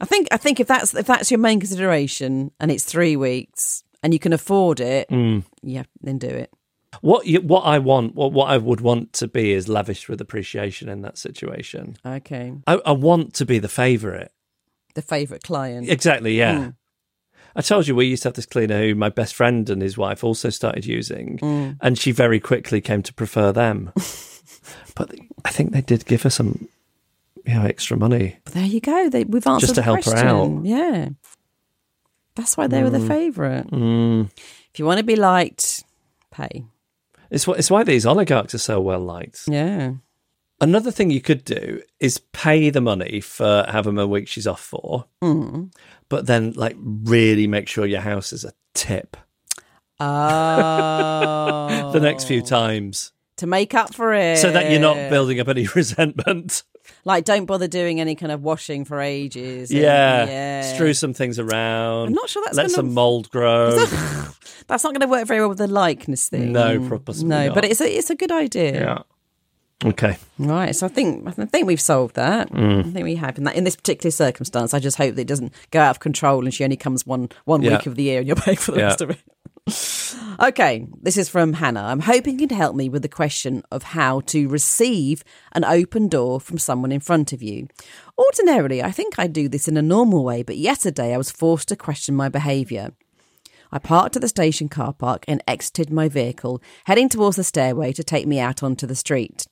I 0.00 0.04
think 0.04 0.28
I 0.30 0.36
think 0.36 0.60
if 0.60 0.66
that's 0.66 0.94
if 0.94 1.06
that's 1.06 1.30
your 1.30 1.38
main 1.40 1.60
consideration 1.60 2.50
and 2.60 2.70
it's 2.70 2.84
three 2.84 3.16
weeks 3.16 3.82
and 4.02 4.12
you 4.12 4.18
can 4.20 4.32
afford 4.32 4.80
it, 4.80 5.08
Mm. 5.10 5.44
yeah, 5.62 5.84
then 6.00 6.18
do 6.18 6.28
it. 6.28 6.52
What 7.02 7.26
you, 7.26 7.40
what 7.42 7.62
I 7.62 7.78
want, 7.80 8.14
what 8.14 8.32
what 8.32 8.48
I 8.48 8.56
would 8.58 8.80
want 8.80 9.12
to 9.14 9.28
be 9.28 9.52
is 9.52 9.68
lavish 9.68 10.08
with 10.08 10.20
appreciation 10.20 10.88
in 10.88 11.02
that 11.02 11.18
situation. 11.18 11.96
Okay, 12.06 12.52
I, 12.66 12.80
I 12.86 12.92
want 12.92 13.34
to 13.34 13.44
be 13.44 13.58
the 13.58 13.68
favourite. 13.68 14.30
the 14.94 15.02
favourite 15.02 15.42
client. 15.42 15.88
Exactly, 15.88 16.36
yeah. 16.38 16.58
Mm. 16.58 16.74
I 17.56 17.60
told 17.62 17.88
you 17.88 17.94
we 17.96 18.06
used 18.06 18.22
to 18.22 18.28
have 18.28 18.34
this 18.36 18.46
cleaner 18.46 18.80
who 18.80 18.94
my 18.94 19.08
best 19.08 19.34
friend 19.34 19.68
and 19.68 19.82
his 19.82 19.98
wife 19.98 20.22
also 20.22 20.48
started 20.50 20.86
using, 20.86 21.38
Mm. 21.42 21.76
and 21.80 21.98
she 21.98 22.12
very 22.12 22.40
quickly 22.40 22.80
came 22.80 23.02
to 23.02 23.12
prefer 23.12 23.52
them. 23.52 23.92
but 24.94 25.14
I 25.44 25.50
think 25.50 25.72
they 25.72 25.80
did 25.82 26.04
give 26.06 26.22
her 26.22 26.30
some, 26.30 26.68
you 27.44 27.54
know, 27.54 27.64
extra 27.64 27.96
money. 27.96 28.36
But 28.44 28.54
there 28.54 28.64
you 28.66 28.80
go. 28.80 29.08
They, 29.08 29.24
we've 29.24 29.46
answered 29.46 29.60
Just 29.66 29.74
to 29.76 29.80
the 29.80 29.84
help 29.84 30.04
her 30.04 30.10
question. 30.10 30.28
out. 30.28 30.64
Yeah, 30.64 31.08
that's 32.34 32.56
why 32.56 32.66
they 32.66 32.82
were 32.82 32.90
the 32.90 33.00
favourite. 33.06 33.68
Mm. 33.70 34.30
If 34.72 34.78
you 34.78 34.84
want 34.84 34.98
to 34.98 35.04
be 35.04 35.16
liked, 35.16 35.84
pay. 36.30 36.64
It's 37.30 37.44
wh- 37.44 37.58
it's 37.58 37.70
why 37.70 37.82
these 37.84 38.06
oligarchs 38.06 38.54
are 38.54 38.58
so 38.58 38.80
well 38.80 39.00
liked. 39.00 39.42
Yeah. 39.48 39.92
Another 40.60 40.90
thing 40.90 41.10
you 41.10 41.20
could 41.20 41.44
do 41.44 41.82
is 42.00 42.18
pay 42.32 42.68
the 42.70 42.80
money 42.80 43.20
for 43.20 43.64
however 43.68 44.00
a 44.00 44.06
week 44.08 44.26
she's 44.28 44.46
off 44.46 44.60
for, 44.60 45.04
Mm. 45.22 45.72
but 46.08 46.26
then 46.26 46.52
like 46.52 46.74
really 46.80 47.46
make 47.46 47.68
sure 47.68 47.86
your 47.86 48.00
house 48.00 48.32
is 48.32 48.44
a 48.44 48.52
tip 48.74 49.16
Oh, 50.00 51.90
the 51.92 52.00
next 52.00 52.24
few 52.24 52.42
times, 52.42 53.12
to 53.38 53.46
make 53.46 53.74
up 53.74 53.94
for 53.94 54.12
it, 54.14 54.38
so 54.38 54.50
that 54.52 54.70
you're 54.70 54.80
not 54.80 55.10
building 55.10 55.40
up 55.40 55.48
any 55.48 55.66
resentment. 55.74 56.62
Like, 57.04 57.24
don't 57.24 57.44
bother 57.44 57.68
doing 57.68 58.00
any 58.00 58.14
kind 58.14 58.32
of 58.32 58.42
washing 58.42 58.84
for 58.84 59.00
ages. 59.00 59.70
and- 59.70 59.80
Yeah. 59.80 60.24
yeah. 60.26 60.74
Strew 60.74 60.94
some 60.94 61.12
things 61.14 61.38
around. 61.38 62.08
I'm 62.08 62.14
not 62.14 62.28
sure 62.28 62.42
that's 62.44 62.56
Let 62.56 62.64
gonna- 62.64 62.74
some 62.74 62.94
mold 62.94 63.30
grow. 63.30 63.84
That's 64.66 64.84
not 64.84 64.92
going 64.92 65.00
to 65.00 65.06
work 65.08 65.26
very 65.26 65.40
well 65.40 65.48
with 65.48 65.58
the 65.58 65.66
likeness 65.66 66.28
thing. 66.28 66.52
No, 66.52 66.78
pro- 66.86 66.98
possibly 66.98 67.30
no, 67.30 67.46
not. 67.46 67.54
but 67.54 67.64
it's 67.64 67.80
a 67.80 67.88
it's 67.90 68.10
a 68.10 68.14
good 68.14 68.30
idea. 68.30 68.72
yeah. 69.82 69.88
Okay. 69.88 70.18
Right. 70.38 70.74
So 70.76 70.84
I 70.84 70.90
think 70.90 71.26
I 71.26 71.44
think 71.46 71.66
we've 71.66 71.80
solved 71.80 72.16
that. 72.16 72.50
Mm. 72.52 72.80
I 72.80 72.90
think 72.90 73.04
we 73.04 73.14
have 73.14 73.38
in 73.38 73.44
that 73.44 73.54
in 73.56 73.64
this 73.64 73.76
particular 73.76 74.10
circumstance. 74.10 74.74
I 74.74 74.78
just 74.78 74.98
hope 74.98 75.14
that 75.14 75.22
it 75.22 75.26
doesn't 75.28 75.54
go 75.70 75.80
out 75.80 75.90
of 75.92 76.00
control 76.00 76.44
and 76.44 76.52
she 76.52 76.64
only 76.64 76.76
comes 76.76 77.06
one 77.06 77.30
one 77.46 77.62
Yeah. 77.62 77.76
week 77.78 77.86
of 77.86 77.94
the 77.94 78.02
year 78.02 78.18
and 78.18 78.26
you're 78.26 78.36
paying 78.44 78.58
for 78.58 78.72
the 78.72 78.80
Yeah. 78.80 78.84
rest 78.86 79.00
of 79.00 79.10
it. 79.10 79.18
Okay, 80.40 80.86
this 81.02 81.16
is 81.16 81.28
from 81.28 81.54
Hannah. 81.54 81.84
I'm 81.84 82.00
hoping 82.00 82.38
you 82.38 82.46
can 82.46 82.56
help 82.56 82.74
me 82.74 82.88
with 82.88 83.02
the 83.02 83.08
question 83.08 83.62
of 83.70 83.82
how 83.82 84.20
to 84.20 84.48
receive 84.48 85.24
an 85.52 85.64
open 85.64 86.08
door 86.08 86.40
from 86.40 86.58
someone 86.58 86.92
in 86.92 87.00
front 87.00 87.32
of 87.32 87.42
you. 87.42 87.68
Ordinarily, 88.16 88.82
I 88.82 88.90
think 88.90 89.18
I 89.18 89.26
do 89.26 89.48
this 89.48 89.68
in 89.68 89.76
a 89.76 89.82
normal 89.82 90.24
way, 90.24 90.42
but 90.42 90.56
yesterday 90.56 91.14
I 91.14 91.18
was 91.18 91.30
forced 91.30 91.68
to 91.68 91.76
question 91.76 92.14
my 92.14 92.28
behaviour. 92.28 92.92
I 93.70 93.78
parked 93.78 94.16
at 94.16 94.22
the 94.22 94.28
station 94.28 94.68
car 94.68 94.92
park 94.92 95.24
and 95.28 95.42
exited 95.46 95.90
my 95.90 96.08
vehicle, 96.08 96.62
heading 96.84 97.08
towards 97.08 97.36
the 97.36 97.44
stairway 97.44 97.92
to 97.92 98.02
take 98.02 98.26
me 98.26 98.40
out 98.40 98.62
onto 98.62 98.86
the 98.86 98.94
street. 98.94 99.46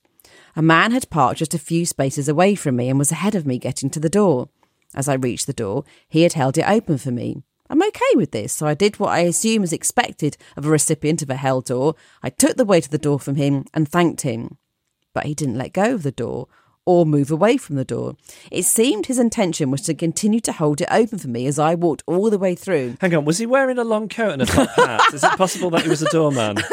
A 0.55 0.61
man 0.61 0.91
had 0.91 1.09
parked 1.09 1.39
just 1.39 1.53
a 1.53 1.59
few 1.59 1.85
spaces 1.85 2.27
away 2.27 2.55
from 2.55 2.75
me 2.75 2.89
and 2.89 2.97
was 2.97 3.11
ahead 3.11 3.35
of 3.35 3.45
me 3.45 3.59
getting 3.59 3.89
to 3.91 3.99
the 3.99 4.09
door. 4.09 4.49
As 4.95 5.07
I 5.07 5.13
reached 5.13 5.45
the 5.45 5.53
door, 5.53 5.83
he 6.07 6.23
had 6.23 6.33
held 6.33 6.57
it 6.57 6.67
open 6.67 6.97
for 6.97 7.11
me. 7.11 7.43
I'm 7.69 7.83
okay 7.83 8.15
with 8.15 8.31
this, 8.31 8.53
so 8.53 8.67
I 8.67 8.73
did 8.73 8.99
what 8.99 9.11
I 9.11 9.19
assume 9.19 9.63
is 9.63 9.73
expected 9.73 10.37
of 10.55 10.65
a 10.65 10.69
recipient 10.69 11.21
of 11.21 11.29
a 11.29 11.35
hell 11.35 11.61
door. 11.61 11.95
I 12.23 12.29
took 12.29 12.57
the 12.57 12.65
weight 12.65 12.85
of 12.85 12.91
the 12.91 12.97
door 12.97 13.19
from 13.19 13.35
him 13.35 13.65
and 13.73 13.87
thanked 13.87 14.21
him. 14.21 14.57
But 15.13 15.25
he 15.25 15.33
didn't 15.33 15.57
let 15.57 15.73
go 15.73 15.93
of 15.93 16.03
the 16.03 16.11
door 16.11 16.47
or 16.85 17.05
move 17.05 17.31
away 17.31 17.57
from 17.57 17.75
the 17.75 17.83
door. 17.83 18.15
It 18.49 18.63
seemed 18.63 19.07
his 19.07 19.19
intention 19.19 19.71
was 19.71 19.81
to 19.81 19.93
continue 19.93 20.39
to 20.39 20.53
hold 20.53 20.79
it 20.79 20.87
open 20.89 21.19
for 21.19 21.27
me 21.27 21.45
as 21.45 21.59
I 21.59 21.75
walked 21.75 22.03
all 22.07 22.29
the 22.29 22.37
way 22.37 22.55
through. 22.55 22.95
Hang 23.01 23.13
on. 23.13 23.25
Was 23.25 23.39
he 23.39 23.45
wearing 23.45 23.77
a 23.77 23.83
long 23.83 24.07
coat 24.07 24.31
and 24.31 24.41
a 24.41 24.45
top 24.45 24.69
hat? 24.69 25.01
Is 25.13 25.23
it 25.23 25.37
possible 25.37 25.69
that 25.71 25.81
he 25.81 25.89
was 25.89 26.01
a 26.01 26.09
doorman? 26.09 26.57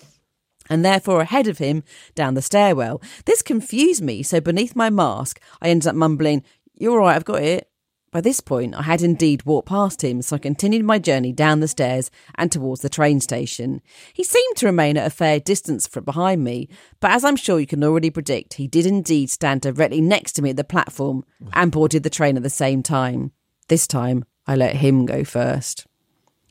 and 0.70 0.84
therefore 0.84 1.20
ahead 1.20 1.48
of 1.48 1.58
him 1.58 1.82
down 2.14 2.34
the 2.34 2.42
stairwell. 2.42 3.02
This 3.24 3.42
confused 3.42 4.02
me, 4.02 4.22
so 4.22 4.40
beneath 4.40 4.76
my 4.76 4.90
mask, 4.90 5.40
I 5.60 5.70
ended 5.70 5.88
up 5.88 5.96
mumbling, 5.96 6.44
You're 6.74 7.00
all 7.00 7.06
right, 7.06 7.16
I've 7.16 7.24
got 7.24 7.42
it. 7.42 7.69
By 8.12 8.20
this 8.20 8.40
point, 8.40 8.74
I 8.74 8.82
had 8.82 9.02
indeed 9.02 9.44
walked 9.44 9.68
past 9.68 10.02
him, 10.02 10.20
so 10.22 10.34
I 10.34 10.40
continued 10.40 10.84
my 10.84 10.98
journey 10.98 11.32
down 11.32 11.60
the 11.60 11.68
stairs 11.68 12.10
and 12.34 12.50
towards 12.50 12.82
the 12.82 12.88
train 12.88 13.20
station. 13.20 13.80
He 14.12 14.24
seemed 14.24 14.56
to 14.56 14.66
remain 14.66 14.96
at 14.96 15.06
a 15.06 15.10
fair 15.10 15.38
distance 15.38 15.86
from 15.86 16.04
behind 16.04 16.42
me, 16.42 16.68
but 16.98 17.12
as 17.12 17.24
I'm 17.24 17.36
sure 17.36 17.60
you 17.60 17.68
can 17.68 17.84
already 17.84 18.10
predict, 18.10 18.54
he 18.54 18.66
did 18.66 18.84
indeed 18.84 19.30
stand 19.30 19.60
directly 19.60 20.00
next 20.00 20.32
to 20.32 20.42
me 20.42 20.50
at 20.50 20.56
the 20.56 20.64
platform 20.64 21.24
and 21.52 21.70
boarded 21.70 22.02
the 22.02 22.10
train 22.10 22.36
at 22.36 22.42
the 22.42 22.50
same 22.50 22.82
time. 22.82 23.30
This 23.68 23.86
time, 23.86 24.24
I 24.44 24.56
let 24.56 24.74
him 24.76 25.06
go 25.06 25.22
first. 25.22 25.86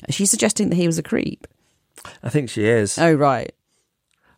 Is 0.08 0.16
she 0.16 0.26
suggesting 0.26 0.70
that 0.70 0.78
he 0.78 0.88
was 0.88 0.98
a 0.98 1.04
creep? 1.04 1.46
I 2.24 2.30
think 2.30 2.50
she 2.50 2.64
is. 2.64 2.98
Oh, 2.98 3.14
right. 3.14 3.54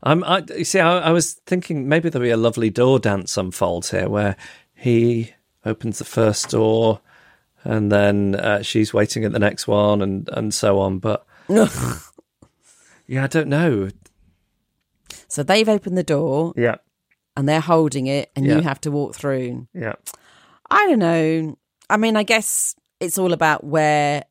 I'm. 0.02 0.24
I 0.24 0.44
you 0.58 0.64
see. 0.64 0.80
I, 0.80 0.98
I 0.98 1.12
was 1.12 1.34
thinking 1.46 1.88
maybe 1.88 2.10
there'll 2.10 2.26
be 2.26 2.32
a 2.32 2.38
lovely 2.38 2.72
door 2.72 2.98
dance 2.98 3.38
unfolds 3.38 3.92
here, 3.92 4.10
where 4.10 4.36
he 4.74 5.36
opens 5.64 6.00
the 6.00 6.06
first 6.06 6.50
door, 6.50 7.02
and 7.64 7.92
then 7.92 8.36
uh, 8.36 8.62
she's 8.62 8.94
waiting 8.94 9.24
at 9.26 9.32
the 9.32 9.40
next 9.40 9.68
one, 9.68 10.02
and 10.02 10.30
and 10.34 10.54
so 10.54 10.80
on. 10.80 11.00
But 11.00 11.26
yeah, 13.08 13.24
I 13.24 13.28
don't 13.28 13.48
know. 13.48 13.90
So 15.28 15.44
they've 15.44 15.68
opened 15.70 15.98
the 15.98 16.04
door 16.04 16.54
Yeah, 16.58 16.76
and 17.38 17.48
they're 17.48 17.60
holding 17.62 18.08
it, 18.08 18.32
and 18.36 18.46
Yeah. 18.46 18.56
you 18.58 18.62
have 18.62 18.82
to 18.82 18.92
walk 18.92 19.16
through. 19.16 19.68
yeah. 19.74 19.94
I 20.70 20.88
don't 20.88 21.00
know. 21.00 21.58
I 21.90 21.98
mean, 21.98 22.16
I 22.16 22.24
guess 22.24 22.76
it's 23.02 23.18
all 23.18 23.34
about 23.34 23.64
where 23.66 24.24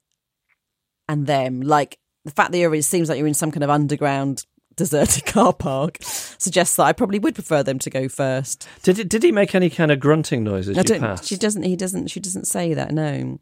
and 1.08 1.26
them. 1.26 1.60
Like 1.60 1.98
the 2.24 2.30
fact 2.30 2.52
that 2.52 2.58
you're, 2.58 2.74
it 2.74 2.84
seems 2.84 3.08
like 3.10 3.18
you're 3.18 3.26
in 3.26 3.34
some 3.34 3.50
kind 3.50 3.62
of 3.64 3.68
underground 3.70 4.46
deserted 4.80 5.26
car 5.26 5.52
park 5.52 5.98
suggests 6.00 6.76
that 6.76 6.84
I 6.84 6.92
probably 6.92 7.18
would 7.18 7.34
prefer 7.34 7.62
them 7.62 7.78
to 7.80 7.90
go 7.90 8.08
first. 8.08 8.66
Did 8.82 8.98
it, 8.98 9.08
did 9.08 9.22
he 9.22 9.30
make 9.30 9.54
any 9.54 9.68
kind 9.70 9.90
of 9.92 10.00
grunting 10.00 10.42
noises? 10.42 10.76
I 10.78 10.82
don't. 10.82 11.00
passed? 11.00 11.26
She 11.26 11.36
doesn't. 11.36 11.62
He 11.62 11.76
doesn't. 11.76 12.08
She 12.08 12.18
doesn't 12.20 12.46
say 12.46 12.74
that. 12.74 12.92
No. 12.92 13.38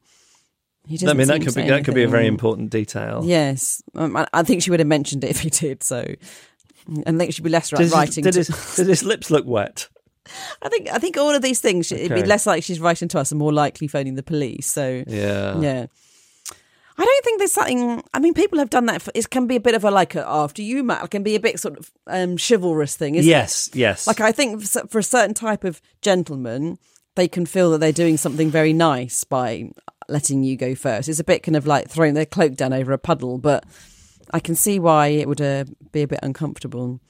He 0.87 0.97
doesn't. 0.97 1.09
I 1.11 1.13
mean, 1.13 1.29
that 1.29 1.43
could 1.43 1.55
be 1.55 1.69
that 1.69 1.85
could 1.85 1.95
be 1.95 2.03
a 2.03 2.09
very 2.09 2.27
important 2.27 2.71
detail. 2.71 3.23
Yes, 3.25 3.83
um, 3.95 4.17
I, 4.17 4.27
I 4.33 4.43
think 4.43 4.63
she 4.63 4.71
would 4.71 4.81
have 4.81 4.87
mentioned 4.87 5.23
it 5.23 5.31
if 5.31 5.41
he 5.41 5.51
did. 5.51 5.83
So, 5.83 6.05
and 7.07 7.17
I 7.17 7.19
think 7.19 7.35
she'd 7.35 7.43
be 7.43 7.51
less 7.51 7.73
right 7.73 7.79
Did, 7.79 7.85
his, 7.85 7.93
writing. 7.93 8.25
did, 8.25 8.33
to, 8.33 8.39
his, 8.39 8.77
did 8.77 8.87
his 8.87 9.03
lips 9.05 9.31
look 9.31 9.47
wet? 9.47 9.89
I 10.63 10.69
think. 10.69 10.89
I 10.91 10.99
think 10.99 11.17
all 11.17 11.35
of 11.35 11.43
these 11.43 11.61
things. 11.61 11.93
It'd 11.93 12.15
be 12.15 12.25
less 12.25 12.47
like 12.47 12.65
she's 12.65 12.81
writing 12.81 13.09
to 13.09 13.19
us 13.21 13.31
and 13.31 13.39
more 13.39 13.53
likely 13.53 13.87
phoning 13.87 14.15
the 14.15 14.23
police. 14.23 14.67
So, 14.67 15.05
Yeah. 15.07 15.61
yeah. 15.61 15.87
I 16.99 17.05
don't 17.05 17.25
think 17.25 17.39
there's 17.39 17.53
something. 17.53 18.03
I 18.13 18.19
mean, 18.19 18.35
people 18.35 18.59
have 18.59 18.71
done 18.71 18.87
that. 18.87 19.03
For, 19.03 19.13
it 19.15 19.31
can 19.31 19.47
be 19.47 19.57
a 19.57 19.61
bit 19.61 19.75
of 19.77 19.85
a 19.85 19.91
like 19.91 20.17
a 20.17 20.29
after 20.29 20.63
you, 20.63 20.83
Matt. 20.83 21.05
It 21.05 21.11
can 21.11 21.23
be 21.23 21.37
a 21.37 21.41
bit 21.41 21.61
sort 21.61 21.79
of 21.79 21.91
um, 22.09 22.37
chivalrous 22.37 22.97
thing, 22.97 23.15
isn't 23.15 23.29
it? 23.29 23.31
Yes. 23.31 23.71
Yes. 23.73 24.07
Like 24.07 24.21
I 24.21 24.33
think 24.33 24.63
for 24.65 24.99
a 24.99 25.03
certain 25.03 25.35
type 25.35 25.63
of 25.63 25.81
gentleman, 26.03 26.79
they 27.15 27.29
can 27.29 27.47
feel 27.47 27.71
that 27.71 27.79
they're 27.79 27.93
doing 27.93 28.17
something 28.17 28.51
very 28.51 28.73
nice 28.73 29.23
by 29.23 29.71
letting 30.09 30.43
you 30.43 30.57
go 30.57 30.75
first. 30.75 31.09
It's 31.09 31.21
a 31.21 31.25
bit 31.25 31.45
kind 31.45 31.57
of 31.57 31.67
like 31.67 31.89
throwing 31.89 32.15
their 32.15 32.27
cloak 32.27 32.55
down 32.55 32.73
over 32.73 32.93
a 32.93 32.99
puddle, 32.99 33.39
but 33.39 33.65
I 34.33 34.41
can 34.41 34.55
see 34.55 34.79
why 34.79 35.09
it 35.09 35.29
would 35.29 35.41
uh, 35.41 35.65
be 35.93 36.03
a 36.03 36.09
bit 36.09 36.21
uncomfortable. 36.23 37.01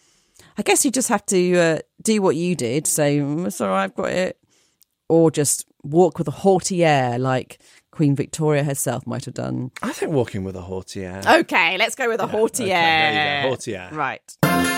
I 0.56 0.62
guess 0.62 0.84
you 0.84 0.90
just 0.90 1.08
have 1.08 1.24
to 1.26 1.56
uh, 1.56 1.78
do 2.02 2.20
what 2.20 2.36
you 2.36 2.54
did, 2.54 2.86
say, 2.86 3.18
"Mm, 3.18 3.46
"It's 3.46 3.60
all 3.60 3.68
right, 3.68 3.84
I've 3.84 3.94
got 3.94 4.10
it," 4.10 4.38
or 5.08 5.30
just 5.30 5.66
walk 5.82 6.18
with 6.18 6.28
a 6.28 6.32
haughty 6.32 6.84
air, 6.84 7.18
like 7.18 7.58
Queen 7.98 8.14
Victoria 8.14 8.62
herself 8.62 9.08
might 9.08 9.24
have 9.24 9.34
done. 9.34 9.72
I 9.82 9.90
think 9.92 10.12
walking 10.12 10.44
with 10.44 10.54
a 10.54 10.60
haughty 10.60 11.04
air. 11.04 11.20
Okay, 11.26 11.76
let's 11.78 11.96
go 11.96 12.08
with 12.08 12.20
a 12.20 12.28
haughty 12.28 12.66
okay, 12.66 12.72
air. 12.72 13.12
there 13.12 13.36
you 13.38 13.42
go, 13.42 13.48
haughty 13.48 13.74
air. 13.74 13.90
Right. 13.92 14.77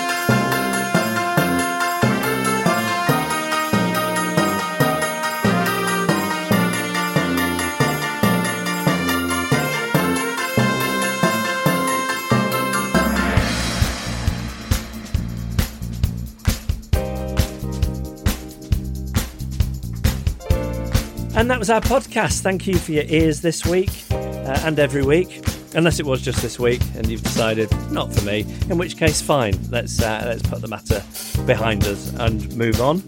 And 21.41 21.49
that 21.49 21.57
was 21.57 21.71
our 21.71 21.81
podcast. 21.81 22.41
Thank 22.41 22.67
you 22.67 22.77
for 22.77 22.91
your 22.91 23.05
ears 23.07 23.41
this 23.41 23.65
week 23.65 23.89
uh, 24.11 24.61
and 24.63 24.77
every 24.77 25.01
week. 25.01 25.43
Unless 25.73 25.99
it 25.99 26.05
was 26.05 26.21
just 26.21 26.39
this 26.43 26.59
week 26.59 26.83
and 26.93 27.07
you've 27.07 27.23
decided 27.23 27.67
not 27.91 28.13
for 28.13 28.23
me, 28.23 28.41
in 28.69 28.77
which 28.77 28.95
case, 28.95 29.23
fine. 29.23 29.57
Let's 29.71 29.99
uh, 29.99 30.21
let's 30.23 30.43
put 30.43 30.61
the 30.61 30.67
matter 30.67 31.03
behind 31.47 31.85
us 31.85 32.13
and 32.19 32.55
move 32.55 32.79
on. 32.79 33.01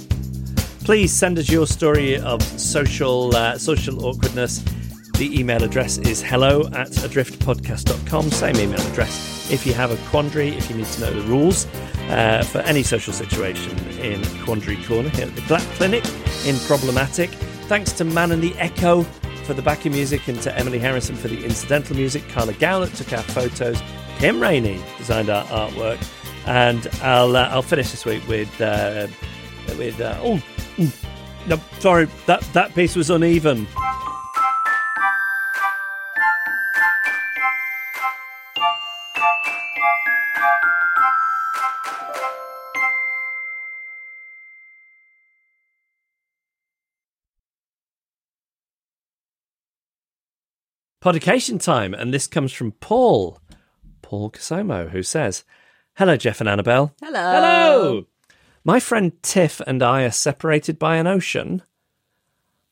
Please 0.84 1.14
send 1.14 1.38
us 1.38 1.48
your 1.48 1.68
story 1.68 2.18
of 2.18 2.42
social 2.60 3.36
uh, 3.36 3.56
social 3.60 4.04
awkwardness. 4.04 4.64
The 5.20 5.30
email 5.40 5.64
address 5.64 6.00
is 6.00 6.24
hello 6.24 6.62
at 6.74 6.90
adriftpodcast.com. 6.90 8.32
Same 8.32 8.56
email 8.56 8.82
address. 8.82 9.48
If 9.52 9.64
you 9.68 9.76
have 9.76 9.92
a 9.92 10.10
quandary, 10.10 10.58
if 10.58 10.72
you 10.72 10.78
need 10.78 10.88
to 10.88 11.02
know 11.02 11.14
the 11.14 11.28
rules 11.28 11.68
uh, 12.10 12.44
for 12.46 12.62
any 12.62 12.82
social 12.82 13.14
situation 13.14 13.78
in 14.00 14.24
Quandary 14.44 14.84
Corner 14.86 15.10
here 15.10 15.28
at 15.28 15.36
the 15.36 15.42
Glatt 15.42 15.76
Clinic 15.76 16.04
in 16.48 16.58
Problematic. 16.66 17.30
Thanks 17.68 17.94
to 17.94 18.04
Man 18.04 18.32
and 18.32 18.42
the 18.42 18.54
Echo 18.58 19.04
for 19.46 19.54
the 19.54 19.62
backing 19.62 19.94
music 19.94 20.28
and 20.28 20.42
to 20.42 20.58
Emily 20.58 20.80
Harrison 20.80 21.16
for 21.16 21.28
the 21.28 21.44
incidental 21.44 21.96
music. 21.96 22.28
Carla 22.30 22.54
Gowlett 22.54 22.94
took 22.94 23.14
our 23.14 23.24
photos. 23.24 23.82
Kim 24.18 24.40
Rainey 24.42 24.82
designed 24.98 25.30
our 25.30 25.46
artwork. 25.46 26.06
And 26.46 26.88
I'll 27.02 27.36
uh, 27.36 27.48
I'll 27.50 27.62
finish 27.62 27.92
this 27.92 28.06
week 28.06 28.28
with 28.28 28.62
uh, 28.62 29.08
with 29.78 30.00
uh, 30.02 30.20
oh 30.22 30.44
mm, 30.76 31.06
no 31.48 31.60
sorry 31.80 32.08
that 32.26 32.42
that 32.54 32.76
piece 32.76 32.96
was 32.96 33.10
uneven. 33.10 33.66
Podication 51.04 51.60
time, 51.60 51.94
and 51.94 52.14
this 52.14 52.28
comes 52.28 52.54
from 52.54 52.72
Paul, 52.72 53.38
Paul 54.02 54.32
Casomo, 54.32 54.90
who 54.90 55.04
says, 55.04 55.44
"Hello, 55.96 56.16
Geoff 56.16 56.40
and 56.40 56.48
Annabel. 56.48 56.96
Hello. 57.02 57.20
Hello. 57.20 58.06
My 58.64 58.80
friend 58.80 59.12
Tiff 59.22 59.60
and 59.68 59.84
I 59.84 60.04
are 60.04 60.12
separated 60.12 60.80
by 60.80 60.96
an 60.96 61.06
ocean. 61.06 61.62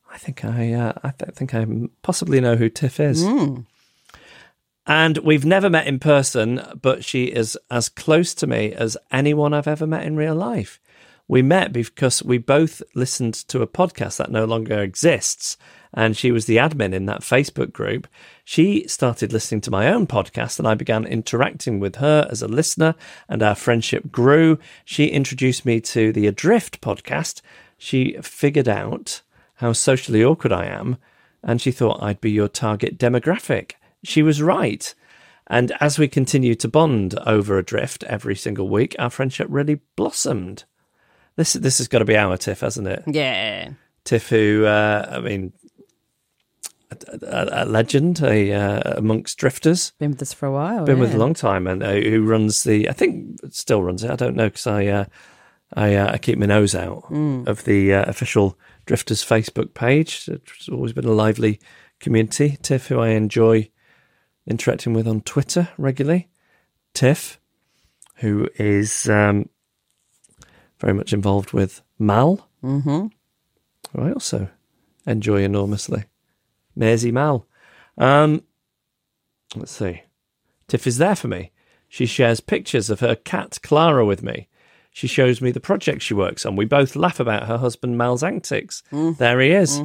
I 0.10 0.18
think 0.18 0.46
I, 0.46 0.72
uh, 0.72 0.94
I 1.04 1.10
th- 1.10 1.36
think 1.36 1.54
I 1.54 1.68
possibly 2.04 2.40
know 2.40 2.56
who 2.56 2.70
Tiff 2.70 3.02
is. 3.02 3.22
And 4.88 5.18
we've 5.18 5.44
never 5.44 5.70
met 5.70 5.88
in 5.88 6.00
person, 6.00 6.62
but 6.82 7.04
she 7.04 7.26
is 7.26 7.58
as 7.70 7.90
close 7.90 8.34
to 8.36 8.48
me 8.48 8.72
as 8.72 8.96
anyone 9.12 9.54
I've 9.54 9.68
ever 9.68 9.86
met 9.86 10.06
in 10.06 10.16
real 10.16 10.36
life. 10.36 10.80
We 11.28 11.42
met 11.42 11.74
because 11.74 12.24
we 12.24 12.38
both 12.38 12.82
listened 12.96 13.34
to 13.50 13.62
a 13.62 13.68
podcast 13.68 14.16
that 14.20 14.32
no 14.32 14.46
longer 14.46 14.82
exists, 14.82 15.58
and 15.94 16.16
she 16.16 16.32
was 16.32 16.46
the 16.46 16.58
admin 16.58 16.94
in 16.94 17.06
that 17.08 17.22
Facebook 17.22 17.72
group. 17.74 18.08
She 18.44 18.88
started 18.88 19.34
listening 19.34 19.62
to 19.62 19.72
my 19.72 19.88
own 19.92 20.08
podcast, 20.08 20.60
and 20.60 20.68
I 20.68 20.74
began 20.74 21.06
interacting 21.06 21.80
with 21.80 21.98
her 21.98 22.28
as 22.30 22.42
a 22.42 22.48
listener, 22.48 22.96
and 23.28 23.44
our 23.44 23.56
friendship 23.56 24.12
grew. 24.12 24.58
She 24.86 25.08
introduced 25.08 25.66
me 25.66 25.82
to 25.82 26.12
the 26.12 26.28
Adrift 26.28 26.82
podcast. 26.82 27.42
She 27.78 28.18
figured 28.22 28.70
out 28.70 29.22
how 29.56 29.74
socially 29.74 30.24
awkward 30.24 30.54
I 30.54 30.66
am, 30.66 30.98
and 31.44 31.62
she 31.62 31.72
thought 31.72 32.02
I'd 32.02 32.22
be 32.22 32.32
your 32.32 32.48
target 32.48 32.98
demographic. 32.98 33.74
She 34.04 34.22
was 34.22 34.42
right. 34.42 34.94
And 35.48 35.74
as 35.82 36.00
we 36.00 36.08
continued 36.08 36.60
to 36.62 36.68
bond 36.70 37.18
over 37.26 37.58
Adrift 37.58 38.04
every 38.06 38.36
single 38.36 38.70
week, 38.70 38.96
our 38.98 39.10
friendship 39.10 39.48
really 39.50 39.82
blossomed. 39.96 40.64
This 41.36 41.54
this 41.54 41.78
has 41.80 41.88
got 41.88 42.00
to 42.00 42.06
be 42.06 42.18
our 42.18 42.38
Tiff, 42.38 42.62
hasn't 42.62 42.88
it? 42.88 43.04
Yeah. 43.08 43.72
Tiff, 44.04 44.30
who 44.30 44.66
uh, 44.66 45.08
I 45.12 45.20
mean, 45.20 45.54
a, 46.92 47.48
a, 47.52 47.66
legend, 47.66 48.22
a 48.22 48.54
uh, 48.54 48.98
amongst 48.98 49.38
drifters, 49.38 49.92
Been 50.00 50.12
with 50.12 50.22
us 50.22 50.34
for 50.34 50.46
a 50.46 50.52
while. 50.52 50.86
been 50.86 51.00
with 51.00 51.14
a 51.14 51.18
long 51.18 51.34
time, 51.34 51.68
and 51.68 51.84
uh, 51.84 51.94
who 51.94 52.24
runs 52.24 52.64
the 52.64 52.90
I 52.90 52.94
think 52.94 53.40
still 53.50 53.84
runs 53.84 54.04
it. 54.04 54.12
I 54.12 54.16
don't 54.16 54.36
know 54.36 54.48
because 54.48 54.68
I 54.68 54.86
uh, 54.88 55.06
I 55.74 55.96
uh, 55.96 56.14
I 56.14 56.18
keep 56.18 56.38
my 56.38 56.46
nose 56.46 56.76
out 56.76 57.06
of 57.48 57.64
the 57.66 57.94
uh, 57.94 58.04
official 58.04 58.58
drifters 58.86 59.24
Facebook 59.24 59.74
page. 59.74 60.28
It's 60.28 60.70
always 60.70 60.94
been 60.94 61.06
a 61.06 61.12
lively 61.12 61.60
community. 62.00 62.58
Tiff, 62.62 62.88
who 62.88 63.00
I 63.00 63.10
enjoy 63.10 63.70
interacting 64.46 64.94
with 64.94 65.08
on 65.08 65.22
Twitter 65.22 65.70
regularly. 65.78 66.30
Tiff, 66.94 67.40
who 68.16 68.50
is 68.56 69.08
um, 69.10 69.48
very 70.80 70.94
much 70.94 71.14
involved 71.14 71.54
with 71.54 71.82
Mal, 71.98 72.50
mm-hmm. 72.64 73.08
who 73.92 74.02
I 74.02 74.12
also 74.12 74.50
enjoy 75.06 75.44
enormously. 75.44 76.06
Maisie 76.76 77.12
Mal. 77.12 77.46
Um, 77.98 78.44
let's 79.56 79.72
see. 79.72 80.04
Tiff 80.68 80.88
is 80.88 80.98
there 80.98 81.16
for 81.16 81.28
me. 81.28 81.52
She 81.90 82.06
shares 82.06 82.40
pictures 82.40 82.90
of 82.90 83.02
her 83.02 83.16
cat 83.16 83.60
Clara 83.62 84.06
with 84.06 84.24
me. 84.24 84.48
She 84.94 85.08
shows 85.08 85.42
me 85.42 85.52
the 85.52 85.60
project 85.60 86.02
she 86.02 86.14
works 86.14 86.46
on. 86.46 86.56
We 86.56 86.66
both 86.66 86.96
laugh 86.96 87.20
about 87.20 87.48
her 87.48 87.58
husband 87.58 87.98
Mal's 87.98 88.24
antics. 88.24 88.84
There 88.92 89.40
he 89.40 89.52
is. 89.52 89.80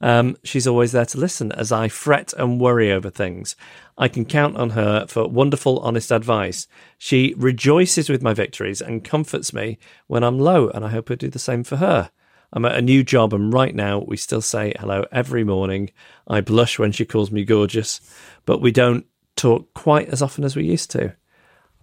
Um, 0.00 0.36
she's 0.42 0.66
always 0.66 0.92
there 0.92 1.06
to 1.06 1.18
listen 1.18 1.50
as 1.52 1.72
I 1.72 1.88
fret 1.88 2.32
and 2.36 2.60
worry 2.60 2.92
over 2.92 3.10
things. 3.10 3.56
I 3.96 4.08
can 4.08 4.24
count 4.24 4.56
on 4.56 4.70
her 4.70 5.06
for 5.06 5.26
wonderful, 5.28 5.78
honest 5.80 6.10
advice. 6.10 6.66
She 6.98 7.32
rejoices 7.36 8.10
with 8.10 8.22
my 8.22 8.34
victories 8.34 8.82
and 8.82 9.04
comforts 9.04 9.52
me 9.52 9.78
when 10.08 10.24
I'm 10.24 10.38
low, 10.38 10.68
and 10.68 10.84
I 10.84 10.88
hope 10.90 11.10
I 11.10 11.14
do 11.14 11.30
the 11.30 11.38
same 11.38 11.62
for 11.64 11.76
her. 11.76 12.10
I'm 12.54 12.64
at 12.64 12.78
a 12.78 12.82
new 12.82 13.02
job, 13.02 13.34
and 13.34 13.52
right 13.52 13.74
now 13.74 13.98
we 13.98 14.16
still 14.16 14.40
say 14.40 14.72
hello 14.78 15.04
every 15.10 15.42
morning. 15.42 15.90
I 16.28 16.40
blush 16.40 16.78
when 16.78 16.92
she 16.92 17.04
calls 17.04 17.32
me 17.32 17.44
gorgeous, 17.44 18.00
but 18.46 18.60
we 18.60 18.70
don't 18.70 19.04
talk 19.34 19.74
quite 19.74 20.08
as 20.08 20.22
often 20.22 20.44
as 20.44 20.54
we 20.54 20.64
used 20.64 20.92
to. 20.92 21.16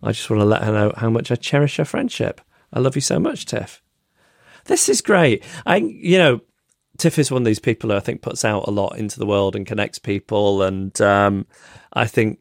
I 0.02 0.14
just 0.14 0.30
want 0.30 0.40
to 0.40 0.46
let 0.46 0.64
her 0.64 0.72
know 0.72 0.94
how 0.96 1.10
much 1.10 1.30
I 1.30 1.36
cherish 1.36 1.76
her 1.76 1.86
friendship. 1.86 2.40
I 2.72 2.80
love 2.80 2.96
you 2.96 3.02
so 3.02 3.20
much, 3.20 3.46
Tiff. 3.46 3.84
This 4.66 4.88
is 4.88 5.02
great. 5.02 5.44
I, 5.66 5.78
you 5.78 6.18
know, 6.18 6.40
Tiff 6.98 7.20
is 7.20 7.32
one 7.32 7.42
of 7.42 7.46
these 7.46 7.60
people 7.60 7.90
who 7.90 7.98
I 7.98 8.00
think 8.00 8.22
puts 8.22 8.46
out 8.46 8.68
a 8.68 8.72
lot 8.72 8.98
into 8.98 9.20
the 9.20 9.26
world 9.26 9.58
and 9.58 9.68
connects 9.68 10.00
people. 10.00 10.64
And 10.64 11.00
um, 11.02 11.48
I 11.92 12.08
think, 12.08 12.40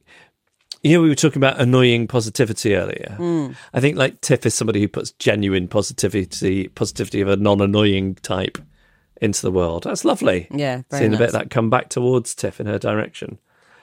you 0.82 0.96
know, 0.96 1.02
we 1.02 1.08
were 1.08 1.14
talking 1.14 1.38
about 1.38 1.60
annoying 1.60 2.06
positivity 2.06 2.74
earlier. 2.74 3.14
Hmm. 3.16 3.48
I 3.74 3.80
think 3.80 3.96
like 3.96 4.20
Tiff 4.20 4.46
is 4.46 4.54
somebody 4.54 4.80
who 4.80 4.88
puts 4.88 5.12
genuine 5.12 5.68
positivity, 5.68 6.68
positivity 6.68 7.20
of 7.20 7.28
a 7.28 7.36
non-annoying 7.36 8.16
type 8.16 8.58
into 9.20 9.42
the 9.42 9.52
world. 9.52 9.84
That's 9.84 10.04
lovely. 10.04 10.48
Yeah, 10.50 10.82
very 10.90 11.00
Seeing 11.02 11.14
a 11.14 11.18
bit 11.18 11.28
of 11.28 11.32
that 11.32 11.50
come 11.50 11.68
back 11.68 11.90
towards 11.90 12.34
Tiff 12.34 12.60
in 12.60 12.66
her 12.66 12.78
direction. 12.78 13.38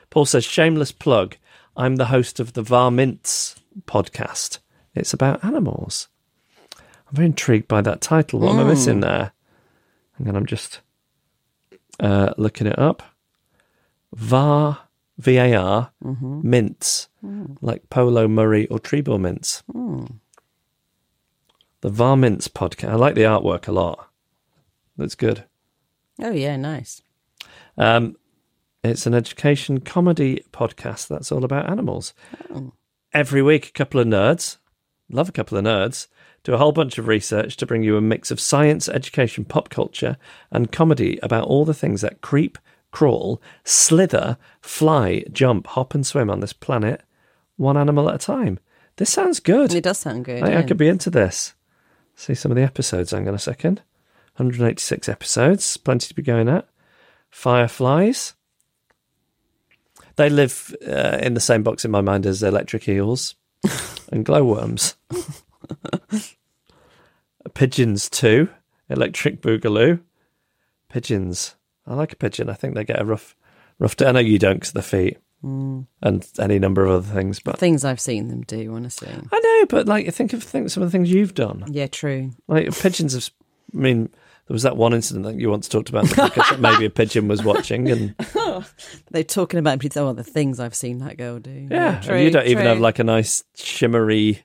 Paul 0.10 0.26
says, 0.26 0.44
shameless 0.44 0.92
plug. 0.92 1.38
I'm 1.76 1.98
the 1.98 2.06
host 2.06 2.40
of 2.40 2.54
the 2.54 2.64
Var 2.64 2.90
Mints 2.90 3.56
podcast. 3.86 4.60
It's 4.96 5.14
about 5.14 5.44
animals. 5.44 6.08
I'm 6.78 7.14
very 7.14 7.26
intrigued 7.28 7.68
by 7.68 7.82
that 7.82 8.02
title. 8.02 8.40
What 8.40 8.54
am 8.54 8.60
I 8.60 8.64
missing 8.64 9.02
there? 9.02 9.32
And 10.18 10.26
then 10.26 10.36
I'm 10.36 10.48
just 10.48 10.80
uh, 12.00 12.34
looking 12.38 12.66
it 12.66 12.80
up. 12.80 13.04
VAR, 14.14 14.80
V 15.18 15.38
A 15.38 15.56
R, 15.56 15.92
mm-hmm. 16.04 16.50
mints, 16.50 17.10
mm. 17.24 17.58
like 17.62 17.90
Polo, 17.90 18.28
Murray, 18.28 18.68
or 18.68 18.80
Trebor 18.80 19.20
mints. 19.20 19.64
Mm. 19.74 20.20
The 21.82 21.90
VAR 21.90 22.18
Mints 22.18 22.48
podcast. 22.48 22.90
I 22.90 22.96
like 22.96 23.16
the 23.16 23.22
artwork 23.22 23.68
a 23.68 23.72
lot. 23.72 24.10
That's 24.98 25.16
good. 25.16 25.46
Oh 26.22 26.32
yeah, 26.32 26.56
nice. 26.56 27.02
Um, 27.78 28.16
it's 28.84 29.06
an 29.06 29.14
education 29.14 29.80
comedy 29.80 30.44
podcast 30.52 31.08
that's 31.08 31.32
all 31.32 31.44
about 31.44 31.70
animals. 31.70 32.14
Oh. 32.54 32.74
Every 33.14 33.42
week, 33.42 33.68
a 33.68 33.72
couple 33.72 34.00
of 34.00 34.08
nerds, 34.08 34.58
love 35.10 35.30
a 35.30 35.32
couple 35.32 35.58
of 35.58 35.64
nerds, 35.64 36.08
do 36.44 36.54
a 36.54 36.58
whole 36.58 36.72
bunch 36.72 36.98
of 36.98 37.08
research 37.08 37.58
to 37.58 37.66
bring 37.66 37.84
you 37.84 37.98
a 37.98 38.02
mix 38.02 38.32
of 38.32 38.40
science, 38.40 38.88
education, 38.88 39.46
pop 39.46 39.70
culture, 39.70 40.18
and 40.52 40.72
comedy 40.72 41.20
about 41.22 41.46
all 41.46 41.66
the 41.66 41.74
things 41.74 42.02
that 42.02 42.22
creep, 42.22 42.58
crawl, 42.92 43.42
slither, 43.64 44.38
fly, 44.62 45.24
jump, 45.32 45.68
hop, 45.68 45.94
and 45.94 46.06
swim 46.06 46.30
on 46.30 46.40
this 46.40 46.54
planet, 46.54 47.04
one 47.56 47.78
animal 47.78 48.10
at 48.10 48.16
a 48.16 48.20
time. 48.20 48.60
This 48.98 49.12
sounds 49.12 49.40
good. 49.40 49.74
It 49.74 49.84
does 49.84 50.00
sound 50.00 50.26
good. 50.26 50.44
I, 50.44 50.60
I 50.60 50.64
could 50.64 50.78
be 50.78 50.88
into 50.88 51.10
this. 51.10 51.54
See 52.16 52.34
some 52.34 52.52
of 52.52 52.56
the 52.56 52.64
episodes. 52.64 53.12
Hang 53.12 53.28
on 53.28 53.36
a 53.36 53.40
second. 53.40 53.82
186 54.38 55.08
episodes. 55.08 55.78
Plenty 55.78 56.08
to 56.08 56.16
be 56.16 56.24
going 56.24 56.50
at. 56.50 56.68
Fireflies. 57.30 58.34
They 60.16 60.30
live 60.30 60.76
uh, 60.88 61.20
in 61.22 61.36
the 61.36 61.40
same 61.40 61.62
box 61.62 61.86
in 61.86 61.92
my 61.92 62.02
mind 62.02 62.26
as 62.26 62.42
electric 62.42 62.88
eels 62.90 63.36
and 64.12 64.26
glowworms. 64.26 64.96
Pigeons 67.54 68.10
too. 68.10 68.50
Electric 68.90 69.42
boogaloo. 69.42 70.02
Pigeons. 70.90 71.56
I 71.88 71.94
like 71.94 72.14
a 72.14 72.18
pigeon. 72.18 72.50
I 72.50 72.54
think 72.54 72.76
they 72.76 72.84
get 72.84 73.02
a 73.02 73.06
rough, 73.06 73.36
rough. 73.80 73.96
Day. 73.96 74.08
I 74.08 74.12
know 74.12 74.20
you 74.20 74.40
don't 74.40 74.56
because 74.56 74.74
the 74.74 74.82
feet 74.82 75.18
mm. 75.44 75.86
and 76.02 76.30
any 76.40 76.60
number 76.60 76.86
of 76.86 76.92
other 76.92 77.14
things, 77.14 77.40
but 77.40 77.58
Things 77.58 77.86
I've 77.86 78.02
seen 78.02 78.28
them 78.28 78.42
do, 78.42 78.74
honestly. 78.74 79.10
I 79.32 79.40
know. 79.40 79.66
But 79.68 79.88
like, 79.88 80.14
think 80.14 80.34
of 80.34 80.44
think 80.44 80.70
some 80.70 80.84
of 80.84 80.92
the 80.92 80.92
things 80.92 81.12
you've 81.12 81.34
done. 81.34 81.66
Yeah, 81.70 81.88
true. 81.88 82.32
Like 82.48 82.78
pigeons 82.78 83.14
have. 83.14 83.30
I 83.74 83.78
mean, 83.78 84.10
there 84.48 84.54
was 84.54 84.64
that 84.64 84.78
one 84.78 84.94
incident 84.94 85.26
that 85.26 85.36
you 85.36 85.50
once 85.50 85.68
talked 85.68 85.90
about 85.90 86.06
podcast 86.06 86.60
maybe 86.60 86.86
a 86.86 86.90
pigeon 86.90 87.28
was 87.28 87.44
watching, 87.44 87.90
and 87.90 88.16
They're 89.12 89.24
talking 89.24 89.60
about 89.60 89.84
oh, 89.98 90.14
the 90.14 90.24
things 90.24 90.60
I've 90.60 90.76
seen 90.76 91.00
that 91.00 91.18
girl 91.18 91.40
do. 91.40 91.68
yeah, 91.70 92.00
true, 92.00 92.16
and 92.16 92.24
you 92.24 92.32
don't 92.32 92.48
even 92.48 92.66
have 92.66 92.80
like 92.80 93.00
a 93.00 93.04
nice 93.04 93.44
shimmery, 93.56 94.44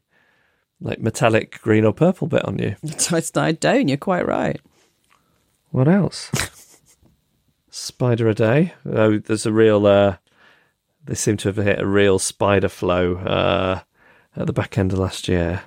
like 0.81 1.01
metallic 1.01 1.61
green 1.63 1.85
or 1.85 1.93
purple 1.93 2.27
bit 2.27 2.45
on 2.45 2.59
you. 2.59 2.77
I 3.37 3.53
don't. 3.53 3.89
You're 3.89 3.97
quite 3.97 4.27
right. 4.27 4.61
What 5.71 5.89
else? 5.89 6.31
Spider 7.75 8.29
a 8.29 8.35
day. 8.35 8.75
Oh, 8.85 9.17
there's 9.17 9.47
a 9.47 9.53
real. 9.53 9.87
Uh, 9.87 10.17
they 11.07 11.15
seem 11.15 11.39
to 11.39 11.49
have 11.49 11.57
hit 11.57 11.81
a 11.81 11.87
real 11.87 12.19
spider 12.19 12.69
flow 12.69 13.17
uh, 13.17 13.81
at 14.37 14.47
the 14.47 14.53
back 14.53 14.77
end 14.77 14.93
of 14.93 14.99
last 14.99 15.27
year. 15.27 15.63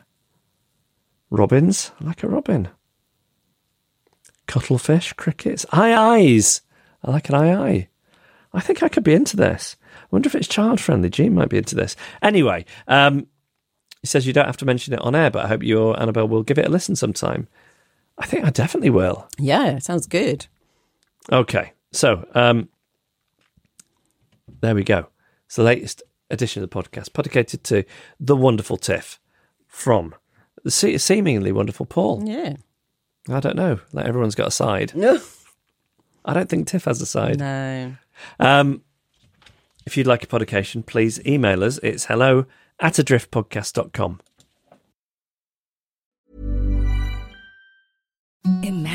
Robins, 1.31 1.91
I 1.99 2.05
like 2.05 2.21
a 2.21 2.27
robin. 2.27 2.67
Cuttlefish, 4.45 5.13
crickets, 5.13 5.65
aye-ayes. 5.71 6.61
I 7.03 7.09
like 7.09 7.27
an 7.29 7.35
aye-aye. 7.35 7.87
I 8.53 8.59
think 8.59 8.83
I 8.83 8.87
could 8.87 9.03
be 9.03 9.15
into 9.15 9.35
this. 9.35 9.75
I 10.03 10.07
wonder 10.11 10.27
if 10.27 10.35
it's 10.35 10.47
child 10.47 10.79
friendly. 10.79 11.09
Gene 11.09 11.33
might 11.33 11.49
be 11.49 11.57
into 11.57 11.73
this. 11.73 11.95
Anyway, 12.21 12.65
um, 12.87 13.25
he 14.01 14.07
says 14.07 14.27
you 14.27 14.31
don't 14.31 14.45
have 14.45 14.57
to 14.57 14.65
mention 14.65 14.93
it 14.93 15.01
on 15.01 15.15
air, 15.15 15.31
but 15.31 15.43
I 15.43 15.47
hope 15.47 15.63
you 15.63 15.79
or 15.79 15.99
Annabel 15.99 16.27
will 16.27 16.43
give 16.43 16.59
it 16.59 16.67
a 16.67 16.71
listen 16.71 16.95
sometime. 16.95 17.47
I 18.19 18.27
think 18.27 18.45
I 18.45 18.51
definitely 18.51 18.91
will. 18.91 19.27
Yeah, 19.39 19.79
sounds 19.79 20.05
good. 20.05 20.45
Okay, 21.31 21.73
so 21.95 22.27
um, 22.35 22.69
there 24.61 24.75
we 24.75 24.83
go. 24.83 25.07
It's 25.45 25.55
the 25.55 25.63
latest 25.63 26.03
edition 26.29 26.63
of 26.63 26.69
the 26.69 26.75
podcast, 26.83 27.13
dedicated 27.13 27.63
to 27.65 27.83
the 28.19 28.35
wonderful 28.35 28.77
Tiff 28.77 29.19
from 29.67 30.15
the 30.63 30.71
se- 30.71 30.97
seemingly 30.97 31.51
wonderful 31.51 31.85
Paul. 31.85 32.23
Yeah. 32.25 32.55
I 33.29 33.39
don't 33.39 33.55
know. 33.55 33.79
Like 33.93 34.05
everyone's 34.05 34.35
got 34.35 34.47
a 34.47 34.51
side. 34.51 34.93
No. 34.95 35.19
I 36.23 36.33
don't 36.33 36.49
think 36.49 36.67
Tiff 36.67 36.85
has 36.85 37.01
a 37.01 37.05
side. 37.05 37.39
No. 37.39 37.95
Um, 38.39 38.81
if 39.85 39.95
you'd 39.97 40.07
like 40.07 40.23
a 40.23 40.27
podication, 40.27 40.83
please 40.83 41.23
email 41.25 41.63
us. 41.63 41.79
It's 41.83 42.05
hello 42.05 42.45
at 42.79 42.93
adriftpodcast.com. 42.93 44.19
Imagine 48.63 48.94